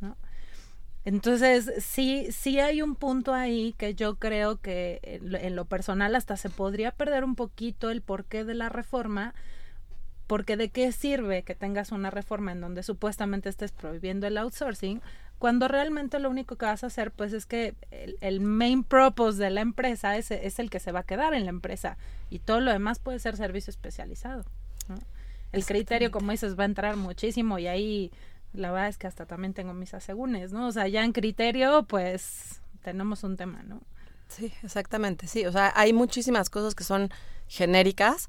¿no? 0.00 0.16
Entonces, 1.04 1.72
sí, 1.78 2.28
sí 2.30 2.60
hay 2.60 2.80
un 2.80 2.94
punto 2.94 3.34
ahí 3.34 3.74
que 3.76 3.94
yo 3.94 4.16
creo 4.16 4.60
que 4.60 5.00
en 5.02 5.56
lo 5.56 5.64
personal 5.64 6.14
hasta 6.14 6.36
se 6.36 6.48
podría 6.48 6.92
perder 6.92 7.24
un 7.24 7.34
poquito 7.34 7.90
el 7.90 8.02
porqué 8.02 8.44
de 8.44 8.54
la 8.54 8.68
reforma, 8.68 9.34
porque 10.28 10.56
de 10.56 10.70
qué 10.70 10.92
sirve 10.92 11.42
que 11.42 11.56
tengas 11.56 11.90
una 11.90 12.10
reforma 12.10 12.52
en 12.52 12.60
donde 12.60 12.84
supuestamente 12.84 13.48
estés 13.48 13.72
prohibiendo 13.72 14.28
el 14.28 14.38
outsourcing, 14.38 15.02
cuando 15.38 15.66
realmente 15.66 16.20
lo 16.20 16.30
único 16.30 16.54
que 16.54 16.66
vas 16.66 16.84
a 16.84 16.86
hacer 16.86 17.10
pues 17.10 17.32
es 17.32 17.46
que 17.46 17.74
el, 18.20 18.40
main 18.40 18.84
purpose 18.84 19.42
de 19.42 19.50
la 19.50 19.60
empresa 19.60 20.16
es, 20.16 20.30
es, 20.30 20.60
el 20.60 20.70
que 20.70 20.78
se 20.78 20.92
va 20.92 21.00
a 21.00 21.02
quedar 21.02 21.34
en 21.34 21.46
la 21.46 21.50
empresa 21.50 21.96
y 22.30 22.38
todo 22.38 22.60
lo 22.60 22.70
demás 22.70 23.00
puede 23.00 23.18
ser 23.18 23.36
servicio 23.36 23.72
especializado. 23.72 24.44
El 25.50 25.66
criterio, 25.66 26.12
como 26.12 26.30
dices, 26.30 26.56
va 26.56 26.62
a 26.62 26.66
entrar 26.66 26.96
muchísimo 26.96 27.58
y 27.58 27.66
ahí 27.66 28.12
la 28.52 28.70
verdad 28.70 28.88
es 28.88 28.98
que 28.98 29.06
hasta 29.06 29.26
también 29.26 29.54
tengo 29.54 29.74
mis 29.74 29.94
asegúnes, 29.94 30.52
¿no? 30.52 30.66
O 30.66 30.72
sea, 30.72 30.88
ya 30.88 31.04
en 31.04 31.12
criterio, 31.12 31.84
pues 31.84 32.60
tenemos 32.82 33.24
un 33.24 33.36
tema, 33.36 33.62
¿no? 33.62 33.80
Sí, 34.28 34.52
exactamente, 34.62 35.26
sí. 35.26 35.46
O 35.46 35.52
sea, 35.52 35.72
hay 35.76 35.92
muchísimas 35.92 36.50
cosas 36.50 36.74
que 36.74 36.84
son 36.84 37.10
genéricas 37.48 38.28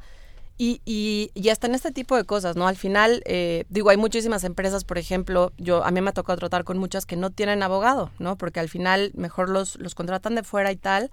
y, 0.58 0.82
y, 0.86 1.32
y 1.34 1.50
hasta 1.50 1.68
en 1.68 1.76
este 1.76 1.92
tipo 1.92 2.16
de 2.16 2.26
cosas, 2.26 2.56
¿no? 2.56 2.68
Al 2.68 2.76
final, 2.76 3.24
eh, 3.26 3.66
digo, 3.70 3.90
hay 3.90 3.98
muchísimas 3.98 4.44
empresas, 4.44 4.84
por 4.84 4.98
ejemplo, 4.98 5.52
yo 5.58 5.84
a 5.84 5.92
mí 5.92 6.02
me 6.02 6.10
ha 6.10 6.14
tocado 6.14 6.38
tratar 6.38 6.64
con 6.64 6.78
muchas 6.78 7.06
que 7.06 7.16
no 7.16 7.32
tienen 7.32 7.64
abogado, 7.64 8.12
¿no? 8.20 8.38
Porque 8.38 8.60
al 8.60 8.70
final 8.70 9.12
mejor 9.16 9.50
los, 9.50 9.78
los 9.78 9.96
contratan 9.96 10.36
de 10.36 10.44
fuera 10.44 10.72
y 10.72 10.76
tal. 10.76 11.10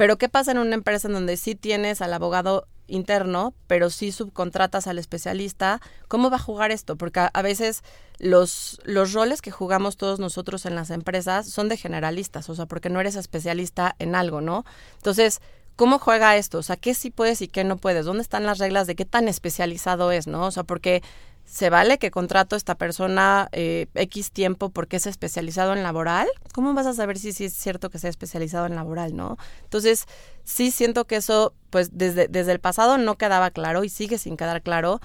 Pero 0.00 0.16
¿qué 0.16 0.30
pasa 0.30 0.52
en 0.52 0.56
una 0.56 0.76
empresa 0.76 1.08
en 1.08 1.12
donde 1.12 1.36
sí 1.36 1.54
tienes 1.54 2.00
al 2.00 2.14
abogado 2.14 2.66
interno, 2.86 3.52
pero 3.66 3.90
sí 3.90 4.12
subcontratas 4.12 4.86
al 4.86 4.98
especialista, 4.98 5.82
¿cómo 6.08 6.30
va 6.30 6.36
a 6.36 6.38
jugar 6.38 6.70
esto? 6.70 6.96
Porque 6.96 7.28
a, 7.30 7.42
veces 7.42 7.82
los, 8.18 8.80
los 8.84 9.12
roles 9.12 9.42
que 9.42 9.50
jugamos 9.50 9.98
todos 9.98 10.18
nosotros 10.18 10.64
en 10.64 10.74
las 10.74 10.88
empresas 10.88 11.50
son 11.50 11.68
de 11.68 11.76
generalistas, 11.76 12.48
o 12.48 12.54
sea, 12.54 12.64
porque 12.64 12.88
no 12.88 12.98
eres 12.98 13.14
especialista 13.14 13.94
en 13.98 14.14
algo, 14.14 14.40
¿no? 14.40 14.64
Entonces, 14.96 15.42
¿cómo 15.76 15.98
juega 15.98 16.34
esto? 16.38 16.56
O 16.56 16.62
sea, 16.62 16.76
¿qué 16.76 16.94
sí 16.94 17.10
puedes 17.10 17.42
y 17.42 17.48
qué 17.48 17.64
no 17.64 17.76
puedes? 17.76 18.06
¿Dónde 18.06 18.22
están 18.22 18.46
las 18.46 18.56
reglas 18.56 18.86
de 18.86 18.94
qué 18.94 19.04
tan 19.04 19.28
especializado 19.28 20.12
es, 20.12 20.26
no? 20.26 20.46
O 20.46 20.50
sea, 20.50 20.62
porque 20.62 21.02
¿Se 21.50 21.68
vale 21.68 21.98
que 21.98 22.12
contrato 22.12 22.54
a 22.54 22.58
esta 22.58 22.76
persona 22.76 23.48
eh, 23.50 23.88
X 23.94 24.30
tiempo 24.30 24.70
porque 24.70 24.98
es 24.98 25.06
especializado 25.06 25.72
en 25.72 25.82
laboral? 25.82 26.28
¿Cómo 26.54 26.74
vas 26.74 26.86
a 26.86 26.92
saber 26.92 27.18
si, 27.18 27.30
es 27.30 27.52
cierto 27.54 27.90
que 27.90 27.98
sea 27.98 28.08
especializado 28.08 28.66
en 28.66 28.76
laboral, 28.76 29.16
no? 29.16 29.36
Entonces, 29.64 30.06
sí 30.44 30.70
siento 30.70 31.08
que 31.08 31.16
eso, 31.16 31.52
pues 31.70 31.90
desde, 31.92 32.28
desde 32.28 32.52
el 32.52 32.60
pasado 32.60 32.98
no 32.98 33.18
quedaba 33.18 33.50
claro 33.50 33.82
y 33.82 33.88
sigue 33.88 34.16
sin 34.16 34.36
quedar 34.36 34.62
claro. 34.62 35.00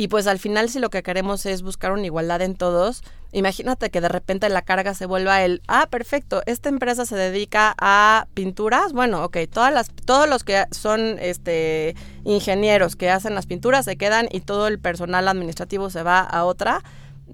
Y 0.00 0.08
pues 0.08 0.26
al 0.26 0.38
final 0.38 0.70
si 0.70 0.78
lo 0.78 0.88
que 0.88 1.02
queremos 1.02 1.44
es 1.44 1.60
buscar 1.60 1.92
una 1.92 2.06
igualdad 2.06 2.40
en 2.40 2.54
todos, 2.54 3.02
imagínate 3.32 3.90
que 3.90 4.00
de 4.00 4.08
repente 4.08 4.48
la 4.48 4.62
carga 4.62 4.94
se 4.94 5.04
vuelva 5.04 5.44
el, 5.44 5.60
ah, 5.68 5.88
perfecto, 5.90 6.42
esta 6.46 6.70
empresa 6.70 7.04
se 7.04 7.16
dedica 7.16 7.74
a 7.78 8.26
pinturas, 8.32 8.94
bueno, 8.94 9.22
ok, 9.22 9.36
todas 9.52 9.70
las, 9.74 9.90
todos 10.06 10.26
los 10.26 10.42
que 10.42 10.64
son 10.70 11.18
este 11.20 11.96
ingenieros 12.24 12.96
que 12.96 13.10
hacen 13.10 13.34
las 13.34 13.44
pinturas 13.44 13.84
se 13.84 13.98
quedan 13.98 14.26
y 14.32 14.40
todo 14.40 14.68
el 14.68 14.78
personal 14.78 15.28
administrativo 15.28 15.90
se 15.90 16.02
va 16.02 16.20
a 16.20 16.46
otra, 16.46 16.82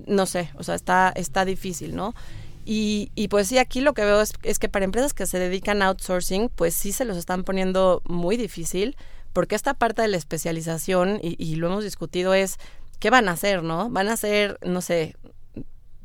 no 0.09 0.27
sé, 0.27 0.51
o 0.57 0.65
sea, 0.65 0.75
está, 0.75 1.13
está 1.15 1.45
difícil, 1.45 1.95
¿no? 1.95 2.17
Y, 2.65 3.13
y, 3.15 3.29
pues 3.29 3.47
sí, 3.47 3.59
aquí 3.59 3.81
lo 3.81 3.95
que 3.95 4.05
veo 4.05 4.21
es, 4.21 4.33
es, 4.43 4.59
que 4.59 4.69
para 4.69 4.85
empresas 4.85 5.15
que 5.15 5.27
se 5.27 5.39
dedican 5.39 5.83
a 5.83 5.87
outsourcing, 5.87 6.49
pues 6.49 6.75
sí 6.75 6.91
se 6.91 7.05
los 7.05 7.17
están 7.17 7.45
poniendo 7.45 8.03
muy 8.07 8.37
difícil 8.37 8.97
porque 9.37 9.55
esta 9.55 9.75
parte 9.75 10.01
de 10.01 10.09
la 10.09 10.17
especialización, 10.17 11.19
y, 11.21 11.57
lo 11.57 11.67
hemos 11.67 11.85
discutido, 11.85 12.33
es 12.33 12.57
qué 13.01 13.11
van 13.11 13.29
a 13.29 13.33
hacer, 13.33 13.63
¿no? 13.63 13.91
Van 13.91 14.09
a 14.09 14.17
ser, 14.17 14.59
no 14.65 14.81
sé, 14.81 15.15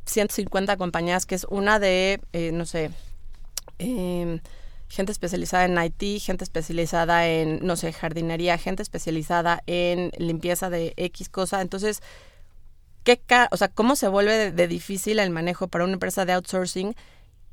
150 0.04 0.76
compañías, 0.76 1.24
que 1.24 1.36
es 1.36 1.46
una 1.48 1.78
de, 1.78 2.20
eh, 2.34 2.52
no 2.52 2.66
sé, 2.66 2.90
em, 3.78 4.40
gente 4.86 5.12
especializada 5.12 5.64
en 5.64 5.82
IT, 5.82 6.20
gente 6.20 6.44
especializada 6.44 7.26
en, 7.26 7.64
no 7.64 7.76
sé, 7.76 7.94
jardinería, 7.94 8.58
gente 8.58 8.82
especializada 8.82 9.62
en 9.66 10.10
limpieza 10.18 10.68
de 10.68 10.92
X 10.98 11.30
cosa. 11.30 11.62
Entonces, 11.62 12.02
¿qué 13.02 13.18
o 13.50 13.56
sea, 13.56 13.68
¿cómo 13.68 13.96
se 13.96 14.08
vuelve 14.08 14.52
de, 14.52 14.68
difícil 14.68 15.18
el 15.18 15.30
manejo 15.30 15.68
para 15.68 15.84
una 15.84 15.94
empresa 15.94 16.26
de 16.26 16.34
outsourcing? 16.34 16.94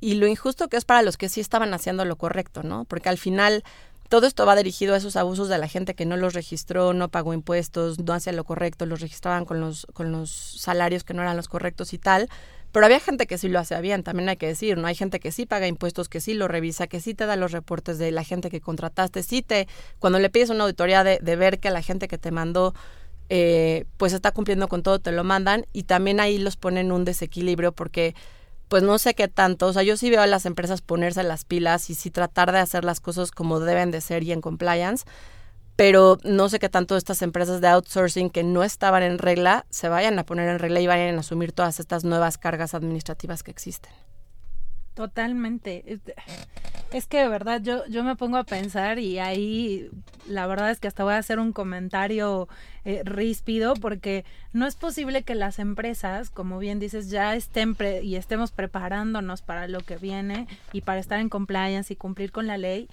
Y 0.01 0.15
lo 0.15 0.27
injusto 0.27 0.67
que 0.67 0.75
es 0.75 0.83
para 0.83 1.03
los 1.03 1.15
que 1.15 1.29
sí 1.29 1.39
estaban 1.39 1.73
haciendo 1.73 2.03
lo 2.03 2.17
correcto, 2.17 2.63
¿no? 2.63 2.83
Porque 2.83 3.07
al 3.07 3.17
final 3.17 3.63
todo 4.09 4.25
esto 4.25 4.45
va 4.45 4.55
dirigido 4.55 4.95
a 4.95 4.97
esos 4.97 5.15
abusos 5.15 5.49
de 5.49 5.57
la 5.57 5.67
gente 5.67 5.93
que 5.93 6.05
no 6.05 6.17
los 6.17 6.33
registró, 6.33 6.93
no 6.93 7.09
pagó 7.09 7.33
impuestos, 7.33 7.99
no 7.99 8.13
hacía 8.13 8.33
lo 8.33 8.43
correcto, 8.43 8.85
los 8.85 9.01
registraban 9.01 9.45
con 9.45 9.59
los, 9.61 9.87
con 9.93 10.11
los 10.11 10.31
salarios 10.31 11.03
que 11.03 11.13
no 11.13 11.21
eran 11.21 11.37
los 11.37 11.47
correctos 11.47 11.93
y 11.93 11.99
tal. 11.99 12.27
Pero 12.71 12.85
había 12.85 12.99
gente 12.99 13.25
que 13.25 13.37
sí 13.37 13.49
lo 13.49 13.59
hacía 13.59 13.79
bien, 13.81 14.03
también 14.03 14.29
hay 14.29 14.37
que 14.37 14.47
decir, 14.47 14.77
¿no? 14.77 14.87
Hay 14.87 14.95
gente 14.95 15.19
que 15.19 15.31
sí 15.31 15.45
paga 15.45 15.67
impuestos, 15.67 16.09
que 16.09 16.21
sí 16.21 16.33
lo 16.33 16.47
revisa, 16.47 16.87
que 16.87 16.99
sí 16.99 17.13
te 17.13 17.25
da 17.25 17.35
los 17.35 17.51
reportes 17.51 17.97
de 17.97 18.11
la 18.11 18.23
gente 18.23 18.49
que 18.49 18.61
contrataste, 18.61 19.23
sí 19.23 19.41
te, 19.41 19.67
cuando 19.99 20.19
le 20.19 20.29
pides 20.29 20.49
una 20.49 20.63
auditoría 20.65 21.03
de, 21.03 21.19
de 21.19 21.35
ver 21.35 21.59
que 21.59 21.71
la 21.71 21.81
gente 21.81 22.07
que 22.07 22.17
te 22.17 22.31
mandó 22.31 22.73
eh, 23.29 23.85
pues 23.97 24.13
está 24.13 24.31
cumpliendo 24.31 24.67
con 24.67 24.81
todo, 24.81 24.99
te 24.99 25.11
lo 25.11 25.23
mandan 25.23 25.65
y 25.71 25.83
también 25.83 26.19
ahí 26.19 26.39
los 26.39 26.57
ponen 26.57 26.91
un 26.91 27.05
desequilibrio 27.05 27.71
porque 27.71 28.15
pues 28.69 28.83
no 28.83 28.97
sé 28.99 29.15
qué 29.15 29.27
tanto, 29.27 29.67
o 29.67 29.73
sea, 29.73 29.83
yo 29.83 29.97
sí 29.97 30.09
veo 30.09 30.21
a 30.21 30.27
las 30.27 30.45
empresas 30.45 30.81
ponerse 30.81 31.23
las 31.23 31.43
pilas 31.43 31.89
y 31.89 31.95
sí 31.95 32.11
tratar 32.11 32.51
de 32.51 32.59
hacer 32.59 32.85
las 32.85 33.01
cosas 33.01 33.31
como 33.31 33.59
deben 33.59 33.91
de 33.91 33.99
ser 33.99 34.23
y 34.23 34.31
en 34.31 34.41
compliance, 34.41 35.05
pero 35.75 36.19
no 36.23 36.49
sé 36.49 36.59
qué 36.59 36.69
tanto 36.69 36.95
estas 36.95 37.21
empresas 37.21 37.61
de 37.61 37.67
outsourcing 37.67 38.29
que 38.29 38.43
no 38.43 38.63
estaban 38.63 39.01
en 39.01 39.17
regla 39.17 39.65
se 39.69 39.89
vayan 39.89 40.19
a 40.19 40.25
poner 40.25 40.49
en 40.49 40.59
regla 40.59 40.79
y 40.81 40.87
vayan 40.87 41.15
a 41.15 41.19
asumir 41.19 41.51
todas 41.51 41.79
estas 41.79 42.03
nuevas 42.03 42.37
cargas 42.37 42.73
administrativas 42.73 43.43
que 43.43 43.51
existen. 43.51 43.91
Totalmente. 44.93 45.99
Es 46.91 47.05
que 47.05 47.19
de 47.19 47.27
verdad 47.27 47.61
yo, 47.61 47.85
yo 47.85 48.03
me 48.03 48.15
pongo 48.15 48.37
a 48.37 48.43
pensar 48.43 48.97
y 48.97 49.19
ahí 49.19 49.91
la 50.27 50.47
verdad 50.47 50.71
es 50.71 50.79
que 50.79 50.87
hasta 50.87 51.03
voy 51.03 51.13
a 51.13 51.17
hacer 51.17 51.37
un 51.37 51.53
comentario 51.53 52.47
eh, 52.83 53.03
ríspido 53.05 53.75
porque 53.75 54.25
no 54.53 54.65
es 54.65 54.75
posible 54.75 55.21
que 55.21 55.35
las 55.35 55.59
empresas, 55.59 56.31
como 56.31 56.57
bien 56.57 56.79
dices, 56.79 57.11
ya 57.11 57.35
estén 57.35 57.77
y 58.01 58.15
estemos 58.15 58.51
preparándonos 58.51 59.43
para 59.43 59.67
lo 59.67 59.81
que 59.81 59.97
viene 59.97 60.47
y 60.73 60.81
para 60.81 60.99
estar 60.99 61.19
en 61.19 61.29
compliance 61.29 61.93
y 61.93 61.95
cumplir 61.95 62.31
con 62.31 62.47
la 62.47 62.57
ley 62.57 62.89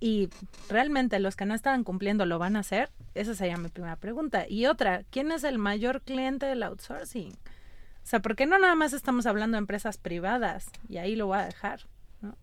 y 0.00 0.30
realmente 0.68 1.20
los 1.20 1.36
que 1.36 1.44
no 1.44 1.54
estaban 1.54 1.84
cumpliendo 1.84 2.24
lo 2.24 2.38
van 2.38 2.56
a 2.56 2.60
hacer. 2.60 2.90
Esa 3.14 3.34
sería 3.34 3.56
mi 3.58 3.68
primera 3.68 3.96
pregunta. 3.96 4.46
Y 4.48 4.66
otra, 4.66 5.04
¿quién 5.10 5.30
es 5.30 5.44
el 5.44 5.58
mayor 5.58 6.00
cliente 6.02 6.46
del 6.46 6.62
outsourcing? 6.62 7.32
O 7.32 8.08
sea, 8.08 8.20
¿por 8.20 8.36
qué 8.36 8.46
no 8.46 8.58
nada 8.58 8.74
más 8.74 8.92
estamos 8.92 9.26
hablando 9.26 9.56
de 9.56 9.60
empresas 9.60 9.98
privadas? 9.98 10.70
Y 10.88 10.98
ahí 10.98 11.16
lo 11.16 11.26
voy 11.26 11.38
a 11.38 11.46
dejar. 11.46 11.80
¿no? 12.20 12.36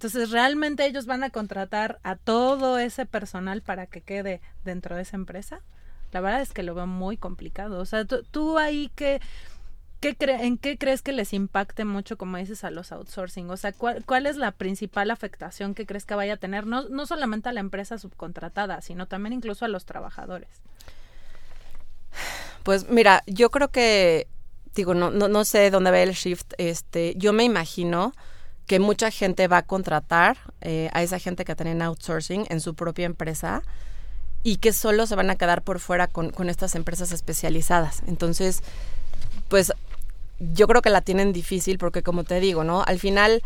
Entonces, 0.00 0.30
realmente 0.30 0.86
ellos 0.86 1.04
van 1.04 1.22
a 1.24 1.28
contratar 1.28 2.00
a 2.04 2.16
todo 2.16 2.78
ese 2.78 3.04
personal 3.04 3.60
para 3.60 3.84
que 3.84 4.00
quede 4.00 4.40
dentro 4.64 4.96
de 4.96 5.02
esa 5.02 5.18
empresa. 5.18 5.60
La 6.10 6.22
verdad 6.22 6.40
es 6.40 6.54
que 6.54 6.62
lo 6.62 6.74
veo 6.74 6.86
muy 6.86 7.18
complicado. 7.18 7.78
O 7.78 7.84
sea, 7.84 8.06
tú, 8.06 8.56
ahí 8.56 8.90
que... 8.94 9.20
¿Qué 10.00 10.16
¿En 10.18 10.56
qué 10.56 10.78
crees 10.78 11.02
que 11.02 11.12
les 11.12 11.34
impacte 11.34 11.84
mucho, 11.84 12.16
como 12.16 12.38
dices, 12.38 12.64
a 12.64 12.70
los 12.70 12.92
outsourcing? 12.92 13.50
O 13.50 13.58
sea, 13.58 13.74
¿cuál, 13.74 14.02
¿cuál, 14.06 14.24
es 14.24 14.36
la 14.36 14.52
principal 14.52 15.10
afectación 15.10 15.74
que 15.74 15.84
crees 15.84 16.06
que 16.06 16.14
vaya 16.14 16.32
a 16.32 16.38
tener, 16.38 16.66
no, 16.66 16.88
no 16.88 17.04
solamente 17.04 17.50
a 17.50 17.52
la 17.52 17.60
empresa 17.60 17.98
subcontratada, 17.98 18.80
sino 18.80 19.06
también 19.06 19.34
incluso 19.34 19.66
a 19.66 19.68
los 19.68 19.84
trabajadores? 19.84 20.48
Pues 22.62 22.88
mira, 22.88 23.22
yo 23.26 23.50
creo 23.50 23.68
que, 23.68 24.28
digo, 24.74 24.94
no, 24.94 25.10
no, 25.10 25.28
no 25.28 25.44
sé 25.44 25.70
dónde 25.70 25.90
va 25.90 25.98
el 25.98 26.12
shift, 26.12 26.54
este, 26.56 27.12
yo 27.18 27.34
me 27.34 27.44
imagino 27.44 28.14
que 28.70 28.78
mucha 28.78 29.10
gente 29.10 29.48
va 29.48 29.56
a 29.56 29.62
contratar 29.62 30.36
eh, 30.60 30.90
a 30.92 31.02
esa 31.02 31.18
gente 31.18 31.44
que 31.44 31.56
tienen 31.56 31.82
outsourcing 31.82 32.46
en 32.50 32.60
su 32.60 32.76
propia 32.76 33.04
empresa 33.04 33.64
y 34.44 34.58
que 34.58 34.72
solo 34.72 35.08
se 35.08 35.16
van 35.16 35.28
a 35.28 35.34
quedar 35.34 35.62
por 35.62 35.80
fuera 35.80 36.06
con, 36.06 36.30
con 36.30 36.48
estas 36.48 36.76
empresas 36.76 37.10
especializadas. 37.10 38.04
Entonces, 38.06 38.62
pues 39.48 39.72
yo 40.38 40.68
creo 40.68 40.82
que 40.82 40.90
la 40.90 41.00
tienen 41.00 41.32
difícil 41.32 41.78
porque 41.78 42.04
como 42.04 42.22
te 42.22 42.38
digo, 42.38 42.62
¿no? 42.62 42.84
Al 42.86 43.00
final, 43.00 43.42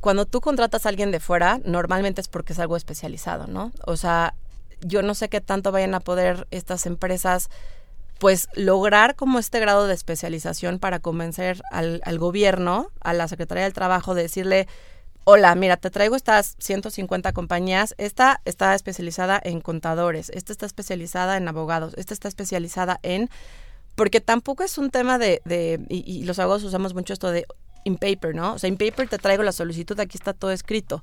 cuando 0.00 0.26
tú 0.26 0.42
contratas 0.42 0.84
a 0.84 0.90
alguien 0.90 1.10
de 1.10 1.20
fuera, 1.20 1.58
normalmente 1.64 2.20
es 2.20 2.28
porque 2.28 2.52
es 2.52 2.58
algo 2.58 2.76
especializado, 2.76 3.46
¿no? 3.46 3.72
O 3.86 3.96
sea, 3.96 4.34
yo 4.82 5.00
no 5.00 5.14
sé 5.14 5.30
qué 5.30 5.40
tanto 5.40 5.72
vayan 5.72 5.94
a 5.94 6.00
poder 6.00 6.46
estas 6.50 6.84
empresas 6.84 7.48
pues 8.18 8.48
lograr 8.54 9.14
como 9.14 9.38
este 9.38 9.60
grado 9.60 9.86
de 9.86 9.94
especialización 9.94 10.78
para 10.78 11.00
convencer 11.00 11.60
al, 11.70 12.00
gobierno, 12.18 12.90
a 13.00 13.12
la 13.12 13.28
Secretaría 13.28 13.64
del 13.64 13.74
Trabajo, 13.74 14.14
de 14.14 14.22
decirle, 14.22 14.68
hola, 15.24 15.54
mira, 15.54 15.76
te 15.76 15.90
traigo 15.90 16.16
estas 16.16 16.56
150 16.58 17.32
compañías, 17.32 17.94
esta 17.98 18.40
está 18.44 18.74
especializada 18.74 19.40
en 19.42 19.60
contadores, 19.60 20.30
esta 20.30 20.52
está 20.52 20.66
especializada 20.66 21.36
en 21.36 21.48
abogados, 21.48 21.94
esta 21.96 22.14
está 22.14 22.28
especializada 22.28 22.98
en... 23.02 23.28
Porque 23.96 24.20
tampoco 24.20 24.62
es 24.62 24.76
un 24.76 24.90
tema 24.90 25.18
de, 25.18 25.40
de 25.46 25.80
y, 25.88 26.24
los 26.24 26.38
abogados 26.38 26.64
usamos 26.64 26.92
mucho 26.92 27.14
esto 27.14 27.30
de 27.30 27.46
in 27.84 27.96
paper, 27.96 28.34
¿no? 28.34 28.54
O 28.54 28.58
sea, 28.58 28.68
in 28.68 28.76
paper 28.76 29.08
te 29.08 29.16
traigo 29.16 29.42
la 29.42 29.52
solicitud, 29.52 29.98
aquí 30.00 30.18
está 30.18 30.34
todo 30.34 30.50
escrito. 30.50 31.02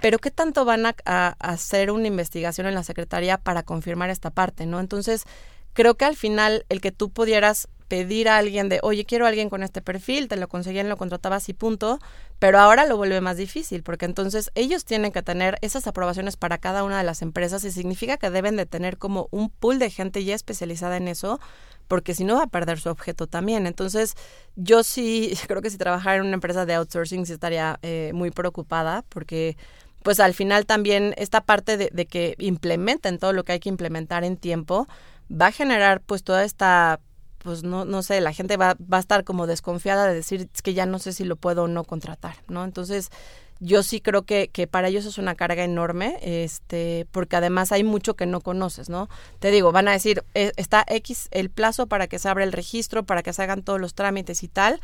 Pero 0.00 0.18
¿qué 0.18 0.32
tanto 0.32 0.64
van 0.64 0.84
a 0.86 1.36
hacer 1.38 1.92
una 1.92 2.08
investigación 2.08 2.66
en 2.66 2.74
la 2.74 2.82
Secretaría 2.82 3.38
para 3.38 3.62
confirmar 3.62 4.10
esta 4.10 4.30
parte, 4.30 4.66
¿no? 4.66 4.80
Entonces, 4.80 5.24
creo 5.72 5.94
que 5.94 6.04
al 6.04 6.16
final 6.16 6.64
el 6.68 6.80
que 6.80 6.92
tú 6.92 7.10
pudieras 7.10 7.68
pedir 7.92 8.30
a 8.30 8.38
alguien 8.38 8.70
de, 8.70 8.80
oye, 8.82 9.04
quiero 9.04 9.26
a 9.26 9.28
alguien 9.28 9.50
con 9.50 9.62
este 9.62 9.82
perfil, 9.82 10.26
te 10.26 10.36
lo 10.36 10.48
conseguían, 10.48 10.88
lo 10.88 10.96
contratabas 10.96 11.50
y 11.50 11.52
punto, 11.52 11.98
pero 12.38 12.58
ahora 12.58 12.86
lo 12.86 12.96
vuelve 12.96 13.20
más 13.20 13.36
difícil, 13.36 13.82
porque 13.82 14.06
entonces 14.06 14.50
ellos 14.54 14.86
tienen 14.86 15.12
que 15.12 15.22
tener 15.22 15.58
esas 15.60 15.86
aprobaciones 15.86 16.38
para 16.38 16.56
cada 16.56 16.84
una 16.84 16.96
de 16.96 17.04
las 17.04 17.20
empresas 17.20 17.64
y 17.64 17.70
significa 17.70 18.16
que 18.16 18.30
deben 18.30 18.56
de 18.56 18.64
tener 18.64 18.96
como 18.96 19.28
un 19.30 19.50
pool 19.50 19.78
de 19.78 19.90
gente 19.90 20.24
ya 20.24 20.34
especializada 20.34 20.96
en 20.96 21.06
eso, 21.06 21.38
porque 21.86 22.14
si 22.14 22.24
no 22.24 22.36
va 22.36 22.44
a 22.44 22.46
perder 22.46 22.80
su 22.80 22.88
objeto 22.88 23.26
también. 23.26 23.66
Entonces, 23.66 24.14
yo 24.56 24.84
sí 24.84 25.34
creo 25.46 25.60
que 25.60 25.68
si 25.68 25.76
trabajara 25.76 26.16
en 26.16 26.22
una 26.22 26.32
empresa 26.32 26.64
de 26.64 26.72
outsourcing 26.72 27.26
sí 27.26 27.34
estaría 27.34 27.78
eh, 27.82 28.12
muy 28.14 28.30
preocupada, 28.30 29.04
porque 29.10 29.58
pues 30.02 30.18
al 30.18 30.32
final 30.32 30.64
también 30.64 31.14
esta 31.18 31.42
parte 31.42 31.76
de, 31.76 31.90
de 31.92 32.06
que 32.06 32.36
implementen 32.38 33.18
todo 33.18 33.34
lo 33.34 33.44
que 33.44 33.52
hay 33.52 33.60
que 33.60 33.68
implementar 33.68 34.24
en 34.24 34.38
tiempo, 34.38 34.88
va 35.32 35.46
a 35.46 35.52
generar 35.52 36.00
pues 36.00 36.22
toda 36.22 36.44
esta 36.44 37.00
pues 37.38 37.64
no, 37.64 37.84
no 37.84 38.02
sé, 38.02 38.20
la 38.20 38.32
gente 38.32 38.56
va, 38.56 38.76
va 38.80 38.98
a 38.98 39.00
estar 39.00 39.24
como 39.24 39.48
desconfiada 39.48 40.06
de 40.06 40.14
decir 40.14 40.48
es 40.54 40.62
que 40.62 40.74
ya 40.74 40.86
no 40.86 41.00
sé 41.00 41.12
si 41.12 41.24
lo 41.24 41.34
puedo 41.36 41.64
o 41.64 41.68
no 41.68 41.82
contratar, 41.82 42.36
¿no? 42.46 42.64
Entonces, 42.64 43.10
yo 43.58 43.82
sí 43.82 44.00
creo 44.00 44.22
que, 44.22 44.48
que 44.48 44.66
para 44.66 44.88
ellos 44.88 45.06
es 45.06 45.18
una 45.18 45.34
carga 45.34 45.64
enorme, 45.64 46.18
este, 46.22 47.06
porque 47.10 47.36
además 47.36 47.72
hay 47.72 47.84
mucho 47.84 48.14
que 48.14 48.26
no 48.26 48.40
conoces, 48.40 48.88
¿no? 48.88 49.08
Te 49.40 49.50
digo, 49.50 49.72
van 49.72 49.88
a 49.88 49.92
decir, 49.92 50.24
eh, 50.34 50.52
está 50.56 50.84
X 50.88 51.28
el 51.30 51.50
plazo 51.50 51.86
para 51.86 52.06
que 52.06 52.18
se 52.18 52.28
abra 52.28 52.44
el 52.44 52.52
registro, 52.52 53.04
para 53.04 53.22
que 53.22 53.32
se 53.32 53.42
hagan 53.42 53.62
todos 53.62 53.80
los 53.80 53.94
trámites 53.94 54.42
y 54.42 54.48
tal, 54.48 54.80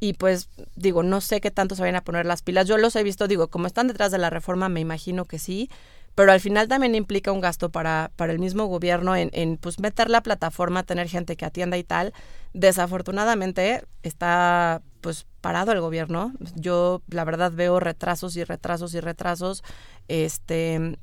y 0.00 0.12
pues 0.14 0.48
digo, 0.76 1.02
no 1.02 1.20
sé 1.20 1.40
qué 1.40 1.50
tanto 1.50 1.74
se 1.74 1.82
vayan 1.82 1.96
a 1.96 2.04
poner 2.04 2.24
las 2.24 2.42
pilas. 2.42 2.66
Yo 2.68 2.78
los 2.78 2.94
he 2.96 3.02
visto, 3.02 3.28
digo, 3.28 3.48
como 3.48 3.66
están 3.66 3.88
detrás 3.88 4.12
de 4.12 4.18
la 4.18 4.30
reforma, 4.30 4.68
me 4.68 4.80
imagino 4.80 5.24
que 5.24 5.38
sí, 5.38 5.70
pero 6.14 6.32
al 6.32 6.40
final 6.40 6.68
también 6.68 6.94
implica 6.94 7.32
un 7.32 7.40
gasto 7.40 7.70
para, 7.70 8.10
para 8.16 8.32
el 8.32 8.38
mismo 8.38 8.66
gobierno 8.66 9.14
en, 9.14 9.30
en 9.32 9.56
pues 9.56 9.78
meter 9.78 10.10
la 10.10 10.22
plataforma, 10.22 10.82
tener 10.82 11.08
gente 11.08 11.36
que 11.36 11.44
atienda 11.44 11.78
y 11.78 11.84
tal. 11.84 12.12
Desafortunadamente 12.52 13.84
está 14.02 14.82
pues 15.00 15.26
parado 15.40 15.72
el 15.72 15.80
gobierno. 15.80 16.32
Yo 16.56 17.02
la 17.08 17.24
verdad 17.24 17.52
veo 17.52 17.78
retrasos 17.80 18.36
y 18.36 18.44
retrasos 18.44 18.94
y 18.94 19.00
retrasos. 19.00 19.62
Este 20.08 20.98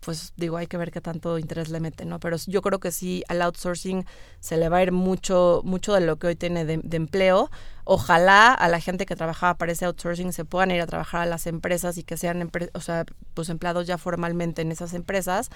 pues 0.00 0.32
digo, 0.36 0.56
hay 0.56 0.66
que 0.66 0.78
ver 0.78 0.90
qué 0.90 1.00
tanto 1.00 1.38
interés 1.38 1.68
le 1.68 1.78
mete, 1.78 2.04
¿no? 2.04 2.18
Pero 2.20 2.36
yo 2.46 2.62
creo 2.62 2.80
que 2.80 2.90
sí, 2.90 3.22
al 3.28 3.42
outsourcing 3.42 4.06
se 4.40 4.56
le 4.56 4.68
va 4.68 4.78
a 4.78 4.82
ir 4.82 4.92
mucho, 4.92 5.60
mucho 5.64 5.92
de 5.92 6.00
lo 6.00 6.16
que 6.16 6.28
hoy 6.28 6.36
tiene 6.36 6.64
de, 6.64 6.80
empleo. 6.96 7.50
Ojalá 7.84 8.52
a 8.52 8.68
la 8.68 8.80
gente 8.80 9.04
que 9.04 9.16
trabajaba 9.16 9.54
para 9.54 9.72
ese 9.72 9.84
outsourcing 9.84 10.32
se 10.32 10.44
puedan 10.44 10.70
ir 10.70 10.80
a 10.80 10.86
trabajar 10.86 11.22
a 11.22 11.26
las 11.26 11.46
empresas 11.46 11.98
y 11.98 12.02
que 12.02 12.16
sean, 12.16 12.50
o 12.72 12.80
sea, 12.80 13.04
pues 13.34 13.48
empleados 13.50 13.86
ya 13.86 13.98
formalmente 13.98 14.62
en 14.62 14.72
esas 14.72 14.94
empresas 14.94 15.50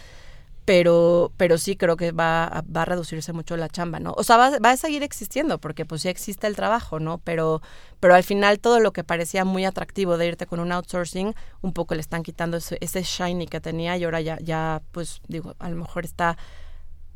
pero, 0.64 1.30
pero 1.36 1.58
sí 1.58 1.76
creo 1.76 1.96
que 1.96 2.12
va, 2.12 2.44
a, 2.46 2.62
va 2.62 2.82
a 2.82 2.84
reducirse 2.86 3.32
mucho 3.32 3.56
la 3.56 3.68
chamba, 3.68 4.00
¿no? 4.00 4.14
O 4.16 4.24
sea, 4.24 4.36
va, 4.36 4.58
va, 4.58 4.70
a 4.70 4.76
seguir 4.76 5.02
existiendo 5.02 5.58
porque 5.58 5.84
pues 5.84 6.02
sí 6.02 6.08
existe 6.08 6.46
el 6.46 6.56
trabajo, 6.56 7.00
¿no? 7.00 7.18
Pero, 7.18 7.60
pero 8.00 8.14
al 8.14 8.24
final 8.24 8.58
todo 8.60 8.80
lo 8.80 8.92
que 8.92 9.04
parecía 9.04 9.44
muy 9.44 9.64
atractivo 9.66 10.16
de 10.16 10.26
irte 10.26 10.46
con 10.46 10.60
un 10.60 10.72
outsourcing, 10.72 11.34
un 11.60 11.72
poco 11.72 11.94
le 11.94 12.00
están 12.00 12.22
quitando 12.22 12.56
ese, 12.56 12.78
ese 12.80 13.02
shiny 13.02 13.46
que 13.46 13.60
tenía 13.60 13.96
y 13.98 14.04
ahora 14.04 14.22
ya, 14.22 14.38
ya, 14.40 14.82
pues 14.92 15.20
digo, 15.28 15.54
a 15.58 15.68
lo 15.68 15.76
mejor 15.76 16.04
está 16.04 16.38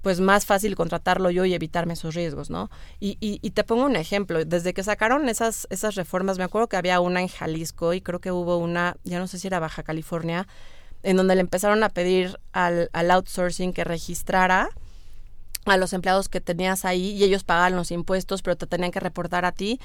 pues 0.03 0.21
más 0.21 0.47
fácil 0.47 0.77
contratarlo 0.77 1.31
yo 1.31 1.45
y 1.45 1.55
evitarme 1.55 1.95
esos 1.95 2.15
riesgos, 2.15 2.51
¿no? 2.51 2.71
Y, 3.01 3.17
y, 3.21 3.41
y, 3.43 3.51
te 3.51 3.65
pongo 3.65 3.85
un 3.85 3.97
ejemplo, 3.97 4.45
desde 4.45 4.73
que 4.73 4.85
sacaron 4.85 5.29
esas, 5.29 5.67
esas 5.71 5.97
reformas, 5.97 6.39
me 6.39 6.45
acuerdo 6.45 6.69
que 6.69 6.77
había 6.77 7.01
una 7.01 7.21
en 7.21 7.29
Jalisco 7.29 7.95
y 7.95 8.01
creo 8.01 8.21
que 8.21 8.31
hubo 8.31 8.59
una, 8.59 8.97
ya 9.03 9.19
no 9.19 9.27
sé 9.27 9.39
si 9.39 9.49
era 9.49 9.59
Baja 9.59 9.83
California, 9.83 10.47
en 11.03 11.17
donde 11.17 11.35
le 11.35 11.41
empezaron 11.41 11.83
a 11.85 11.89
pedir 11.89 12.39
al, 12.53 12.91
al 12.93 13.11
outsourcing 13.11 13.73
que 13.73 13.85
registrara 13.85 14.71
a 15.65 15.77
los 15.77 15.93
empleados 15.93 16.29
que 16.29 16.41
tenías 16.41 16.85
ahí 16.85 17.11
y 17.11 17.25
ellos 17.25 17.45
pagaban 17.45 17.77
los 17.77 17.91
impuestos, 17.91 18.43
pero 18.43 18.57
te 18.57 18.67
tenían 18.67 18.91
que 18.91 19.01
reportar 19.01 19.45
a 19.45 19.53
ti, 19.53 19.81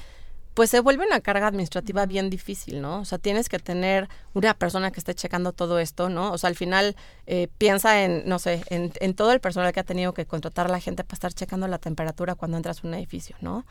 pues 0.54 0.70
se 0.70 0.80
vuelve 0.80 1.04
una 1.04 1.20
carga 1.20 1.48
administrativa 1.48 2.06
bien 2.06 2.30
difícil, 2.30 2.80
¿no? 2.80 3.00
O 3.00 3.04
sea, 3.04 3.18
tienes 3.18 3.48
que 3.48 3.58
tener 3.58 4.08
una 4.34 4.54
persona 4.54 4.92
que 4.92 5.00
esté 5.00 5.14
checando 5.14 5.52
todo 5.52 5.80
esto, 5.80 6.08
¿no? 6.08 6.32
O 6.32 6.38
sea, 6.38 6.48
al 6.48 6.54
final 6.54 6.94
eh, 7.26 7.48
piensa 7.58 8.04
en, 8.04 8.22
no 8.28 8.38
sé, 8.38 8.62
en, 8.70 8.92
en, 9.00 9.14
todo 9.14 9.32
el 9.32 9.40
personal 9.40 9.72
que 9.72 9.80
ha 9.80 9.84
tenido 9.84 10.14
que 10.14 10.26
contratar 10.26 10.66
a 10.66 10.68
la 10.70 10.78
gente 10.78 11.02
para 11.02 11.16
estar 11.16 11.34
checando 11.34 11.66
la 11.66 11.78
temperatura 11.78 12.36
cuando 12.36 12.56
entras 12.56 12.84
a 12.84 12.86
un 12.86 12.94
edificio, 12.94 13.36
¿no? 13.40 13.66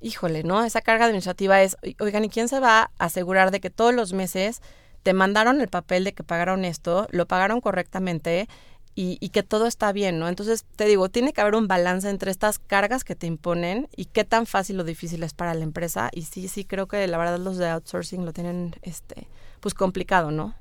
Híjole, 0.00 0.44
¿no? 0.44 0.64
Esa 0.64 0.80
carga 0.80 1.04
administrativa 1.04 1.62
es, 1.62 1.76
oigan, 2.00 2.24
¿y 2.24 2.30
quién 2.30 2.48
se 2.48 2.58
va 2.58 2.90
a 2.98 3.04
asegurar 3.04 3.50
de 3.50 3.60
que 3.60 3.68
todos 3.68 3.92
los 3.92 4.14
meses 4.14 4.62
te 5.04 5.12
mandaron 5.12 5.60
el 5.60 5.68
papel 5.68 6.02
de 6.02 6.14
que 6.14 6.24
pagaron 6.24 6.64
esto, 6.64 7.06
lo 7.10 7.26
pagaron 7.28 7.60
correctamente 7.60 8.48
y, 8.96 9.28
que 9.30 9.42
todo 9.42 9.66
está 9.66 9.92
bien, 9.92 10.20
¿no? 10.20 10.28
Entonces, 10.28 10.64
te 10.76 10.84
digo, 10.84 11.08
tiene 11.08 11.32
que 11.32 11.40
haber 11.40 11.56
un 11.56 11.66
balance 11.66 12.08
entre 12.08 12.30
estas 12.30 12.60
cargas 12.60 13.02
que 13.02 13.16
te 13.16 13.26
imponen 13.26 13.88
y 13.96 14.04
qué 14.06 14.24
tan 14.24 14.46
fácil 14.46 14.78
o 14.78 14.84
difícil 14.84 15.22
es 15.24 15.34
para 15.34 15.52
la 15.52 15.64
empresa. 15.64 16.10
Y 16.12 16.22
sí, 16.22 16.46
sí, 16.46 16.64
creo 16.64 16.86
que 16.86 17.06
la 17.08 17.18
verdad 17.18 17.38
los 17.38 17.58
de 17.58 17.68
outsourcing 17.68 18.24
lo 18.24 18.32
tienen, 18.32 18.76
este, 18.82 19.26
pues 19.60 19.74
complicado, 19.74 20.30
¿no? 20.30 20.54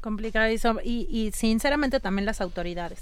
Complicado 0.00 0.48
y, 0.84 1.08
y 1.10 1.32
sinceramente 1.32 1.98
también 1.98 2.24
las 2.24 2.40
autoridades, 2.40 3.00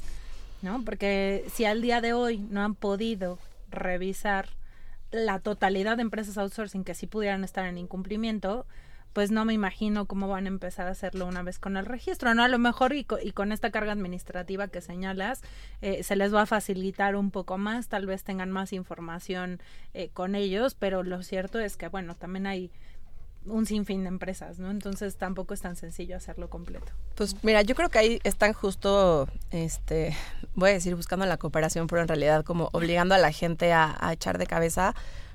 ¿no? 0.62 0.82
Porque 0.82 1.44
si 1.52 1.66
al 1.66 1.82
día 1.82 2.00
de 2.00 2.14
hoy 2.14 2.38
no 2.38 2.64
han 2.64 2.74
podido 2.74 3.38
revisar 3.70 4.48
la 5.12 5.40
totalidad 5.40 5.96
de 5.96 6.02
empresas 6.02 6.38
outsourcing 6.38 6.84
que 6.84 6.94
sí 6.94 7.06
pudieran 7.06 7.44
estar 7.44 7.66
en 7.66 7.76
incumplimiento, 7.76 8.66
pues 9.14 9.30
no 9.30 9.44
me 9.44 9.54
imagino 9.54 10.06
cómo 10.06 10.28
van 10.28 10.44
a 10.44 10.48
empezar 10.48 10.88
a 10.88 10.90
hacerlo 10.90 11.26
una 11.26 11.42
vez 11.42 11.58
con 11.60 11.76
el 11.76 11.86
registro, 11.86 12.34
¿no? 12.34 12.42
A 12.42 12.48
lo 12.48 12.58
mejor 12.58 12.92
y, 12.94 13.04
con 13.04 13.52
esta 13.52 13.70
carga 13.70 13.92
administrativa 13.92 14.68
que 14.68 14.80
señalas, 14.80 15.40
eh, 15.80 16.02
se 16.02 16.16
les 16.16 16.34
va 16.34 16.42
a 16.42 16.46
facilitar 16.46 17.14
un 17.14 17.30
poco 17.30 17.56
más, 17.56 17.88
tal 17.88 18.06
vez 18.06 18.24
tengan 18.24 18.50
más 18.50 18.72
información 18.72 19.60
eh, 19.94 20.10
con 20.12 20.34
ellos, 20.34 20.74
pero 20.74 21.04
lo 21.04 21.22
cierto 21.22 21.60
es 21.60 21.76
que, 21.76 21.86
bueno, 21.86 22.16
también 22.16 22.48
hay 22.48 22.72
un 23.46 23.66
sinfín 23.66 24.02
de 24.02 24.08
empresas, 24.08 24.58
¿no? 24.58 24.70
Entonces 24.70 25.16
tampoco 25.16 25.54
es 25.54 25.60
tan 25.60 25.76
sencillo 25.76 26.16
hacerlo 26.16 26.50
completo. 26.50 26.90
Pues 27.14 27.36
mira, 27.44 27.62
yo 27.62 27.76
creo 27.76 27.90
que 27.90 27.98
ahí 28.00 28.20
están 28.24 28.52
justo, 28.52 29.28
este, 29.52 30.16
voy 30.54 30.70
a 30.70 30.72
decir 30.72 30.96
buscando 30.96 31.24
la 31.24 31.36
cooperación, 31.36 31.86
pero 31.86 32.02
en 32.02 32.08
realidad 32.08 32.44
como 32.44 32.68
obligando 32.72 33.14
a 33.14 33.18
la 33.18 33.30
gente 33.30 33.72
a 33.72 34.10
echar 34.12 34.38
de 34.38 34.46
cabeza 34.48 34.94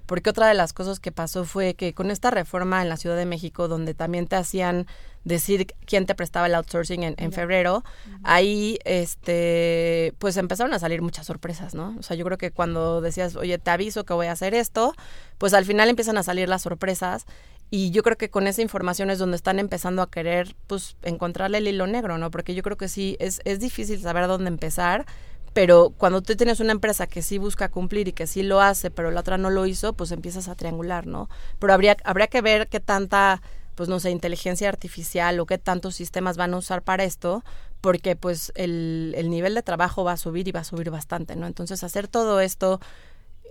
porque 0.10 0.32
otra 0.32 0.48
de 0.48 0.56
las 0.56 0.74
cosas 0.74 1.00
que 1.00 1.12
pasó 1.12 1.46
fue 1.46 1.76
que 1.76 1.94
con 1.94 2.10
esta 2.10 2.32
reforma 2.32 2.82
en 2.82 2.90
la 2.90 2.98
Ciudad 2.98 3.16
de 3.16 3.28
México, 3.28 3.68
donde 3.68 3.94
también 3.94 4.26
te 4.26 4.38
hacían 4.38 4.88
decir 5.24 5.68
quién 5.86 6.08
te 6.08 6.16
prestaba 6.16 6.48
el 6.48 6.56
outsourcing 6.56 7.04
en, 7.16 7.32
febrero, 7.32 7.84
ahí 8.24 8.80
este 8.86 10.16
pues 10.18 10.36
empezaron 10.38 10.74
a 10.74 10.80
salir 10.80 11.04
muchas 11.04 11.28
sorpresas, 11.28 11.76
¿no? 11.76 11.96
O 12.00 12.02
sea, 12.02 12.18
yo 12.18 12.26
creo 12.26 12.40
que 12.40 12.50
cuando 12.50 13.02
decías, 13.02 13.36
oye, 13.36 13.60
te 13.60 13.70
aviso 13.70 14.04
que 14.04 14.14
voy 14.14 14.26
a 14.26 14.32
hacer 14.32 14.56
esto, 14.56 14.96
pues 15.38 15.54
al 15.54 15.66
final 15.66 15.90
empiezan 15.90 16.18
a 16.18 16.24
salir 16.24 16.50
las 16.50 16.64
sorpresas 16.64 17.28
y 17.70 17.92
yo 17.92 18.02
creo 18.02 18.18
que 18.18 18.32
con 18.32 18.48
esa 18.48 18.64
información 18.64 19.12
es 19.12 19.20
donde 19.20 19.36
están 19.36 19.60
empezando 19.60 20.02
a 20.02 20.10
querer, 20.10 20.56
pues, 20.66 20.96
encontrarle 21.04 21.60
el 21.60 21.68
hilo 21.68 21.86
negro, 21.86 22.18
¿no? 22.18 22.32
Porque 22.32 22.56
yo 22.56 22.64
creo 22.64 22.78
que 22.78 22.88
sí, 22.88 23.16
es, 23.20 23.42
es 23.46 23.60
difícil 23.60 24.02
saber 24.02 24.26
dónde 24.26 24.48
empezar, 24.48 25.06
pero 25.54 25.92
cuando 25.98 26.22
tú 26.22 26.36
tienes 26.36 26.60
una 26.60 26.72
empresa 26.72 27.08
que 27.08 27.22
sí 27.22 27.38
busca 27.38 27.70
cumplir 27.70 28.08
y 28.08 28.14
que 28.14 28.28
sí 28.28 28.44
lo 28.44 28.62
hace, 28.62 28.92
pero 28.92 29.12
la 29.12 29.22
otra 29.22 29.38
no 29.38 29.50
lo 29.50 29.66
hizo, 29.66 29.94
pues 29.94 30.12
empiezas 30.12 30.48
a 30.48 30.56
triangular, 30.56 31.08
¿no? 31.08 31.30
Pero 31.60 31.74
habría, 31.74 31.98
habría 32.04 32.28
que 32.28 32.42
ver 32.42 32.68
qué 32.68 32.80
tanta, 32.80 33.42
pues 33.76 33.90
no 33.90 34.00
sé, 34.00 34.12
inteligencia 34.12 34.70
artificial 34.70 35.40
o 35.40 35.46
qué 35.46 35.58
tantos 35.58 35.96
sistemas 35.96 36.38
van 36.38 36.54
a 36.54 36.58
usar 36.58 36.84
para 36.84 37.04
esto, 37.04 37.44
porque 37.82 38.16
pues 38.16 38.52
el, 38.56 39.14
el 39.18 39.30
nivel 39.30 39.56
de 39.56 39.64
trabajo 39.64 40.04
va 40.04 40.14
a 40.14 40.18
subir 40.18 40.48
y 40.48 40.52
va 40.52 40.62
a 40.62 40.66
subir 40.66 40.92
bastante, 40.92 41.36
¿no? 41.36 41.48
Entonces 41.48 41.84
hacer 41.84 42.08
todo 42.08 42.42
esto 42.42 42.80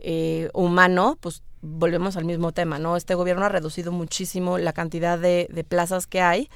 eh, 0.00 0.50
humano, 0.54 1.18
pues 1.20 1.42
volvemos 1.60 2.16
al 2.16 2.24
mismo 2.24 2.52
tema, 2.52 2.78
¿no? 2.78 2.96
Este 2.96 3.14
gobierno 3.14 3.44
ha 3.44 3.48
reducido 3.48 3.90
muchísimo 3.90 4.58
la 4.58 4.72
cantidad 4.72 5.18
de, 5.18 5.48
de 5.50 5.64
plazas 5.64 6.06
que 6.06 6.20
hay 6.20 6.48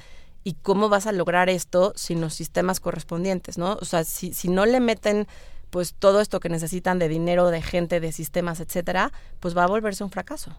y 0.43 0.53
cómo 0.55 0.89
vas 0.89 1.07
a 1.07 1.11
lograr 1.11 1.49
esto 1.49 1.93
sin 1.95 2.21
los 2.21 2.33
sistemas 2.33 2.79
correspondientes, 2.79 3.57
¿no? 3.57 3.77
O 3.81 3.85
sea, 3.85 4.03
si, 4.03 4.33
si 4.33 4.49
no 4.49 4.65
le 4.65 4.79
meten 4.79 5.27
pues 5.69 5.95
todo 5.95 6.21
esto 6.21 6.39
que 6.39 6.49
necesitan 6.49 6.99
de 6.99 7.07
dinero, 7.07 7.49
de 7.49 7.61
gente, 7.61 7.99
de 7.99 8.11
sistemas, 8.11 8.59
etcétera, 8.59 9.11
pues 9.39 9.57
va 9.57 9.63
a 9.63 9.67
volverse 9.67 10.03
un 10.03 10.11
fracaso. 10.11 10.55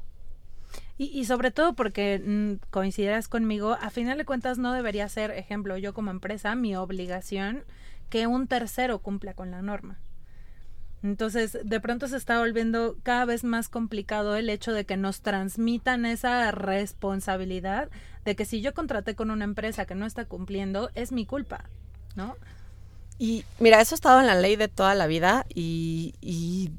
Y, 0.98 1.04
y 1.04 1.24
sobre 1.26 1.52
todo 1.52 1.74
porque 1.74 2.20
mm, 2.24 2.70
coincidirás 2.70 3.28
conmigo, 3.28 3.76
a 3.80 3.90
final 3.90 4.18
de 4.18 4.24
cuentas 4.24 4.58
no 4.58 4.72
debería 4.72 5.08
ser, 5.08 5.30
ejemplo, 5.30 5.76
yo 5.78 5.94
como 5.94 6.10
empresa, 6.10 6.56
mi 6.56 6.74
obligación 6.74 7.64
que 8.10 8.26
un 8.26 8.48
tercero 8.48 8.98
cumpla 8.98 9.34
con 9.34 9.50
la 9.50 9.62
norma. 9.62 9.98
Entonces, 11.04 11.58
de 11.62 11.80
pronto 11.80 12.08
se 12.08 12.16
está 12.16 12.38
volviendo 12.38 12.96
cada 13.02 13.26
vez 13.26 13.44
más 13.44 13.68
complicado 13.68 14.36
el 14.36 14.48
hecho 14.48 14.72
de 14.72 14.86
que 14.86 14.96
nos 14.96 15.20
transmitan 15.20 16.06
esa 16.06 16.50
responsabilidad 16.50 17.90
de 18.24 18.34
que 18.34 18.46
si 18.46 18.62
yo 18.62 18.72
contraté 18.72 19.14
con 19.14 19.30
una 19.30 19.44
empresa 19.44 19.84
que 19.84 19.94
no 19.94 20.06
está 20.06 20.24
cumpliendo, 20.24 20.90
es 20.94 21.12
mi 21.12 21.26
culpa, 21.26 21.66
¿no? 22.16 22.36
Y 23.18 23.44
mira, 23.60 23.82
eso 23.82 23.94
ha 23.94 23.96
estado 23.96 24.20
en 24.20 24.26
la 24.26 24.34
ley 24.34 24.56
de 24.56 24.68
toda 24.68 24.94
la 24.94 25.06
vida 25.06 25.44
y, 25.54 26.14
y 26.22 26.72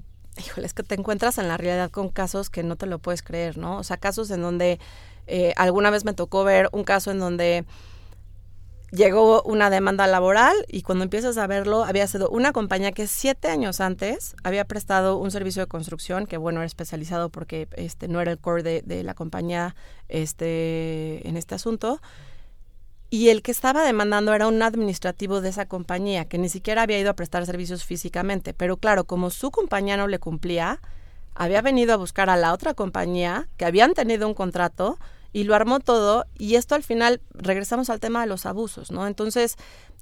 híjole, 0.43 0.65
es 0.65 0.73
que 0.73 0.81
te 0.81 0.95
encuentras 0.95 1.37
en 1.37 1.47
la 1.47 1.57
realidad 1.57 1.91
con 1.91 2.09
casos 2.09 2.49
que 2.49 2.63
no 2.63 2.77
te 2.77 2.87
lo 2.87 2.97
puedes 2.97 3.21
creer, 3.21 3.59
¿no? 3.59 3.77
O 3.77 3.83
sea, 3.83 3.97
casos 3.97 4.31
en 4.31 4.41
donde 4.41 4.79
eh, 5.27 5.53
alguna 5.55 5.91
vez 5.91 6.03
me 6.03 6.13
tocó 6.13 6.43
ver 6.43 6.69
un 6.71 6.83
caso 6.83 7.11
en 7.11 7.19
donde 7.19 7.63
llegó 8.95 9.41
una 9.43 9.69
demanda 9.69 10.07
laboral 10.07 10.55
y 10.67 10.81
cuando 10.81 11.03
empiezas 11.03 11.37
a 11.37 11.47
verlo 11.47 11.83
había 11.83 12.07
sido 12.07 12.29
una 12.29 12.51
compañía 12.51 12.91
que 12.91 13.07
siete 13.07 13.49
años 13.49 13.81
antes 13.81 14.35
había 14.43 14.65
prestado 14.65 15.17
un 15.17 15.31
servicio 15.31 15.61
de 15.61 15.67
construcción 15.67 16.25
que 16.25 16.37
bueno 16.37 16.59
era 16.59 16.65
especializado 16.65 17.29
porque 17.29 17.67
este 17.75 18.07
no 18.07 18.21
era 18.21 18.31
el 18.31 18.39
core 18.39 18.63
de, 18.63 19.03
la 19.03 19.13
compañía 19.13 19.75
este 20.09 21.27
en 21.27 21.37
este 21.37 21.55
asunto. 21.55 22.01
Y 23.11 23.29
el 23.29 23.43
que 23.43 23.51
estaba 23.51 23.83
demandando 23.83 24.33
era 24.33 24.47
un 24.47 24.61
administrativo 24.61 25.39
de 25.39 25.49
esa 25.49 25.67
compañía 25.67 26.25
que 26.25 26.37
ni 26.37 26.49
siquiera 26.49 26.81
había 26.81 26.99
ido 26.99 27.11
a 27.11 27.15
prestar 27.15 27.45
servicios 27.45 27.85
físicamente. 27.85 28.53
Pero 28.53 28.77
claro 28.77 29.03
como 29.03 29.29
su 29.29 29.51
compañía 29.51 29.95
no 29.95 30.07
le 30.07 30.19
cumplía 30.19 30.79
había 31.35 31.61
venido 31.61 31.93
a 31.93 31.97
buscar 31.97 32.29
a 32.29 32.37
la 32.37 32.53
otra 32.53 32.73
compañía 32.73 33.47
que 33.57 33.65
habían 33.65 33.93
tenido 33.93 34.27
un 34.27 34.33
contrato 34.33 34.97
y 35.35 35.43
lo 35.43 35.53
armó 35.53 35.81
todo 35.81 36.27
y 36.39 36.55
esto 36.55 36.75
al 36.75 36.83
final 36.83 37.19
regresamos 37.33 37.89
al 37.89 37.99
tema 37.99 38.21
de 38.21 38.27
los 38.27 38.45
abusos, 38.45 38.89
¿no? 38.89 39.05
Entonces, 39.05 39.57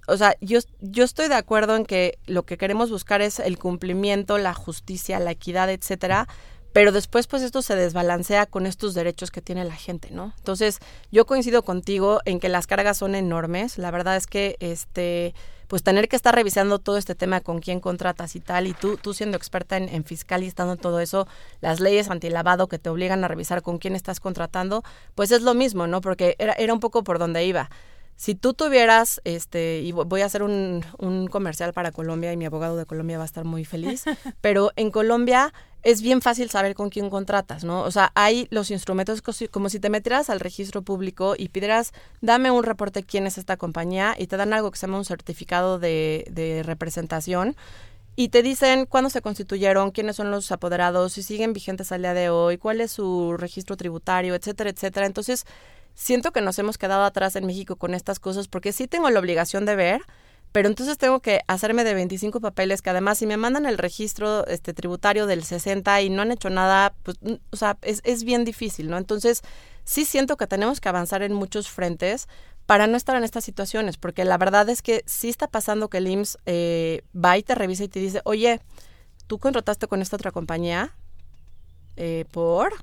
o 0.08 0.16
sea, 0.16 0.36
yo, 0.42 0.60
yo 0.80 1.04
estoy 1.04 1.28
de 1.28 1.34
acuerdo 1.34 1.76
en 1.76 1.88
que 1.88 2.20
lo 2.28 2.44
que 2.44 2.56
queremos 2.56 2.92
buscar 2.92 3.24
es 3.24 3.40
el 3.40 3.58
cumplimiento, 3.58 4.38
la 4.38 4.54
justicia, 4.54 5.18
la 5.18 5.32
equidad, 5.32 5.72
etcétera, 5.72 6.28
pero 6.72 6.92
después 6.92 7.26
pues 7.26 7.42
esto 7.42 7.64
se 7.64 7.76
desbalancea 7.76 8.46
con 8.46 8.68
estos 8.68 8.94
derechos 8.94 9.32
que 9.32 9.42
tiene 9.42 9.66
la 9.66 9.74
gente, 9.74 10.12
¿no? 10.12 10.36
Entonces, 10.38 10.78
yo 11.12 11.26
coincido 11.26 11.64
contigo 11.64 12.20
en 12.26 12.40
que 12.40 12.48
las 12.48 12.68
cargas 12.68 12.98
son 13.00 13.16
enormes, 13.16 13.80
la 13.80 13.90
verdad 13.90 14.18
es 14.18 14.28
que 14.28 14.56
este 14.60 15.34
pues 15.74 15.82
tener 15.82 16.08
que 16.08 16.16
estar 16.16 16.36
revisando 16.36 16.78
todo 16.78 16.98
este 16.98 17.16
tema 17.16 17.42
con 17.42 17.58
quién 17.58 17.80
contratas 17.80 18.36
y 18.36 18.40
tal, 18.40 18.68
y 18.68 18.74
tú, 18.74 18.96
tú 18.96 19.16
siendo 19.16 19.38
experta 19.38 19.76
en, 19.76 20.04
fiscal 20.04 20.44
y 20.44 20.46
estando 20.46 20.74
en 20.74 20.78
todo 20.78 21.00
eso, 21.00 21.28
las 21.62 21.80
leyes 21.80 22.12
antilavado 22.12 22.68
que 22.68 22.78
te 22.78 22.92
obligan 22.92 23.24
a 23.24 23.28
revisar 23.28 23.64
con 23.64 23.80
quién 23.80 23.96
estás 23.96 24.20
contratando, 24.20 24.84
pues 25.16 25.32
es 25.32 25.42
lo 25.42 25.56
mismo, 25.56 25.88
¿no? 25.88 26.00
Porque 26.00 26.36
era, 26.38 26.54
era 26.54 26.76
un 26.76 26.80
poco 26.80 27.04
por 27.04 27.18
donde 27.18 27.44
iba. 27.44 27.72
Si 28.16 28.36
tú 28.36 28.54
tuvieras, 28.54 29.20
este, 29.24 29.80
y 29.80 29.94
voy 29.94 30.22
a 30.22 30.28
hacer 30.28 30.44
un, 30.44 30.86
un 31.00 31.26
comercial 31.26 31.74
para 31.74 31.92
Colombia 31.92 32.32
y 32.32 32.38
mi 32.38 32.46
abogado 32.46 32.78
de 32.78 32.86
Colombia 32.86 33.18
va 33.18 33.24
a 33.24 33.26
estar 33.26 33.44
muy 33.44 33.66
feliz, 33.66 34.04
pero 34.42 34.74
en 34.76 34.92
Colombia 34.92 35.56
es 35.84 36.02
bien 36.02 36.22
fácil 36.22 36.50
saber 36.50 36.76
con 36.76 36.90
quién 36.90 37.10
contratas, 37.10 37.64
¿no? 37.64 37.82
O 37.82 37.92
sea, 37.92 38.12
hay 38.16 38.48
los 38.50 38.72
instrumentos 38.72 39.22
como 39.52 39.70
si 39.70 39.80
te 39.80 39.90
metieras 39.90 40.30
al 40.30 40.40
registro 40.40 40.82
público 40.82 41.36
y 41.38 41.50
pidieras, 41.50 41.92
dame 42.22 42.52
un 42.52 42.64
reporte 42.64 43.04
quién 43.04 43.28
es 43.28 43.38
esta 43.38 43.58
compañía 43.58 44.16
y 44.18 44.28
te 44.28 44.38
dan 44.38 44.54
algo 44.54 44.72
que 44.72 44.78
se 44.78 44.88
llama 44.88 44.98
un 44.98 45.06
certificado 45.06 45.80
de, 45.80 46.26
de 46.32 46.64
representación 46.64 47.56
y 48.16 48.30
te 48.30 48.44
dicen 48.44 48.86
cuándo 48.86 49.10
se 49.10 49.22
constituyeron, 49.22 49.92
quiénes 49.92 50.16
son 50.16 50.32
los 50.32 50.52
apoderados, 50.52 51.14
si 51.14 51.24
siguen 51.24 51.52
vigentes 51.52 51.92
al 51.92 52.04
día 52.04 52.14
de 52.14 52.30
hoy, 52.30 52.58
cuál 52.58 52.80
es 52.80 52.92
su 52.92 53.36
registro 53.38 53.76
tributario, 53.76 54.36
etcétera, 54.36 54.70
etcétera. 54.70 55.08
Entonces, 55.08 55.46
siento 55.96 56.32
que 56.32 56.42
nos 56.42 56.60
hemos 56.60 56.78
quedado 56.78 57.04
atrás 57.04 57.36
en 57.36 57.46
México 57.46 57.76
con 57.76 57.94
estas 57.94 58.20
cosas 58.20 58.48
porque 58.48 58.72
sí 58.72 58.88
tengo 58.88 59.10
la 59.10 59.20
obligación 59.20 59.66
de 59.66 59.76
ver, 59.76 60.02
pero 60.54 60.70
entonces 60.70 61.00
tengo 61.00 61.20
que 61.20 61.42
hacerme 61.48 61.84
de 61.84 61.96
25 61.96 62.40
papeles 62.40 62.84
que 62.84 62.92
además 62.92 63.18
si 63.18 63.26
me 63.26 63.38
mandan 63.38 63.66
el 63.66 63.80
registro 63.80 64.46
este 64.46 64.74
tributario 64.74 65.26
del 65.26 65.44
60 65.44 66.02
y 66.04 66.10
no 66.12 66.22
han 66.22 66.32
hecho 66.32 66.52
nada, 66.52 66.94
pues, 67.02 67.18
o 67.52 67.56
sea, 67.56 67.78
es, 67.82 68.02
es 68.04 68.24
bien 68.24 68.46
difícil, 68.46 68.88
¿no? 68.88 68.98
Entonces, 68.98 69.42
sí 69.84 70.06
siento 70.06 70.38
que 70.38 70.46
tenemos 70.46 70.80
que 70.80 70.90
avanzar 70.90 71.24
en 71.24 71.34
muchos 71.34 71.70
frentes 71.70 72.28
para 72.68 72.86
no 72.86 72.96
estar 72.98 73.16
en 73.16 73.24
estas 73.24 73.44
situaciones, 73.44 73.98
porque 73.98 74.26
la 74.26 74.38
verdad 74.38 74.70
es 74.70 74.84
que 74.84 75.04
sí 75.08 75.28
está 75.28 75.48
pasando 75.48 75.90
que 75.90 75.98
el 75.98 76.08
IMSS 76.08 76.38
eh, 76.46 77.02
va 77.14 77.36
y 77.38 77.44
te 77.44 77.56
revisa 77.56 77.84
y 77.84 77.90
te 77.90 78.00
dice, 78.00 78.22
oye, 78.24 78.62
tú 79.26 79.40
contrataste 79.40 79.88
con 79.88 80.04
esta 80.04 80.18
otra 80.18 80.32
compañía 80.32 80.96
eh, 81.98 82.26
por 82.32 82.74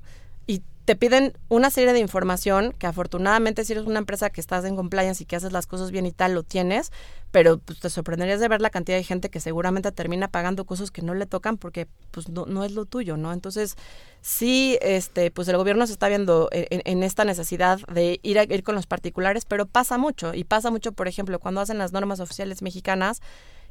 te 0.85 0.95
piden 0.95 1.37
una 1.47 1.69
serie 1.69 1.93
de 1.93 1.99
información 1.99 2.73
que 2.77 2.87
afortunadamente 2.87 3.63
si 3.63 3.73
eres 3.73 3.85
una 3.85 3.99
empresa 3.99 4.29
que 4.29 4.41
estás 4.41 4.65
en 4.65 4.75
compliance 4.75 5.23
y 5.23 5.25
que 5.25 5.35
haces 5.35 5.51
las 5.51 5.67
cosas 5.67 5.91
bien 5.91 6.05
y 6.05 6.11
tal, 6.11 6.33
lo 6.33 6.43
tienes, 6.43 6.91
pero 7.31 7.59
pues, 7.59 7.79
te 7.79 7.89
sorprenderías 7.89 8.39
de 8.39 8.47
ver 8.47 8.61
la 8.61 8.69
cantidad 8.69 8.97
de 8.97 9.03
gente 9.03 9.29
que 9.29 9.39
seguramente 9.39 9.91
termina 9.91 10.27
pagando 10.27 10.65
cosas 10.65 10.91
que 10.91 11.01
no 11.01 11.13
le 11.13 11.25
tocan 11.25 11.57
porque 11.57 11.87
pues 12.11 12.29
no, 12.29 12.45
no 12.45 12.63
es 12.63 12.71
lo 12.71 12.85
tuyo, 12.85 13.15
¿no? 13.15 13.31
Entonces, 13.31 13.75
sí, 14.21 14.77
este, 14.81 15.31
pues 15.31 15.47
el 15.47 15.57
gobierno 15.57 15.85
se 15.85 15.93
está 15.93 16.07
viendo 16.07 16.49
en, 16.51 16.81
en, 16.83 17.03
esta 17.03 17.25
necesidad 17.25 17.79
de 17.87 18.19
ir 18.23 18.39
a 18.39 18.43
ir 18.43 18.63
con 18.63 18.75
los 18.75 18.87
particulares, 18.87 19.45
pero 19.45 19.65
pasa 19.65 19.97
mucho, 19.97 20.33
y 20.33 20.43
pasa 20.43 20.71
mucho, 20.71 20.91
por 20.91 21.07
ejemplo, 21.07 21.39
cuando 21.39 21.61
hacen 21.61 21.77
las 21.77 21.91
normas 21.93 22.19
oficiales 22.19 22.61
mexicanas, 22.61 23.21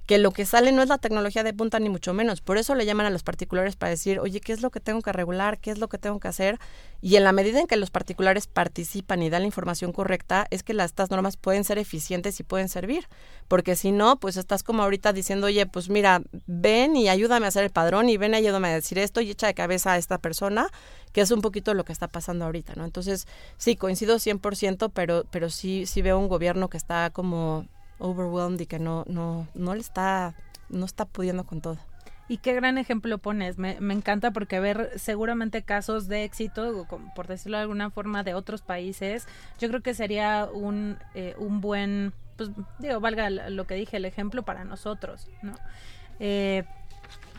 que 0.07 0.19
lo 0.19 0.33
que 0.33 0.45
sale 0.45 0.73
no 0.73 0.83
es 0.83 0.89
la 0.89 0.99
tecnología 0.99 1.45
de 1.45 1.53
punta 1.53 1.79
ni 1.79 1.89
mucho 1.89 2.13
menos. 2.13 2.41
Por 2.41 2.59
eso 2.59 2.75
le 2.75 2.85
llaman 2.85 3.07
a 3.07 3.11
los 3.11 3.23
particulares 3.23 3.77
para 3.77 3.91
decir, 3.91 4.19
oye, 4.19 4.41
¿qué 4.41 4.53
es 4.53 4.61
lo 4.61 4.71
que 4.71 4.81
tengo 4.81 5.03
que 5.03 5.13
regular? 5.13 5.59
¿Qué 5.59 5.71
es 5.71 5.79
lo 5.79 5.89
que 5.89 5.99
tengo 5.99 6.19
que 6.19 6.29
hacer? 6.29 6.59
Y 7.01 7.17
en 7.17 7.25
la 7.25 7.33
medida 7.33 7.61
en 7.61 7.67
que 7.67 7.77
los 7.77 7.91
particulares 7.91 8.47
participan 8.47 9.23
y 9.23 9.31
dan 9.31 9.43
la 9.43 9.47
información 9.47 9.93
correcta, 9.93 10.47
es 10.51 10.63
que 10.63 10.75
las, 10.75 10.91
estas 10.91 11.11
normas 11.11 11.37
pueden 11.37 11.65
ser 11.65 11.79
eficientes 11.79 12.41
y 12.41 12.43
pueden 12.43 12.69
servir. 12.69 13.07
Porque 13.49 13.77
si 13.77 13.93
no, 13.93 14.19
pues 14.19 14.37
estás 14.37 14.63
como 14.63 14.83
ahorita 14.83 15.13
diciendo, 15.13 15.47
oye, 15.47 15.67
pues 15.67 15.89
mira, 15.89 16.23
ven 16.47 16.97
y 16.97 17.09
ayúdame 17.09 17.47
a 17.47 17.49
hacer 17.49 17.65
el 17.65 17.71
padrón 17.71 18.09
y 18.09 18.17
ven 18.17 18.35
y 18.35 18.39
ayúdame 18.39 18.69
a 18.69 18.75
decir 18.75 18.99
esto 18.99 19.21
y 19.21 19.31
echa 19.31 19.47
de 19.47 19.55
cabeza 19.55 19.93
a 19.93 19.99
esta 19.99 20.19
persona, 20.19 20.69
que 21.13 21.21
es 21.21 21.31
un 21.31 21.41
poquito 21.41 21.75
lo 21.75 21.85
que 21.85 21.93
está 21.93 22.09
pasando 22.09 22.45
ahorita, 22.45 22.75
¿no? 22.75 22.85
Entonces, 22.85 23.27
sí, 23.57 23.77
coincido 23.77 24.17
100%, 24.17 24.91
pero, 24.93 25.25
pero 25.31 25.51
sí, 25.51 25.87
sí 25.87 26.03
veo 26.03 26.19
un 26.19 26.29
gobierno 26.29 26.69
que 26.69 26.77
está 26.77 27.11
como 27.11 27.67
overwhelmed 28.01 28.61
y 28.61 28.67
que 28.67 28.79
no, 28.79 29.05
no, 29.07 29.47
no 29.55 29.75
le 29.75 29.81
está, 29.81 30.35
no 30.69 30.85
está 30.85 31.05
pudiendo 31.05 31.45
con 31.45 31.61
todo. 31.61 31.79
Y 32.29 32.39
qué 32.39 32.55
gran 32.55 32.79
ejemplo 32.79 33.19
pones. 33.19 33.59
Me, 33.59 33.81
me, 33.81 33.93
encanta 33.93 34.31
porque 34.31 34.61
ver 34.61 34.93
seguramente 34.97 35.63
casos 35.63 36.07
de 36.07 36.23
éxito, 36.23 36.87
por 37.17 37.27
decirlo 37.27 37.57
de 37.57 37.63
alguna 37.63 37.91
forma, 37.91 38.23
de 38.23 38.35
otros 38.35 38.63
países, 38.63 39.27
yo 39.59 39.69
creo 39.69 39.83
que 39.83 39.95
sería 39.95 40.49
un, 40.53 40.97
eh, 41.15 41.35
un 41.39 41.61
buen, 41.61 42.13
pues 42.37 42.51
digo, 42.79 43.01
valga 43.01 43.31
lo 43.31 43.67
que 43.67 43.75
dije, 43.75 43.97
el 43.97 44.05
ejemplo 44.05 44.45
para 44.45 44.65
nosotros, 44.65 45.27
¿no? 45.43 45.55
Eh, 46.21 46.63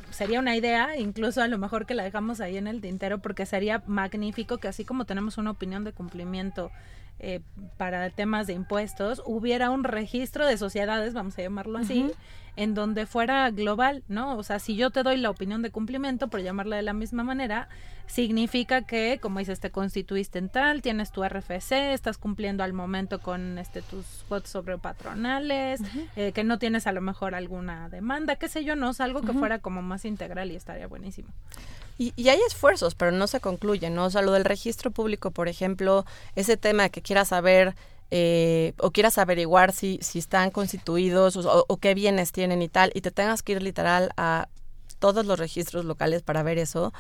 sería 0.10 0.40
una 0.40 0.58
idea, 0.58 0.98
incluso 0.98 1.42
a 1.42 1.48
lo 1.48 1.58
mejor 1.58 1.86
que 1.86 1.94
la 1.94 2.04
dejamos 2.04 2.42
ahí 2.42 2.58
en 2.58 2.68
el 2.68 2.82
tintero, 2.82 3.20
porque 3.20 3.46
sería 3.46 3.82
magnífico 3.88 4.58
que 4.58 4.68
así 4.68 4.84
como 4.84 5.06
tenemos 5.06 5.38
una 5.38 5.52
opinión 5.52 5.86
de 5.86 5.94
cumplimiento 5.94 6.70
eh, 7.24 7.42
para 7.78 8.10
temas 8.10 8.48
de 8.48 8.54
impuestos, 8.54 9.22
hubiera 9.26 9.70
un 9.70 9.84
registro 9.84 10.48
de 10.48 10.58
sociedades, 10.58 11.14
vamos 11.14 11.38
a 11.38 11.44
llamarlo 11.44 11.78
así, 11.78 12.12
en 12.56 12.74
donde 12.74 13.06
fuera 13.06 13.50
global, 13.52 14.04
¿no? 14.08 14.38
O 14.38 14.44
sea, 14.44 14.60
si 14.60 14.76
yo 14.76 14.90
te 14.90 15.04
doy 15.04 15.18
la 15.18 15.30
opinión 15.30 15.62
de 15.62 15.72
cumplimiento, 15.72 16.28
por 16.28 16.42
llamarla 16.42 16.76
de 16.76 16.82
la 16.82 16.94
misma 16.94 17.24
manera, 17.24 17.70
significa 18.08 18.82
que, 18.82 19.20
como 19.22 19.40
dices, 19.40 19.60
te 19.62 19.72
constituiste 19.72 20.38
en 20.38 20.50
tal, 20.50 20.82
tienes 20.82 21.12
tu 21.12 21.24
RFC, 21.24 21.94
estás 21.94 22.18
cumpliendo 22.18 22.64
al 22.64 22.74
momento 22.74 23.20
con 23.20 23.58
este 23.58 23.82
tus 23.82 24.06
votos 24.28 24.50
sobre 24.50 24.78
patronales, 24.78 25.80
eh, 26.18 26.34
que 26.34 26.44
no 26.44 26.60
tienes 26.60 26.88
a 26.88 26.92
lo 26.92 27.00
mejor 27.00 27.36
alguna 27.36 27.88
demanda, 27.88 28.36
qué 28.36 28.50
sé 28.50 28.66
yo, 28.66 28.76
no, 28.76 28.90
es 28.90 29.00
algo 29.00 29.22
que 29.22 29.32
fuera 29.32 29.60
como 29.60 29.82
más 29.82 30.04
integral 30.04 30.52
y 30.52 30.56
estaría 30.56 30.88
buenísimo. 30.88 31.30
Y, 31.98 32.14
y, 32.16 32.30
hay 32.30 32.40
esfuerzos, 32.48 32.96
pero 32.96 33.12
no 33.12 33.28
se 33.28 33.40
concluyen, 33.40 33.94
¿no? 33.94 34.06
O 34.06 34.10
sea, 34.10 34.24
lo 34.24 34.32
del 34.32 34.44
registro 34.44 34.90
público, 34.92 35.32
por 35.32 35.48
ejemplo, 35.48 36.06
ese 36.36 36.58
tema 36.58 36.90
que 36.90 37.02
quieras 37.02 37.28
saber 37.28 37.76
eh, 38.14 38.74
o 38.78 38.92
quieras 38.92 39.18
averiguar 39.18 39.72
si, 39.72 39.98
si 40.02 40.20
están 40.20 40.52
constituidos 40.52 41.38
o, 41.38 41.78
qué 41.78 41.94
bienes 41.94 42.34
tienen 42.34 42.62
y 42.62 42.68
tal, 42.68 42.92
y 42.94 43.00
te 43.00 43.10
tengas 43.10 43.42
que 43.42 43.54
ir 43.54 43.64
literal 43.64 44.12
a 44.18 44.50
todos 45.00 45.26
los 45.26 45.40
registros 45.40 45.86
locales 45.86 46.22
para 46.22 46.44
ver 46.44 46.58
eso, 46.58 46.94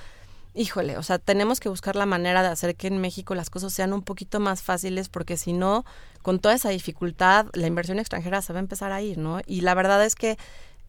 híjole, 0.54 0.97
o 0.97 1.04
sea, 1.04 1.19
tenemos 1.19 1.60
que 1.60 1.67
buscar 1.67 1.97
la 1.97 2.06
manera 2.06 2.41
de 2.41 2.47
hacer 2.47 2.76
que 2.76 2.88
en 2.88 3.00
México 3.00 3.36
las 3.36 3.50
cosas 3.50 3.74
sean 3.74 3.91
un 3.91 4.04
poquito 4.04 4.39
más 4.39 4.63
fáciles, 4.63 5.10
porque 5.10 5.36
si 5.36 5.52
no, 5.52 5.84
con 6.21 6.39
toda 6.39 6.56
esa 6.56 6.69
dificultad, 6.69 7.47
la 7.54 7.67
inversión 7.67 8.00
extranjera 8.00 8.41
se 8.41 8.54
va 8.54 8.60
a 8.60 8.62
empezar 8.62 8.93
a 8.93 9.02
ir, 9.02 9.17
¿no? 9.17 9.41
Y 9.45 9.62
la 9.62 9.74
verdad 9.74 10.04
es 10.06 10.15
que 10.15 10.38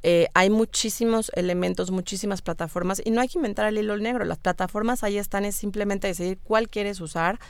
eh, 0.05 0.29
hay 0.35 0.51
muchísimos 0.51 1.33
elementos, 1.35 1.91
muchísimas 1.91 2.43
plataformas, 2.43 3.03
y 3.05 3.11
no 3.11 3.21
hay 3.21 3.29
que 3.29 3.39
inventar 3.39 3.67
el 3.67 3.79
hilo 3.79 3.97
negro, 3.99 4.25
las 4.25 4.39
plataformas 4.39 5.03
ahí 5.03 5.19
están, 5.19 5.45
es 5.45 5.57
simplemente 5.57 6.07
decidir 6.07 6.39
cuál 6.45 6.69
quieres 6.69 7.01
usar 7.01 7.41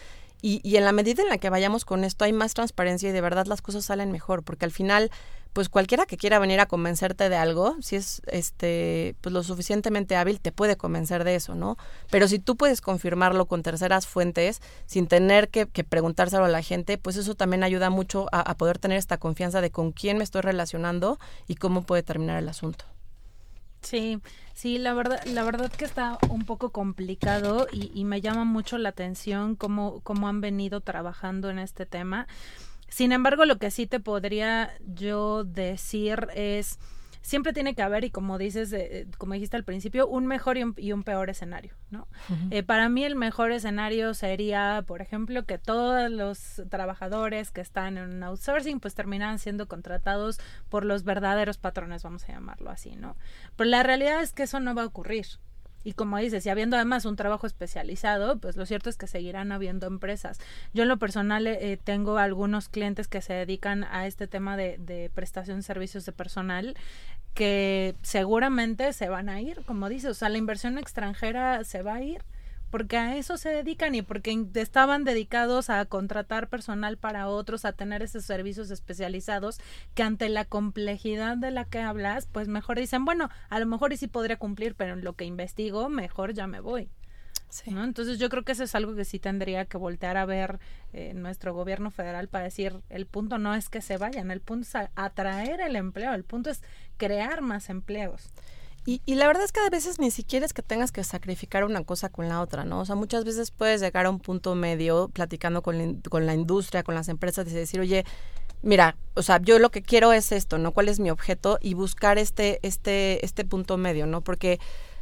y, 0.42 0.61
y 0.64 0.76
en 0.76 0.85
la 0.85 0.92
medida 0.92 1.22
en 1.22 1.28
la 1.28 1.38
que 1.38 1.48
vayamos 1.48 1.85
con 1.85 2.05
esto 2.05 2.24
hay 2.24 2.33
más 2.33 2.52
transparencia 2.55 3.09
y 3.09 3.12
de 3.12 3.20
verdad 3.20 3.46
las 3.46 3.62
cosas 3.62 3.85
salen 3.85 4.11
mejor, 4.11 4.42
porque 4.42 4.64
al 4.64 4.72
final, 4.72 5.11
pues 5.52 5.68
cualquiera 5.68 6.05
que 6.05 6.16
quiera 6.16 6.38
venir 6.40 6.59
a 6.61 6.66
convencerte 6.66 7.28
de 7.28 7.37
algo, 7.37 7.76
si 7.81 7.96
es 7.96 8.22
este 8.26 9.14
pues 9.20 9.33
lo 9.33 9.42
suficientemente 9.44 10.16
hábil, 10.16 10.40
te 10.40 10.50
puede 10.52 10.76
convencer 10.76 11.24
de 11.24 11.37
eso, 11.37 11.55
¿no? 11.55 11.76
Pero 12.11 12.26
si 12.26 12.40
tú 12.40 12.57
puedes 12.57 12.81
confirmarlo 12.81 13.46
con 13.46 13.62
terceras 13.62 14.07
fuentes, 14.07 14.61
sin 14.87 15.07
tener 15.07 15.48
que, 15.48 15.66
preguntárselo 15.66 16.44
a 16.44 16.48
la 16.48 16.62
gente, 16.62 16.98
pues 16.98 17.16
eso 17.16 17.35
también 17.35 17.62
ayuda 17.62 17.88
mucho 17.88 18.26
a, 18.33 18.40
a 18.40 18.57
poder 18.57 18.78
tener 18.78 18.98
esta 18.98 19.18
confianza 19.18 19.61
de 19.61 19.70
con 19.70 19.92
quién 19.92 20.18
me 20.18 20.24
estoy 20.24 20.42
relacionando 20.42 21.18
y 21.46 21.55
cómo 21.55 21.83
puede 21.83 22.02
terminar 22.02 22.38
el 22.38 22.48
asunto. 22.48 22.91
Sí, 23.83 24.21
sí, 24.55 24.79
la 24.79 24.95
verdad, 24.95 25.23
la 25.25 25.42
verdad 25.42 25.71
que 25.71 25.85
está 25.85 26.18
un 26.31 26.45
poco 26.45 26.71
complicado 26.71 27.66
y, 27.73 27.90
y 27.95 28.05
me 28.05 28.21
llama 28.21 28.45
mucho 28.45 28.79
la 28.79 28.90
atención 28.90 29.57
cómo, 29.57 30.01
cómo 30.05 30.29
han 30.29 30.40
venido 30.40 30.81
trabajando 30.81 31.51
en 31.51 31.59
este 31.59 31.85
tema. 31.85 32.27
Sin 32.88 33.12
embargo, 33.12 33.45
lo 33.45 33.59
que 33.59 33.71
sí 33.71 33.87
te 33.87 34.01
podría 34.01 34.71
yo 34.95 35.45
decir 35.45 36.29
es 36.35 36.79
siempre 37.22 37.52
tiene 37.52 37.74
que 37.74 37.82
haber, 37.82 38.04
y 38.04 38.11
como 38.11 38.37
dices, 38.37 38.72
eh, 38.72 39.06
como 39.16 39.35
dijiste 39.35 39.56
al 39.56 39.64
principio, 39.64 40.06
un 40.06 40.26
mejor 40.26 40.58
y 40.58 40.92
un, 40.92 41.02
peor 41.02 41.30
escenario, 41.30 41.74
¿no? 41.90 42.06
Eh, 42.50 42.62
para 42.62 42.88
mí 42.88 43.04
el 43.04 43.16
mejor 43.16 43.52
escenario 43.52 44.14
sería, 44.14 44.85
por 44.87 45.00
ejemplo, 45.00 45.44
que 45.44 45.58
todos 45.58 46.11
los 46.11 46.62
trabajadores 46.68 47.50
que 47.50 47.61
están 47.61 47.96
en 47.96 48.11
un 48.11 48.22
outsourcing 48.22 48.80
pues 48.80 48.94
terminan 48.94 49.38
siendo 49.38 49.66
contratados 49.66 50.38
por 50.68 50.85
los 50.85 51.04
verdaderos 51.04 51.58
patrones, 51.58 52.02
vamos 52.02 52.28
a 52.28 52.32
llamarlo 52.32 52.70
así, 52.70 52.96
¿no? 52.96 53.16
Pero 53.56 53.70
la 53.70 53.82
realidad 53.82 54.22
es 54.22 54.32
que 54.32 54.44
eso 54.44 54.61
no 54.61 54.74
va 54.74 54.82
a 54.82 54.87
ocurrir. 54.87 55.26
Y 55.85 55.95
como 55.95 56.18
dices, 56.18 56.45
y 56.47 56.51
habiendo 56.51 56.77
además 56.77 57.05
un 57.05 57.16
trabajo 57.16 57.47
especializado, 57.47 58.38
pues 58.38 58.57
lo 58.57 58.66
cierto 58.66 58.90
es 58.90 58.97
que 58.97 59.07
seguirán 59.07 59.53
habiendo 59.53 59.87
empresas. 59.87 60.38
Yo 60.73 60.83
en 60.83 60.88
lo 60.88 60.99
personal 60.99 61.47
eh, 61.47 61.79
tengo 61.83 62.18
algunos 62.18 62.68
clientes 62.68 63.09
que 63.09 63.21
se 63.21 63.33
dedican 63.33 63.85
a 63.85 64.07
este 64.07 64.27
tema 64.27 64.57
de, 64.57 64.79
de 64.79 65.11
prestación 65.14 65.59
de 65.59 65.62
servicios 65.62 66.05
de 66.07 66.12
personal 66.12 66.77
que 67.35 67.95
seguramente 68.03 68.92
se 68.92 69.09
van 69.09 69.29
a 69.29 69.40
ir, 69.40 69.62
como 69.64 69.88
dices, 69.88 70.11
o 70.11 70.14
sea, 70.14 70.29
la 70.29 70.38
inversión 70.38 70.79
extranjera 70.79 71.64
se 71.64 71.83
va 71.83 71.95
a 71.95 72.03
ir 72.03 72.23
porque 72.72 72.96
a 72.96 73.18
eso 73.18 73.37
se 73.37 73.50
dedican 73.50 73.94
y 73.94 74.00
porque 74.00 74.46
estaban 74.54 75.04
dedicados 75.04 75.68
a 75.68 75.85
contratar 75.85 76.48
personal 76.48 76.96
para 76.96 77.28
otros, 77.28 77.66
a 77.66 77.74
tener 77.74 78.02
esos 78.02 78.24
servicios 78.24 78.70
especializados 78.70 79.61
que 79.94 80.02
ante 80.02 80.30
la 80.30 80.46
complejidad 80.46 81.37
de 81.37 81.50
la 81.50 81.66
que 81.66 81.80
hablas, 81.80 82.26
pues 82.32 82.48
mejor 82.48 82.78
dicen, 82.78 83.04
bueno, 83.04 83.28
a 83.50 83.61
lo 83.61 83.66
mejor 83.66 83.92
y 83.92 83.98
sí 83.98 84.06
podría 84.06 84.38
cumplir, 84.38 84.74
pero 84.74 84.94
en 84.94 85.04
lo 85.04 85.12
que 85.12 85.26
investigo, 85.26 85.90
mejor 85.90 86.32
ya 86.32 86.46
me 86.46 86.61
voy. 86.61 86.88
¿no? 87.66 87.85
Entonces 87.85 88.18
yo 88.18 88.30
creo 88.30 88.42
que 88.42 88.52
eso 88.52 88.64
es 88.64 88.74
algo 88.74 88.94
que 88.96 89.04
sí 89.04 89.18
tendría 89.18 89.66
que 89.66 89.76
voltear 89.76 90.16
a 90.16 90.24
ver 90.24 90.58
eh, 90.94 91.12
nuestro 91.12 91.52
gobierno 91.52 91.90
federal 91.90 92.28
para 92.28 92.44
decir, 92.44 92.80
el 92.88 93.04
punto 93.04 93.37
no 93.37 93.54
es 93.54 93.68
que 93.68 93.82
se 93.82 93.98
vayan, 93.98 94.30
el 94.30 94.40
punto 94.40 94.66
es 94.66 94.88
atraer 94.94 95.61
el 95.61 95.76
empleo, 95.76 96.14
el 96.14 96.24
punto 96.24 96.48
es 96.48 96.62
crear 96.96 97.42
más 97.42 97.68
empleos. 97.68 98.30
Y, 98.85 99.01
y, 99.07 99.14
la 99.14 99.29
verdad 99.29 99.45
es 99.45 99.53
que 99.53 99.61
a 99.61 99.71
veces 99.71 100.01
ni 100.01 100.11
siquiera 100.11 100.45
es 100.45 100.53
que 100.53 100.62
tengas 100.62 100.90
que 100.90 101.05
sacrificar 101.05 101.64
una 101.64 101.85
cosa 101.85 102.09
con 102.09 102.29
la 102.29 102.40
otra, 102.40 102.64
¿no? 102.64 102.81
O 102.81 102.85
sea, 102.85 102.97
muchas 102.97 103.25
veces 103.25 103.53
puedes 103.53 103.81
llegar 103.81 104.07
a 104.07 104.11
un 104.11 104.18
punto 104.18 104.57
medio 104.57 105.09
platicando 105.09 105.62
con 105.62 105.79
la, 105.79 105.95
con 106.11 106.27
la 106.27 106.35
industria, 106.35 106.83
con 106.83 106.97
las 106.97 107.09
empresas, 107.09 107.47
y 107.47 107.55
decir, 107.55 107.79
oye, 107.79 108.05
mira, 108.62 108.97
o 109.14 109.23
sea, 109.23 109.40
yo 109.40 109.61
lo 109.61 109.71
que 109.71 109.83
quiero 109.83 110.12
es 110.12 110.33
esto, 110.33 110.59
¿no? 110.59 110.73
¿Cuál 110.73 110.88
es 110.88 110.99
mi 110.99 111.11
objeto? 111.11 111.59
Y 111.61 111.75
buscar 111.75 112.18
este, 112.18 112.59
este, 112.62 113.25
este 113.25 113.45
punto 113.45 113.77
medio, 113.77 114.07
¿no? 114.07 114.23
Porque 114.23 114.59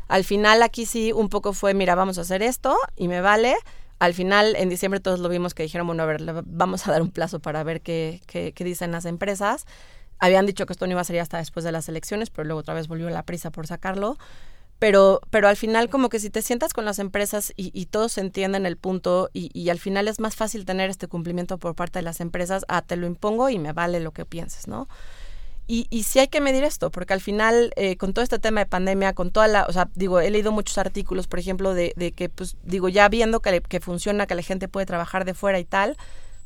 al 0.09 0.25
final 0.25 0.63
aquí 0.63 0.85
sí 0.85 1.13
un 1.13 1.31
poco 1.31 1.55
fue, 1.55 1.73
mira, 1.73 1.95
vamos 1.95 2.19
a 2.19 2.23
hacer 2.23 2.43
esto 2.43 2.77
y 2.97 3.09
me 3.09 3.23
vale. 3.23 3.57
Al 3.99 4.13
final, 4.13 4.57
en 4.57 4.69
diciembre 4.69 5.01
todos 5.01 5.21
lo 5.21 5.29
vimos 5.29 5.55
que 5.55 5.63
dijeron, 5.63 5.87
bueno, 5.87 6.03
a 6.03 6.07
ver, 6.07 6.23
vamos 6.47 6.87
a 6.87 6.93
dar 6.93 7.01
un 7.01 7.11
plazo 7.11 7.41
para 7.41 7.63
ver 7.65 7.81
qué, 7.81 8.21
qué, 8.27 8.53
qué 8.53 8.65
dicen 8.65 8.93
las 8.93 9.05
empresas 9.05 9.67
habían 10.21 10.47
dicho 10.47 10.67
que 10.67 10.73
esto 10.73 10.87
no 10.87 10.93
iba 10.93 11.01
a 11.01 11.05
ser 11.05 11.19
hasta 11.19 11.39
después 11.39 11.65
de 11.65 11.73
las 11.73 11.89
elecciones, 11.89 12.31
pero 12.31 12.45
luego 12.45 12.61
otra 12.61 12.75
vez 12.75 12.89
volvió 12.89 13.11
la 13.11 13.25
prisa 13.25 13.51
por 13.51 13.67
sacarlo. 13.67 14.19
Pero, 14.79 15.21
pero 15.29 15.47
al 15.49 15.57
final 15.57 15.91
como 15.91 16.09
que 16.09 16.19
si 16.19 16.31
te 16.31 16.41
sientas 16.41 16.73
con 16.73 16.87
las 16.87 16.99
empresas 16.99 17.53
y, 17.55 17.71
y 17.79 17.87
todos 17.87 18.17
entienden 18.17 18.65
el 18.65 18.79
punto 18.79 19.29
y, 19.35 19.51
y, 19.53 19.69
al 19.69 19.79
final 19.79 20.09
es 20.09 20.21
más 20.21 20.37
fácil 20.37 20.65
tener 20.65 20.89
este 20.89 21.07
cumplimiento 21.07 21.59
por 21.59 21.75
parte 21.75 21.99
de 21.99 22.03
las 22.03 22.21
empresas, 22.21 22.65
ah, 22.67 22.81
te 22.81 22.97
lo 22.97 23.07
impongo 23.07 23.51
y 23.51 23.59
me 23.59 23.75
vale 23.75 24.01
lo 24.01 24.13
que 24.13 24.25
pienses, 24.25 24.69
¿no? 24.69 24.89
Y, 25.67 25.87
y 25.91 26.05
sí 26.05 26.19
hay 26.19 26.29
que 26.29 26.41
medir 26.41 26.65
esto, 26.65 26.91
porque 26.91 27.13
al 27.13 27.21
final, 27.21 27.73
eh, 27.77 27.97
con 27.97 28.13
todo 28.15 28.23
este 28.25 28.39
tema 28.39 28.61
de 28.61 28.67
pandemia, 28.67 29.13
con 29.13 29.31
toda 29.31 29.49
la, 29.49 29.67
o 29.67 29.73
sea, 29.73 29.89
digo, 29.95 30.19
he 30.19 30.31
leído 30.31 30.51
muchos 30.51 30.79
artículos, 30.79 31.29
por 31.29 31.39
ejemplo, 31.39 31.75
de, 31.75 31.93
de 31.95 32.11
que, 32.11 32.29
pues, 32.29 32.57
digo, 32.65 32.89
ya 32.89 33.09
viendo 33.09 33.41
que, 33.41 33.61
que 33.61 33.81
funciona, 33.81 34.27
que 34.27 34.35
la 34.35 34.43
gente 34.43 34.67
puede 34.67 34.87
trabajar 34.87 35.25
de 35.25 35.35
fuera 35.35 35.61
y 35.61 35.65
tal, 35.65 35.97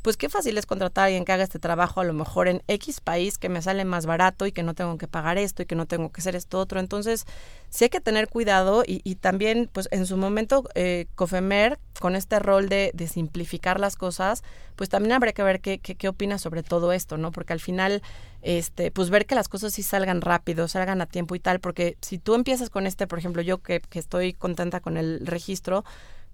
pues 0.05 0.19
qué 0.19 0.29
fácil 0.29 0.59
es 0.59 0.67
contratar 0.67 1.05
a 1.05 1.07
alguien 1.07 1.25
que 1.25 1.33
haga 1.33 1.45
este 1.45 1.59
trabajo 1.59 2.03
a 2.03 2.05
lo 2.05 2.13
mejor 2.13 2.47
en 2.47 2.63
X 2.69 3.01
país 3.01 3.39
que 3.39 3.49
me 3.49 3.63
sale 3.63 3.87
más 3.87 4.05
barato 4.05 4.45
y 4.45 4.53
que 4.53 4.63
no 4.63 4.75
tengo 4.75 4.99
que 4.99 5.09
pagar 5.09 5.39
esto 5.39 5.63
y 5.63 5.67
que 5.67 5.77
no 5.77 5.87
tengo 5.87 6.13
que 6.13 6.21
hacer 6.21 6.37
esto 6.37 6.59
otro. 6.59 6.79
Entonces, 6.79 7.25
sí 7.71 7.85
hay 7.85 7.89
que 7.89 8.03
tener 8.03 8.29
cuidado 8.29 8.83
y, 8.87 9.01
y 9.03 9.15
también, 9.15 9.71
pues 9.73 9.89
en 9.93 10.05
su 10.05 10.19
momento, 10.19 10.69
eh, 10.75 11.07
Cofemer, 11.15 11.79
con 12.01 12.17
este 12.17 12.39
rol 12.39 12.69
de, 12.69 12.91
de, 12.93 13.09
simplificar 13.09 13.81
las 13.81 13.97
cosas, 13.97 14.45
pues 14.77 14.91
también 14.91 15.13
habría 15.13 15.33
que 15.33 15.43
ver 15.43 15.63
qué, 15.63 15.79
qué, 15.79 15.95
qué 15.95 16.09
opina 16.09 16.37
sobre 16.37 16.63
todo 16.63 16.93
esto, 16.93 17.17
¿no? 17.17 17.33
Porque 17.33 17.55
al 17.55 17.61
final, 17.61 18.03
este, 18.43 18.91
pues 18.91 19.09
ver 19.09 19.25
que 19.25 19.35
las 19.35 19.49
cosas 19.49 19.73
sí 19.73 19.83
salgan 19.83 20.21
rápido, 20.21 20.69
salgan 20.69 21.01
a 21.01 21.07
tiempo 21.07 21.35
y 21.35 21.41
tal, 21.41 21.61
porque 21.61 21.97
si 22.03 22.19
tú 22.19 22.35
empiezas 22.35 22.69
con 22.69 22.87
este, 22.87 23.07
por 23.07 23.19
ejemplo, 23.19 23.41
yo 23.41 23.63
que, 23.63 23.81
que 23.81 24.01
estoy 24.01 24.35
contenta 24.35 24.81
con 24.81 24.99
el 24.99 25.25
registro, 25.25 25.83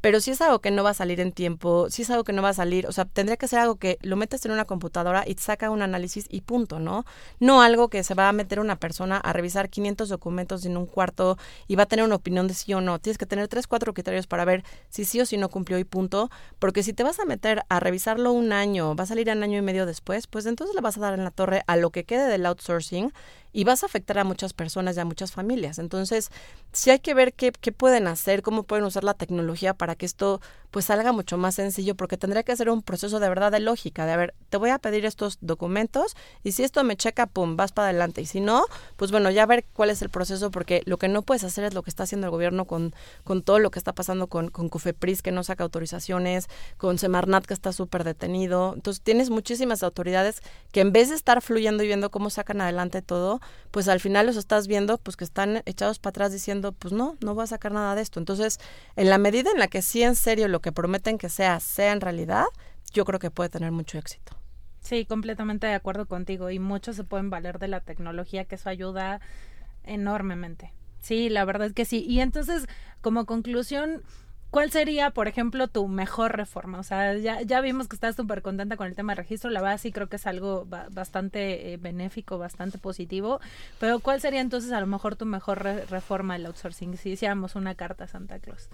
pero 0.00 0.20
si 0.20 0.30
es 0.30 0.40
algo 0.40 0.60
que 0.60 0.70
no 0.70 0.82
va 0.82 0.90
a 0.90 0.94
salir 0.94 1.20
en 1.20 1.32
tiempo, 1.32 1.90
si 1.90 2.02
es 2.02 2.10
algo 2.10 2.24
que 2.24 2.32
no 2.32 2.42
va 2.42 2.50
a 2.50 2.54
salir, 2.54 2.86
o 2.86 2.92
sea, 2.92 3.04
tendría 3.04 3.36
que 3.36 3.48
ser 3.48 3.58
algo 3.58 3.76
que 3.76 3.98
lo 4.02 4.16
metes 4.16 4.44
en 4.44 4.52
una 4.52 4.64
computadora 4.64 5.24
y 5.26 5.34
saca 5.34 5.70
un 5.70 5.82
análisis 5.82 6.26
y 6.30 6.40
punto, 6.42 6.78
¿no? 6.78 7.04
No 7.38 7.62
algo 7.62 7.88
que 7.88 8.02
se 8.04 8.14
va 8.14 8.28
a 8.28 8.32
meter 8.32 8.60
una 8.60 8.76
persona 8.76 9.18
a 9.18 9.32
revisar 9.32 9.68
500 9.68 10.08
documentos 10.08 10.64
en 10.64 10.76
un 10.76 10.86
cuarto 10.86 11.38
y 11.68 11.76
va 11.76 11.84
a 11.84 11.86
tener 11.86 12.04
una 12.04 12.16
opinión 12.16 12.48
de 12.48 12.54
sí 12.54 12.72
o 12.74 12.80
no. 12.80 12.98
Tienes 12.98 13.18
que 13.18 13.26
tener 13.26 13.48
tres, 13.48 13.66
cuatro 13.66 13.94
criterios 13.94 14.26
para 14.26 14.44
ver 14.44 14.64
si 14.88 15.04
sí 15.04 15.20
o 15.20 15.26
si 15.26 15.36
no 15.36 15.48
cumplió 15.48 15.78
y 15.78 15.84
punto, 15.84 16.30
porque 16.58 16.82
si 16.82 16.92
te 16.92 17.02
vas 17.02 17.20
a 17.20 17.24
meter 17.24 17.64
a 17.68 17.80
revisarlo 17.80 18.32
un 18.32 18.52
año, 18.52 18.94
va 18.94 19.04
a 19.04 19.06
salir 19.06 19.30
un 19.30 19.42
año 19.42 19.58
y 19.58 19.62
medio 19.62 19.86
después, 19.86 20.26
pues 20.26 20.46
entonces 20.46 20.74
le 20.74 20.80
vas 20.80 20.96
a 20.96 21.00
dar 21.00 21.14
en 21.14 21.24
la 21.24 21.30
torre 21.30 21.62
a 21.66 21.76
lo 21.76 21.90
que 21.90 22.04
quede 22.04 22.26
del 22.28 22.46
outsourcing 22.46 23.12
y 23.52 23.64
vas 23.64 23.82
a 23.82 23.86
afectar 23.86 24.18
a 24.18 24.24
muchas 24.24 24.52
personas 24.52 24.96
y 24.96 25.00
a 25.00 25.04
muchas 25.04 25.32
familias. 25.32 25.78
Entonces, 25.78 26.30
sí 26.72 26.90
hay 26.90 27.00
que 27.00 27.14
ver 27.14 27.32
qué, 27.32 27.52
qué 27.52 27.72
pueden 27.72 28.06
hacer, 28.06 28.42
cómo 28.42 28.62
pueden 28.62 28.84
usar 28.84 29.04
la 29.04 29.14
tecnología 29.14 29.74
para 29.74 29.94
que 29.94 30.06
esto 30.06 30.40
pues 30.70 30.84
salga 30.84 31.12
mucho 31.12 31.36
más 31.36 31.56
sencillo, 31.56 31.96
porque 31.96 32.16
tendría 32.16 32.44
que 32.44 32.56
ser 32.56 32.70
un 32.70 32.82
proceso 32.82 33.18
de 33.18 33.28
verdad 33.28 33.50
de 33.50 33.60
lógica, 33.60 34.06
de 34.06 34.12
a 34.12 34.16
ver, 34.16 34.34
te 34.50 34.56
voy 34.56 34.70
a 34.70 34.78
pedir 34.78 35.04
estos 35.04 35.38
documentos 35.40 36.16
y 36.44 36.52
si 36.52 36.62
esto 36.62 36.84
me 36.84 36.96
checa, 36.96 37.26
pum, 37.26 37.56
vas 37.56 37.72
para 37.72 37.88
adelante. 37.88 38.20
Y 38.20 38.26
si 38.26 38.40
no, 38.40 38.66
pues 38.96 39.10
bueno, 39.10 39.30
ya 39.30 39.46
ver 39.46 39.64
cuál 39.72 39.90
es 39.90 40.00
el 40.02 40.10
proceso, 40.10 40.50
porque 40.50 40.82
lo 40.86 40.96
que 40.96 41.08
no 41.08 41.22
puedes 41.22 41.44
hacer 41.44 41.64
es 41.64 41.74
lo 41.74 41.82
que 41.82 41.90
está 41.90 42.04
haciendo 42.04 42.28
el 42.28 42.30
gobierno 42.30 42.66
con, 42.66 42.94
con 43.24 43.42
todo 43.42 43.58
lo 43.58 43.70
que 43.70 43.78
está 43.78 43.92
pasando 43.92 44.28
con, 44.28 44.48
con 44.48 44.68
Cofepris, 44.68 45.22
que 45.22 45.32
no 45.32 45.42
saca 45.42 45.64
autorizaciones, 45.64 46.48
con 46.76 46.98
Semarnat, 46.98 47.46
que 47.46 47.54
está 47.54 47.72
súper 47.72 48.04
detenido. 48.04 48.72
Entonces, 48.74 49.02
tienes 49.02 49.30
muchísimas 49.30 49.82
autoridades 49.82 50.40
que 50.70 50.80
en 50.80 50.92
vez 50.92 51.08
de 51.08 51.16
estar 51.16 51.42
fluyendo 51.42 51.82
y 51.82 51.88
viendo 51.88 52.10
cómo 52.10 52.30
sacan 52.30 52.60
adelante 52.60 53.02
todo, 53.02 53.39
Pues 53.70 53.88
al 53.88 54.00
final 54.00 54.26
los 54.26 54.36
estás 54.36 54.66
viendo 54.66 54.98
pues 54.98 55.16
que 55.16 55.24
están 55.24 55.62
echados 55.66 55.98
para 55.98 56.10
atrás 56.10 56.32
diciendo, 56.32 56.72
pues 56.72 56.92
no, 56.92 57.16
no 57.20 57.34
voy 57.34 57.44
a 57.44 57.46
sacar 57.46 57.72
nada 57.72 57.94
de 57.94 58.02
esto. 58.02 58.18
Entonces, 58.18 58.58
en 58.96 59.10
la 59.10 59.18
medida 59.18 59.50
en 59.50 59.58
la 59.58 59.68
que 59.68 59.82
sí 59.82 60.02
en 60.02 60.16
serio 60.16 60.48
lo 60.48 60.60
que 60.60 60.72
prometen 60.72 61.18
que 61.18 61.28
sea 61.28 61.60
sea 61.60 61.92
en 61.92 62.00
realidad, 62.00 62.46
yo 62.92 63.04
creo 63.04 63.18
que 63.18 63.30
puede 63.30 63.50
tener 63.50 63.72
mucho 63.72 63.98
éxito. 63.98 64.36
Sí, 64.80 65.04
completamente 65.04 65.66
de 65.66 65.74
acuerdo 65.74 66.06
contigo 66.06 66.50
y 66.50 66.58
muchos 66.58 66.96
se 66.96 67.04
pueden 67.04 67.30
valer 67.30 67.58
de 67.58 67.68
la 67.68 67.80
tecnología 67.80 68.44
que 68.46 68.54
eso 68.54 68.70
ayuda 68.70 69.20
enormemente. 69.84 70.72
Sí, 71.00 71.28
la 71.28 71.44
verdad 71.44 71.68
es 71.68 71.72
que 71.72 71.84
sí. 71.84 72.04
Y 72.06 72.20
entonces, 72.20 72.66
como 73.00 73.26
conclusión, 73.26 74.02
¿Cuál 74.50 74.72
sería, 74.72 75.10
por 75.10 75.28
ejemplo, 75.28 75.68
tu 75.68 75.86
mejor 75.86 76.36
reforma? 76.36 76.80
O 76.80 76.82
sea, 76.82 77.16
ya, 77.16 77.40
ya 77.42 77.60
vimos 77.60 77.86
que 77.86 77.94
estás 77.94 78.16
súper 78.16 78.42
contenta 78.42 78.76
con 78.76 78.88
el 78.88 78.96
tema 78.96 79.12
de 79.12 79.22
registro, 79.22 79.48
la 79.48 79.62
verdad 79.62 79.78
sí 79.78 79.92
creo 79.92 80.08
que 80.08 80.16
es 80.16 80.26
algo 80.26 80.66
bastante 80.90 81.72
eh, 81.72 81.76
benéfico, 81.76 82.36
bastante 82.36 82.78
positivo, 82.78 83.40
pero 83.78 84.00
¿cuál 84.00 84.20
sería 84.20 84.40
entonces 84.40 84.72
a 84.72 84.80
lo 84.80 84.86
mejor 84.86 85.14
tu 85.14 85.24
mejor 85.24 85.62
reforma 85.62 86.34
del 86.34 86.46
outsourcing 86.46 86.96
si 86.96 87.10
hiciéramos 87.10 87.54
una 87.54 87.76
carta 87.76 88.04
a 88.04 88.08
Santa 88.08 88.40
Claus? 88.40 88.68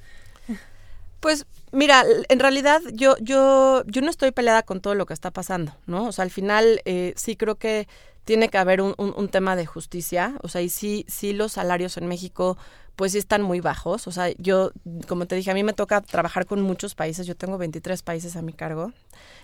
Pues 1.21 1.47
mira, 1.73 2.05
en 2.29 2.39
realidad 2.39 2.81
yo, 2.93 3.17
yo, 3.21 3.83
yo 3.87 4.01
no 4.01 4.11
estoy 4.11 4.31
peleada 4.31 4.63
con 4.63 4.81
todo 4.81 4.95
lo 4.95 5.07
que 5.07 5.15
está 5.15 5.31
pasando, 5.31 5.77
¿no? 5.87 6.07
O 6.07 6.13
sea, 6.13 6.23
al 6.23 6.31
final 6.31 6.81
eh, 6.85 7.15
sí 7.17 7.37
creo 7.37 7.57
que 7.57 7.89
tiene 8.25 8.49
que 8.49 8.59
haber 8.59 8.81
un, 8.81 8.95
un, 8.97 9.29
tema 9.29 9.57
de 9.57 9.67
justicia, 9.67 10.35
o 10.43 10.49
sea, 10.49 10.61
y 10.61 10.69
sí, 10.69 11.05
sí 11.09 11.33
los 11.33 11.53
salarios 11.53 11.97
en 11.97 12.09
México 12.09 12.59
pues 12.97 13.13
sí 13.13 13.19
están 13.19 13.43
muy 13.43 13.61
bajos. 13.61 14.07
O 14.09 14.13
sea, 14.13 14.31
yo, 14.39 14.73
como 15.07 15.27
te 15.27 15.37
dije, 15.37 15.51
a 15.51 15.55
mí 15.55 15.63
me 15.63 15.75
toca 15.75 16.01
trabajar 16.01 16.47
con 16.47 16.63
muchos 16.63 16.95
países, 16.95 17.27
yo 17.27 17.37
tengo 17.37 17.59
23 17.59 18.03
países 18.03 18.37
a 18.37 18.43
mi 18.43 18.53
cargo. 18.53 18.93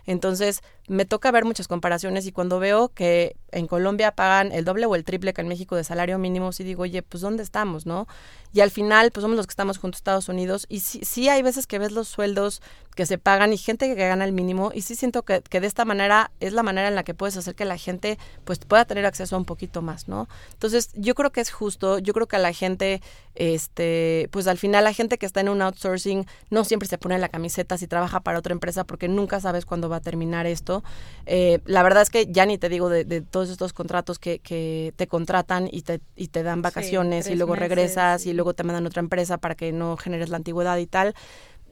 Entonces, 0.06 0.62
me 0.88 1.04
toca 1.04 1.30
ver 1.30 1.44
muchas 1.44 1.68
comparaciones 1.68 2.26
y 2.26 2.32
cuando 2.32 2.58
veo 2.58 2.88
que 2.88 3.36
en 3.52 3.66
Colombia 3.66 4.12
pagan 4.12 4.50
el 4.50 4.64
doble 4.64 4.86
o 4.86 4.96
el 4.96 5.04
triple 5.04 5.32
que 5.32 5.40
en 5.40 5.48
México 5.48 5.76
de 5.76 5.84
salario 5.84 6.18
mínimo, 6.18 6.52
sí 6.52 6.64
digo, 6.64 6.82
oye, 6.82 7.02
pues 7.02 7.20
¿dónde 7.20 7.42
estamos, 7.42 7.86
no? 7.86 8.08
Y 8.52 8.60
al 8.60 8.70
final, 8.70 9.10
pues 9.12 9.22
somos 9.22 9.36
los 9.36 9.46
que 9.46 9.52
estamos 9.52 9.78
junto 9.78 9.96
a 9.96 9.98
Estados 9.98 10.28
Unidos 10.28 10.66
y 10.68 10.80
sí, 10.80 11.28
hay 11.28 11.42
veces 11.42 11.66
que 11.66 11.78
ves 11.78 11.92
los 11.92 12.08
sueldos 12.08 12.62
que 12.94 13.06
se 13.06 13.16
pagan 13.16 13.52
y 13.54 13.56
gente 13.56 13.94
que 13.94 14.06
gana 14.06 14.24
el 14.24 14.32
mínimo 14.32 14.70
y 14.74 14.82
sí 14.82 14.96
siento 14.96 15.22
que, 15.22 15.40
que 15.40 15.60
de 15.60 15.66
esta 15.66 15.86
manera 15.86 16.30
es 16.40 16.52
la 16.52 16.62
manera 16.62 16.88
en 16.88 16.94
la 16.94 17.04
que 17.04 17.14
puedes 17.14 17.38
hacer 17.38 17.54
que 17.54 17.64
la 17.64 17.78
gente 17.78 18.18
pues 18.44 18.58
pueda 18.58 18.84
tener 18.84 19.06
acceso 19.06 19.36
a 19.36 19.38
un 19.38 19.46
poquito 19.46 19.80
más, 19.80 20.08
¿no? 20.08 20.28
Entonces, 20.52 20.90
yo 20.94 21.14
creo 21.14 21.32
que 21.32 21.40
es 21.40 21.50
justo, 21.50 21.98
yo 21.98 22.12
creo 22.12 22.26
que 22.26 22.38
la 22.38 22.52
gente 22.52 23.00
este, 23.34 24.28
pues 24.30 24.46
al 24.46 24.58
final 24.58 24.84
la 24.84 24.92
gente 24.92 25.16
que 25.16 25.24
está 25.24 25.40
en 25.40 25.48
un 25.48 25.62
outsourcing 25.62 26.26
no 26.50 26.64
siempre 26.64 26.88
se 26.88 26.98
pone 26.98 27.18
la 27.18 27.30
camiseta 27.30 27.78
si 27.78 27.86
trabaja 27.86 28.20
para 28.20 28.38
otra 28.38 28.52
empresa 28.52 28.84
porque 28.84 29.08
nunca 29.08 29.40
sabes 29.40 29.61
cuándo 29.66 29.88
va 29.88 29.96
a 29.96 30.00
terminar 30.00 30.46
esto. 30.46 30.82
Eh, 31.26 31.60
la 31.64 31.82
verdad 31.82 32.02
es 32.02 32.10
que 32.10 32.26
ya 32.26 32.46
ni 32.46 32.58
te 32.58 32.68
digo 32.68 32.88
de, 32.88 33.20
todos 33.22 33.50
estos 33.50 33.72
contratos 33.72 34.18
que, 34.18 34.38
que, 34.38 34.92
te 34.96 35.06
contratan 35.06 35.68
y 35.70 35.82
te, 35.82 36.00
y 36.16 36.28
te 36.28 36.42
dan 36.42 36.62
vacaciones 36.62 37.28
y 37.28 37.34
luego 37.34 37.54
regresas 37.54 38.26
y 38.26 38.32
luego 38.32 38.54
te 38.54 38.64
mandan 38.64 38.84
a 38.84 38.88
otra 38.88 39.00
empresa 39.00 39.38
para 39.38 39.54
que 39.54 39.72
no 39.72 39.96
generes 39.96 40.28
la 40.28 40.36
antigüedad 40.36 40.78
y 40.78 40.86
tal. 40.86 41.14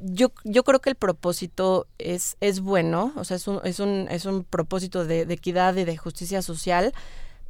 Yo, 0.03 0.33
yo 0.45 0.65
creo 0.65 0.81
que 0.81 0.91
el 0.91 0.97
propósito 0.97 1.87
es, 1.99 2.37
es 2.41 2.61
bueno, 2.61 3.13
o 3.17 3.25
sea, 3.25 3.37
es 3.37 3.47
un, 3.47 3.61
es 3.65 3.81
un, 3.81 4.09
es 4.11 4.25
un 4.25 4.45
propósito 4.45 5.05
de, 5.05 5.27
de 5.27 5.35
equidad 5.35 5.77
y 5.77 5.85
de 5.85 5.97
justicia 5.97 6.41
social 6.41 6.95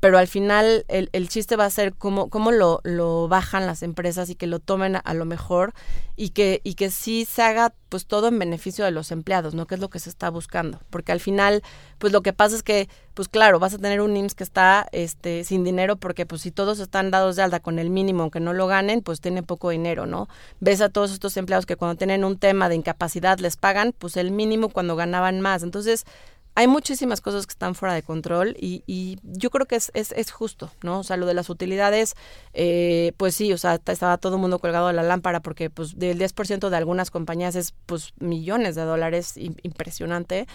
pero 0.01 0.17
al 0.17 0.27
final 0.27 0.87
el, 0.89 1.11
el 1.13 1.29
chiste 1.29 1.57
va 1.57 1.67
a 1.67 1.71
ser 1.71 1.93
cómo, 1.93 2.31
cómo 2.31 2.51
lo, 2.51 2.81
lo, 2.85 3.29
bajan 3.29 3.67
las 3.67 3.83
empresas 3.83 4.31
y 4.31 4.35
que 4.35 4.47
lo 4.47 4.59
tomen 4.59 4.97
a, 5.05 5.15
lo 5.15 5.27
mejor 5.27 5.75
y 6.17 6.31
que, 6.31 6.63
y 6.65 6.75
que 6.75 6.91
sí 6.91 7.27
se 7.27 7.43
haga 7.43 7.75
pues 7.91 8.07
todo 8.07 8.29
en 8.29 8.39
beneficio 8.39 8.85
de 8.85 8.93
los 8.93 9.11
empleados, 9.11 9.55
¿no? 9.55 9.67
Que 9.67 9.75
es 9.75 9.81
lo 9.81 9.91
que 9.91 9.99
se 9.99 10.09
está 10.09 10.31
buscando. 10.31 10.81
Porque 10.89 11.13
al 11.13 11.21
final, 11.21 11.63
pues 11.99 12.13
lo 12.13 12.23
que 12.23 12.33
pasa 12.33 12.57
es 12.57 12.63
que, 12.63 12.89
pues 13.15 13.29
claro, 13.29 13.59
vas 13.59 13.75
a 13.75 13.79
tener 13.79 14.01
un 14.01 14.17
IMSS 14.17 14.35
que 14.35 14.45
está 14.45 14.89
este, 14.93 15.45
sin 15.45 15.65
dinero 15.65 15.97
porque 15.97 16.25
pues 16.25 16.41
si 16.43 16.51
todos 16.51 16.79
están 16.79 17.11
dados 17.11 17.37
de 17.37 17.43
alta 17.43 17.61
con 17.61 17.79
el 17.79 17.91
mínimo, 17.91 18.23
aunque 18.23 18.41
no 18.41 18.55
lo 18.55 18.67
ganen, 18.67 19.03
pues 19.03 19.21
tiene 19.21 19.43
poco 19.43 19.69
dinero, 19.71 20.07
¿no? 20.07 20.29
Ves 20.61 20.81
a 20.81 20.89
todos 20.89 21.13
estos 21.13 21.37
empleados 21.37 21.67
que 21.67 21.77
cuando 21.77 21.97
tienen 21.97 22.25
un 22.25 22.39
tema 22.39 22.69
de 22.71 22.77
incapacidad 22.77 23.39
les 23.39 23.57
pagan 23.57 23.93
pues 23.99 24.17
el 24.17 24.31
mínimo 24.31 24.71
cuando 24.71 24.97
ganaban 24.97 25.41
más. 25.41 25.63
Entonces, 25.63 26.07
hay 26.55 26.67
muchísimas 26.67 27.21
cosas 27.21 27.47
que 27.47 27.53
están 27.53 27.75
fuera 27.75 27.95
de 27.95 28.03
control 28.03 28.57
y, 28.59 28.83
y 28.87 29.19
yo 29.23 29.51
creo 29.51 29.67
que 29.67 29.77
es, 29.77 29.91
es, 29.95 30.13
es, 30.13 30.31
justo, 30.31 30.71
¿no? 30.83 31.01
O 31.01 31.05
sea, 31.05 31.17
lo 31.17 31.27
de 31.27 31.35
las 31.35 31.49
utilidades, 31.49 32.15
eh, 32.53 33.13
pues 33.17 33.35
sí, 33.35 33.53
o 33.53 33.59
sea, 33.59 33.81
estaba 33.87 34.19
todo 34.19 34.35
el 34.35 34.41
mundo 34.41 34.59
colgado 34.59 34.89
de 34.89 34.93
la 34.93 35.03
lámpara 35.03 35.41
porque 35.41 35.71
pues 35.71 35.99
del 35.99 36.19
10% 36.19 36.69
de 36.69 36.77
algunas 36.77 37.11
compañías 37.11 37.55
es 37.55 37.73
pues 37.87 38.13
millones 38.19 38.75
de 38.75 38.83
dólares, 38.83 39.35
impresionante, 39.37 40.47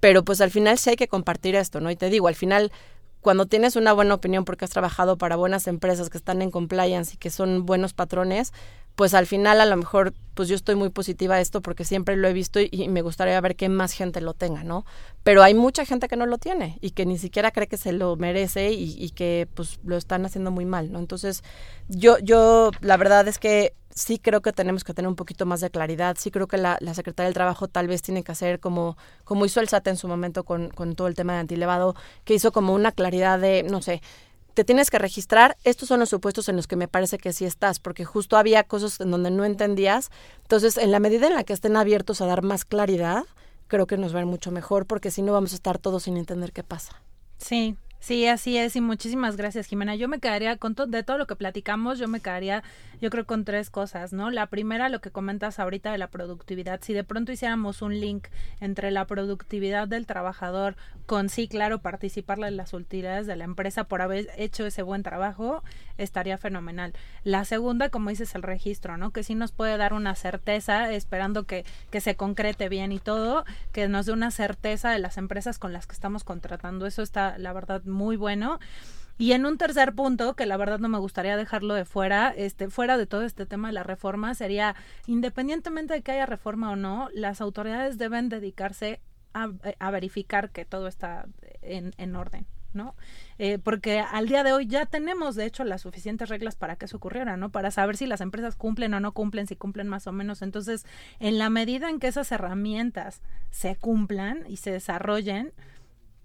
pero 0.00 0.24
pues 0.24 0.40
al 0.40 0.50
final 0.50 0.78
sí 0.78 0.90
hay 0.90 0.96
que 0.96 1.08
compartir 1.08 1.56
esto, 1.56 1.80
¿no? 1.80 1.90
Y 1.90 1.96
te 1.96 2.10
digo, 2.10 2.28
al 2.28 2.34
final 2.36 2.70
cuando 3.24 3.46
tienes 3.46 3.74
una 3.74 3.94
buena 3.94 4.14
opinión 4.14 4.44
porque 4.44 4.66
has 4.66 4.70
trabajado 4.70 5.16
para 5.16 5.36
buenas 5.36 5.66
empresas 5.66 6.10
que 6.10 6.18
están 6.18 6.42
en 6.42 6.50
compliance 6.50 7.14
y 7.14 7.16
que 7.16 7.30
son 7.30 7.64
buenos 7.64 7.94
patrones, 7.94 8.52
pues 8.96 9.14
al 9.14 9.26
final 9.26 9.60
a 9.60 9.66
lo 9.66 9.76
mejor 9.76 10.14
pues 10.34 10.48
yo 10.48 10.56
estoy 10.56 10.74
muy 10.74 10.90
positiva 10.90 11.36
a 11.36 11.40
esto 11.40 11.62
porque 11.62 11.84
siempre 11.84 12.16
lo 12.16 12.28
he 12.28 12.32
visto 12.32 12.60
y, 12.60 12.88
me 12.88 13.02
gustaría 13.02 13.40
ver 13.40 13.56
que 13.56 13.68
más 13.68 13.92
gente 13.92 14.20
lo 14.20 14.34
tenga, 14.34 14.64
¿no? 14.64 14.84
Pero 15.22 15.42
hay 15.42 15.54
mucha 15.54 15.84
gente 15.84 16.08
que 16.08 16.16
no 16.16 16.26
lo 16.26 16.38
tiene 16.38 16.78
y 16.80 16.90
que 16.90 17.06
ni 17.06 17.18
siquiera 17.18 17.50
cree 17.50 17.68
que 17.68 17.76
se 17.76 17.92
lo 17.92 18.16
merece 18.16 18.72
y, 18.72 18.96
y 18.98 19.10
que 19.10 19.48
pues 19.54 19.78
lo 19.84 19.96
están 19.96 20.24
haciendo 20.26 20.50
muy 20.50 20.64
mal, 20.64 20.92
¿no? 20.92 20.98
Entonces 20.98 21.42
yo, 21.88 22.18
yo 22.18 22.70
la 22.80 22.96
verdad 22.96 23.28
es 23.28 23.38
que 23.38 23.74
sí 23.94 24.18
creo 24.18 24.42
que 24.42 24.52
tenemos 24.52 24.84
que 24.84 24.92
tener 24.92 25.08
un 25.08 25.16
poquito 25.16 25.46
más 25.46 25.60
de 25.60 25.70
claridad. 25.70 26.16
Sí 26.18 26.30
creo 26.30 26.48
que 26.48 26.58
la, 26.58 26.76
la 26.80 26.94
Secretaría 26.94 27.26
del 27.26 27.34
Trabajo 27.34 27.68
tal 27.68 27.86
vez 27.88 28.02
tiene 28.02 28.24
que 28.24 28.32
hacer 28.32 28.60
como, 28.60 28.96
como 29.24 29.46
hizo 29.46 29.60
el 29.60 29.68
SAT 29.68 29.88
en 29.88 29.96
su 29.96 30.08
momento 30.08 30.44
con, 30.44 30.68
con 30.70 30.96
todo 30.96 31.06
el 31.06 31.14
tema 31.14 31.34
de 31.34 31.40
antilevado, 31.40 31.94
que 32.24 32.34
hizo 32.34 32.52
como 32.52 32.74
una 32.74 32.92
claridad 32.92 33.38
de, 33.38 33.62
no 33.62 33.82
sé, 33.82 34.02
te 34.54 34.64
tienes 34.64 34.90
que 34.90 34.98
registrar. 34.98 35.56
Estos 35.64 35.88
son 35.88 36.00
los 36.00 36.08
supuestos 36.08 36.48
en 36.48 36.56
los 36.56 36.66
que 36.66 36.76
me 36.76 36.88
parece 36.88 37.18
que 37.18 37.32
sí 37.32 37.44
estás, 37.44 37.80
porque 37.80 38.04
justo 38.04 38.36
había 38.36 38.64
cosas 38.64 39.00
en 39.00 39.10
donde 39.10 39.30
no 39.30 39.44
entendías. 39.44 40.10
Entonces, 40.42 40.76
en 40.78 40.90
la 40.90 41.00
medida 41.00 41.26
en 41.26 41.34
la 41.34 41.44
que 41.44 41.52
estén 41.52 41.76
abiertos 41.76 42.20
a 42.20 42.26
dar 42.26 42.42
más 42.42 42.64
claridad, 42.64 43.24
creo 43.66 43.86
que 43.86 43.98
nos 43.98 44.14
va 44.14 44.18
a 44.18 44.22
ir 44.22 44.26
mucho 44.26 44.50
mejor, 44.50 44.86
porque 44.86 45.10
si 45.10 45.22
no 45.22 45.32
vamos 45.32 45.52
a 45.52 45.56
estar 45.56 45.78
todos 45.78 46.04
sin 46.04 46.16
entender 46.16 46.52
qué 46.52 46.62
pasa. 46.62 47.02
Sí, 47.38 47.76
Sí, 48.04 48.26
así 48.26 48.58
es 48.58 48.76
y 48.76 48.82
muchísimas 48.82 49.38
gracias 49.38 49.66
Jimena. 49.66 49.94
Yo 49.94 50.08
me 50.08 50.18
quedaría 50.20 50.58
con 50.58 50.74
de 50.74 51.02
todo 51.02 51.16
lo 51.16 51.26
que 51.26 51.36
platicamos, 51.36 51.98
yo 51.98 52.06
me 52.06 52.20
quedaría 52.20 52.62
yo 53.00 53.10
creo 53.10 53.26
con 53.26 53.44
tres 53.44 53.70
cosas, 53.70 54.12
¿no? 54.12 54.30
La 54.30 54.46
primera, 54.46 54.88
lo 54.88 55.00
que 55.00 55.10
comentas 55.10 55.58
ahorita 55.58 55.92
de 55.92 55.98
la 55.98 56.08
productividad. 56.08 56.80
Si 56.82 56.92
de 56.92 57.04
pronto 57.04 57.32
hiciéramos 57.32 57.82
un 57.82 58.00
link 58.00 58.28
entre 58.60 58.90
la 58.90 59.06
productividad 59.06 59.88
del 59.88 60.06
trabajador 60.06 60.76
con 61.06 61.28
sí, 61.28 61.48
claro, 61.48 61.78
participarle 61.78 62.48
en 62.48 62.56
las 62.56 62.72
utilidades 62.72 63.26
de 63.26 63.36
la 63.36 63.44
empresa 63.44 63.84
por 63.84 64.00
haber 64.00 64.28
hecho 64.36 64.66
ese 64.66 64.82
buen 64.82 65.02
trabajo, 65.02 65.62
estaría 65.98 66.38
fenomenal. 66.38 66.94
La 67.24 67.44
segunda, 67.44 67.90
como 67.90 68.10
dices, 68.10 68.34
el 68.34 68.42
registro, 68.42 68.96
¿no? 68.96 69.10
Que 69.12 69.22
sí 69.22 69.34
nos 69.34 69.52
puede 69.52 69.76
dar 69.76 69.92
una 69.92 70.14
certeza, 70.14 70.90
esperando 70.90 71.44
que, 71.44 71.64
que 71.90 72.00
se 72.00 72.16
concrete 72.16 72.68
bien 72.68 72.92
y 72.92 72.98
todo, 72.98 73.44
que 73.72 73.88
nos 73.88 74.06
dé 74.06 74.12
una 74.12 74.30
certeza 74.30 74.90
de 74.90 74.98
las 74.98 75.18
empresas 75.18 75.58
con 75.58 75.72
las 75.72 75.86
que 75.86 75.92
estamos 75.92 76.24
contratando. 76.24 76.86
Eso 76.86 77.02
está, 77.02 77.36
la 77.38 77.52
verdad, 77.52 77.82
muy 77.84 77.93
bueno. 78.16 78.58
Y 79.16 79.32
en 79.32 79.46
un 79.46 79.58
tercer 79.58 79.94
punto, 79.94 80.34
que 80.34 80.44
la 80.44 80.56
verdad 80.56 80.80
no 80.80 80.88
me 80.88 80.98
gustaría 80.98 81.36
dejarlo 81.36 81.74
de 81.74 81.84
fuera, 81.84 82.34
este, 82.36 82.68
fuera 82.68 82.98
de 82.98 83.06
todo 83.06 83.22
este 83.22 83.46
tema 83.46 83.68
de 83.68 83.74
la 83.74 83.84
reforma, 83.84 84.34
sería, 84.34 84.74
independientemente 85.06 85.94
de 85.94 86.02
que 86.02 86.12
haya 86.12 86.26
reforma 86.26 86.72
o 86.72 86.76
no, 86.76 87.08
las 87.14 87.40
autoridades 87.40 87.96
deben 87.96 88.28
dedicarse 88.28 89.00
a, 89.32 89.50
a 89.78 89.90
verificar 89.90 90.50
que 90.50 90.64
todo 90.64 90.88
está 90.88 91.26
en, 91.62 91.94
en 91.96 92.16
orden. 92.16 92.46
¿no? 92.74 92.94
Eh, 93.38 93.58
porque 93.58 94.00
al 94.00 94.28
día 94.28 94.42
de 94.42 94.52
hoy 94.52 94.66
ya 94.66 94.86
tenemos, 94.86 95.36
de 95.36 95.46
hecho, 95.46 95.64
las 95.64 95.82
suficientes 95.82 96.28
reglas 96.28 96.56
para 96.56 96.76
que 96.76 96.86
eso 96.86 96.96
ocurriera, 96.96 97.36
¿no? 97.36 97.50
Para 97.50 97.70
saber 97.70 97.96
si 97.96 98.06
las 98.06 98.20
empresas 98.20 98.56
cumplen 98.56 98.94
o 98.94 99.00
no 99.00 99.12
cumplen, 99.12 99.46
si 99.46 99.56
cumplen 99.56 99.88
más 99.88 100.06
o 100.06 100.12
menos. 100.12 100.42
Entonces, 100.42 100.84
en 101.20 101.38
la 101.38 101.50
medida 101.50 101.88
en 101.88 102.00
que 102.00 102.08
esas 102.08 102.32
herramientas 102.32 103.22
se 103.50 103.76
cumplan 103.76 104.44
y 104.48 104.56
se 104.56 104.72
desarrollen, 104.72 105.52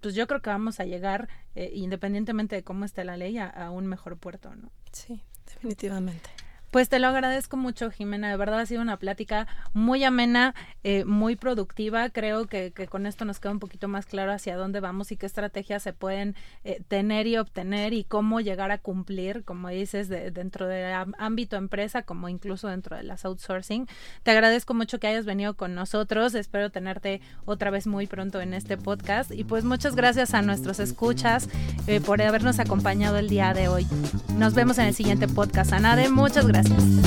pues 0.00 0.14
yo 0.14 0.26
creo 0.26 0.42
que 0.42 0.50
vamos 0.50 0.80
a 0.80 0.84
llegar, 0.84 1.28
eh, 1.54 1.70
independientemente 1.74 2.56
de 2.56 2.64
cómo 2.64 2.84
esté 2.84 3.04
la 3.04 3.16
ley, 3.16 3.38
a, 3.38 3.70
un 3.70 3.86
mejor 3.86 4.16
puerto, 4.16 4.54
¿no? 4.54 4.70
Sí, 4.92 5.22
definitivamente. 5.46 6.30
Pues 6.70 6.88
te 6.88 7.00
lo 7.00 7.08
agradezco 7.08 7.56
mucho, 7.56 7.90
Jimena. 7.90 8.30
De 8.30 8.36
verdad 8.36 8.60
ha 8.60 8.66
sido 8.66 8.80
una 8.80 8.96
plática 8.96 9.48
muy 9.72 10.04
amena, 10.04 10.54
eh, 10.84 11.04
muy 11.04 11.34
productiva. 11.34 12.08
Creo 12.10 12.46
que, 12.46 12.72
con 12.88 13.06
esto 13.06 13.24
nos 13.24 13.40
queda 13.40 13.50
un 13.50 13.58
poquito 13.58 13.88
más 13.88 14.06
claro 14.06 14.30
hacia 14.32 14.56
dónde 14.56 14.78
vamos 14.78 15.10
y 15.10 15.16
qué 15.16 15.26
estrategias 15.26 15.82
se 15.82 15.92
pueden 15.92 16.36
eh, 16.62 16.80
tener 16.86 17.26
y 17.26 17.38
obtener 17.38 17.92
y 17.92 18.04
cómo 18.04 18.40
llegar 18.40 18.70
a 18.70 18.78
cumplir, 18.78 19.42
como 19.42 19.68
dices, 19.68 20.08
de, 20.08 20.30
dentro 20.30 20.68
del 20.68 20.94
ámbito 21.18 21.56
empresa, 21.56 22.02
como 22.02 22.28
incluso 22.28 22.68
dentro 22.68 22.96
de 22.96 23.02
las 23.02 23.24
outsourcing. 23.24 23.88
Te 24.22 24.30
agradezco 24.30 24.72
mucho 24.72 25.00
que 25.00 25.08
hayas 25.08 25.24
venido 25.24 25.54
con 25.54 25.74
nosotros. 25.74 26.36
Espero 26.36 26.70
tenerte 26.70 27.20
otra 27.46 27.70
vez 27.70 27.88
muy 27.88 28.06
pronto 28.06 28.40
en 28.40 28.54
este 28.54 28.76
podcast. 28.76 29.32
Y 29.32 29.42
pues 29.42 29.64
muchas 29.64 29.96
gracias 29.96 30.34
a 30.34 30.42
nuestros 30.42 30.78
escuchas 30.78 31.48
eh, 31.88 32.00
por 32.00 32.22
habernos 32.22 32.60
acompañado 32.60 33.18
el 33.18 33.28
día 33.28 33.54
de 33.54 33.66
hoy. 33.66 33.88
Nos 34.36 34.54
vemos 34.54 34.78
en 34.78 34.86
el 34.86 34.94
siguiente 34.94 35.26
podcast. 35.26 35.72
Anade, 35.72 36.08
muchas 36.08 36.46
gracias. 36.46 36.59
it. 36.66 37.00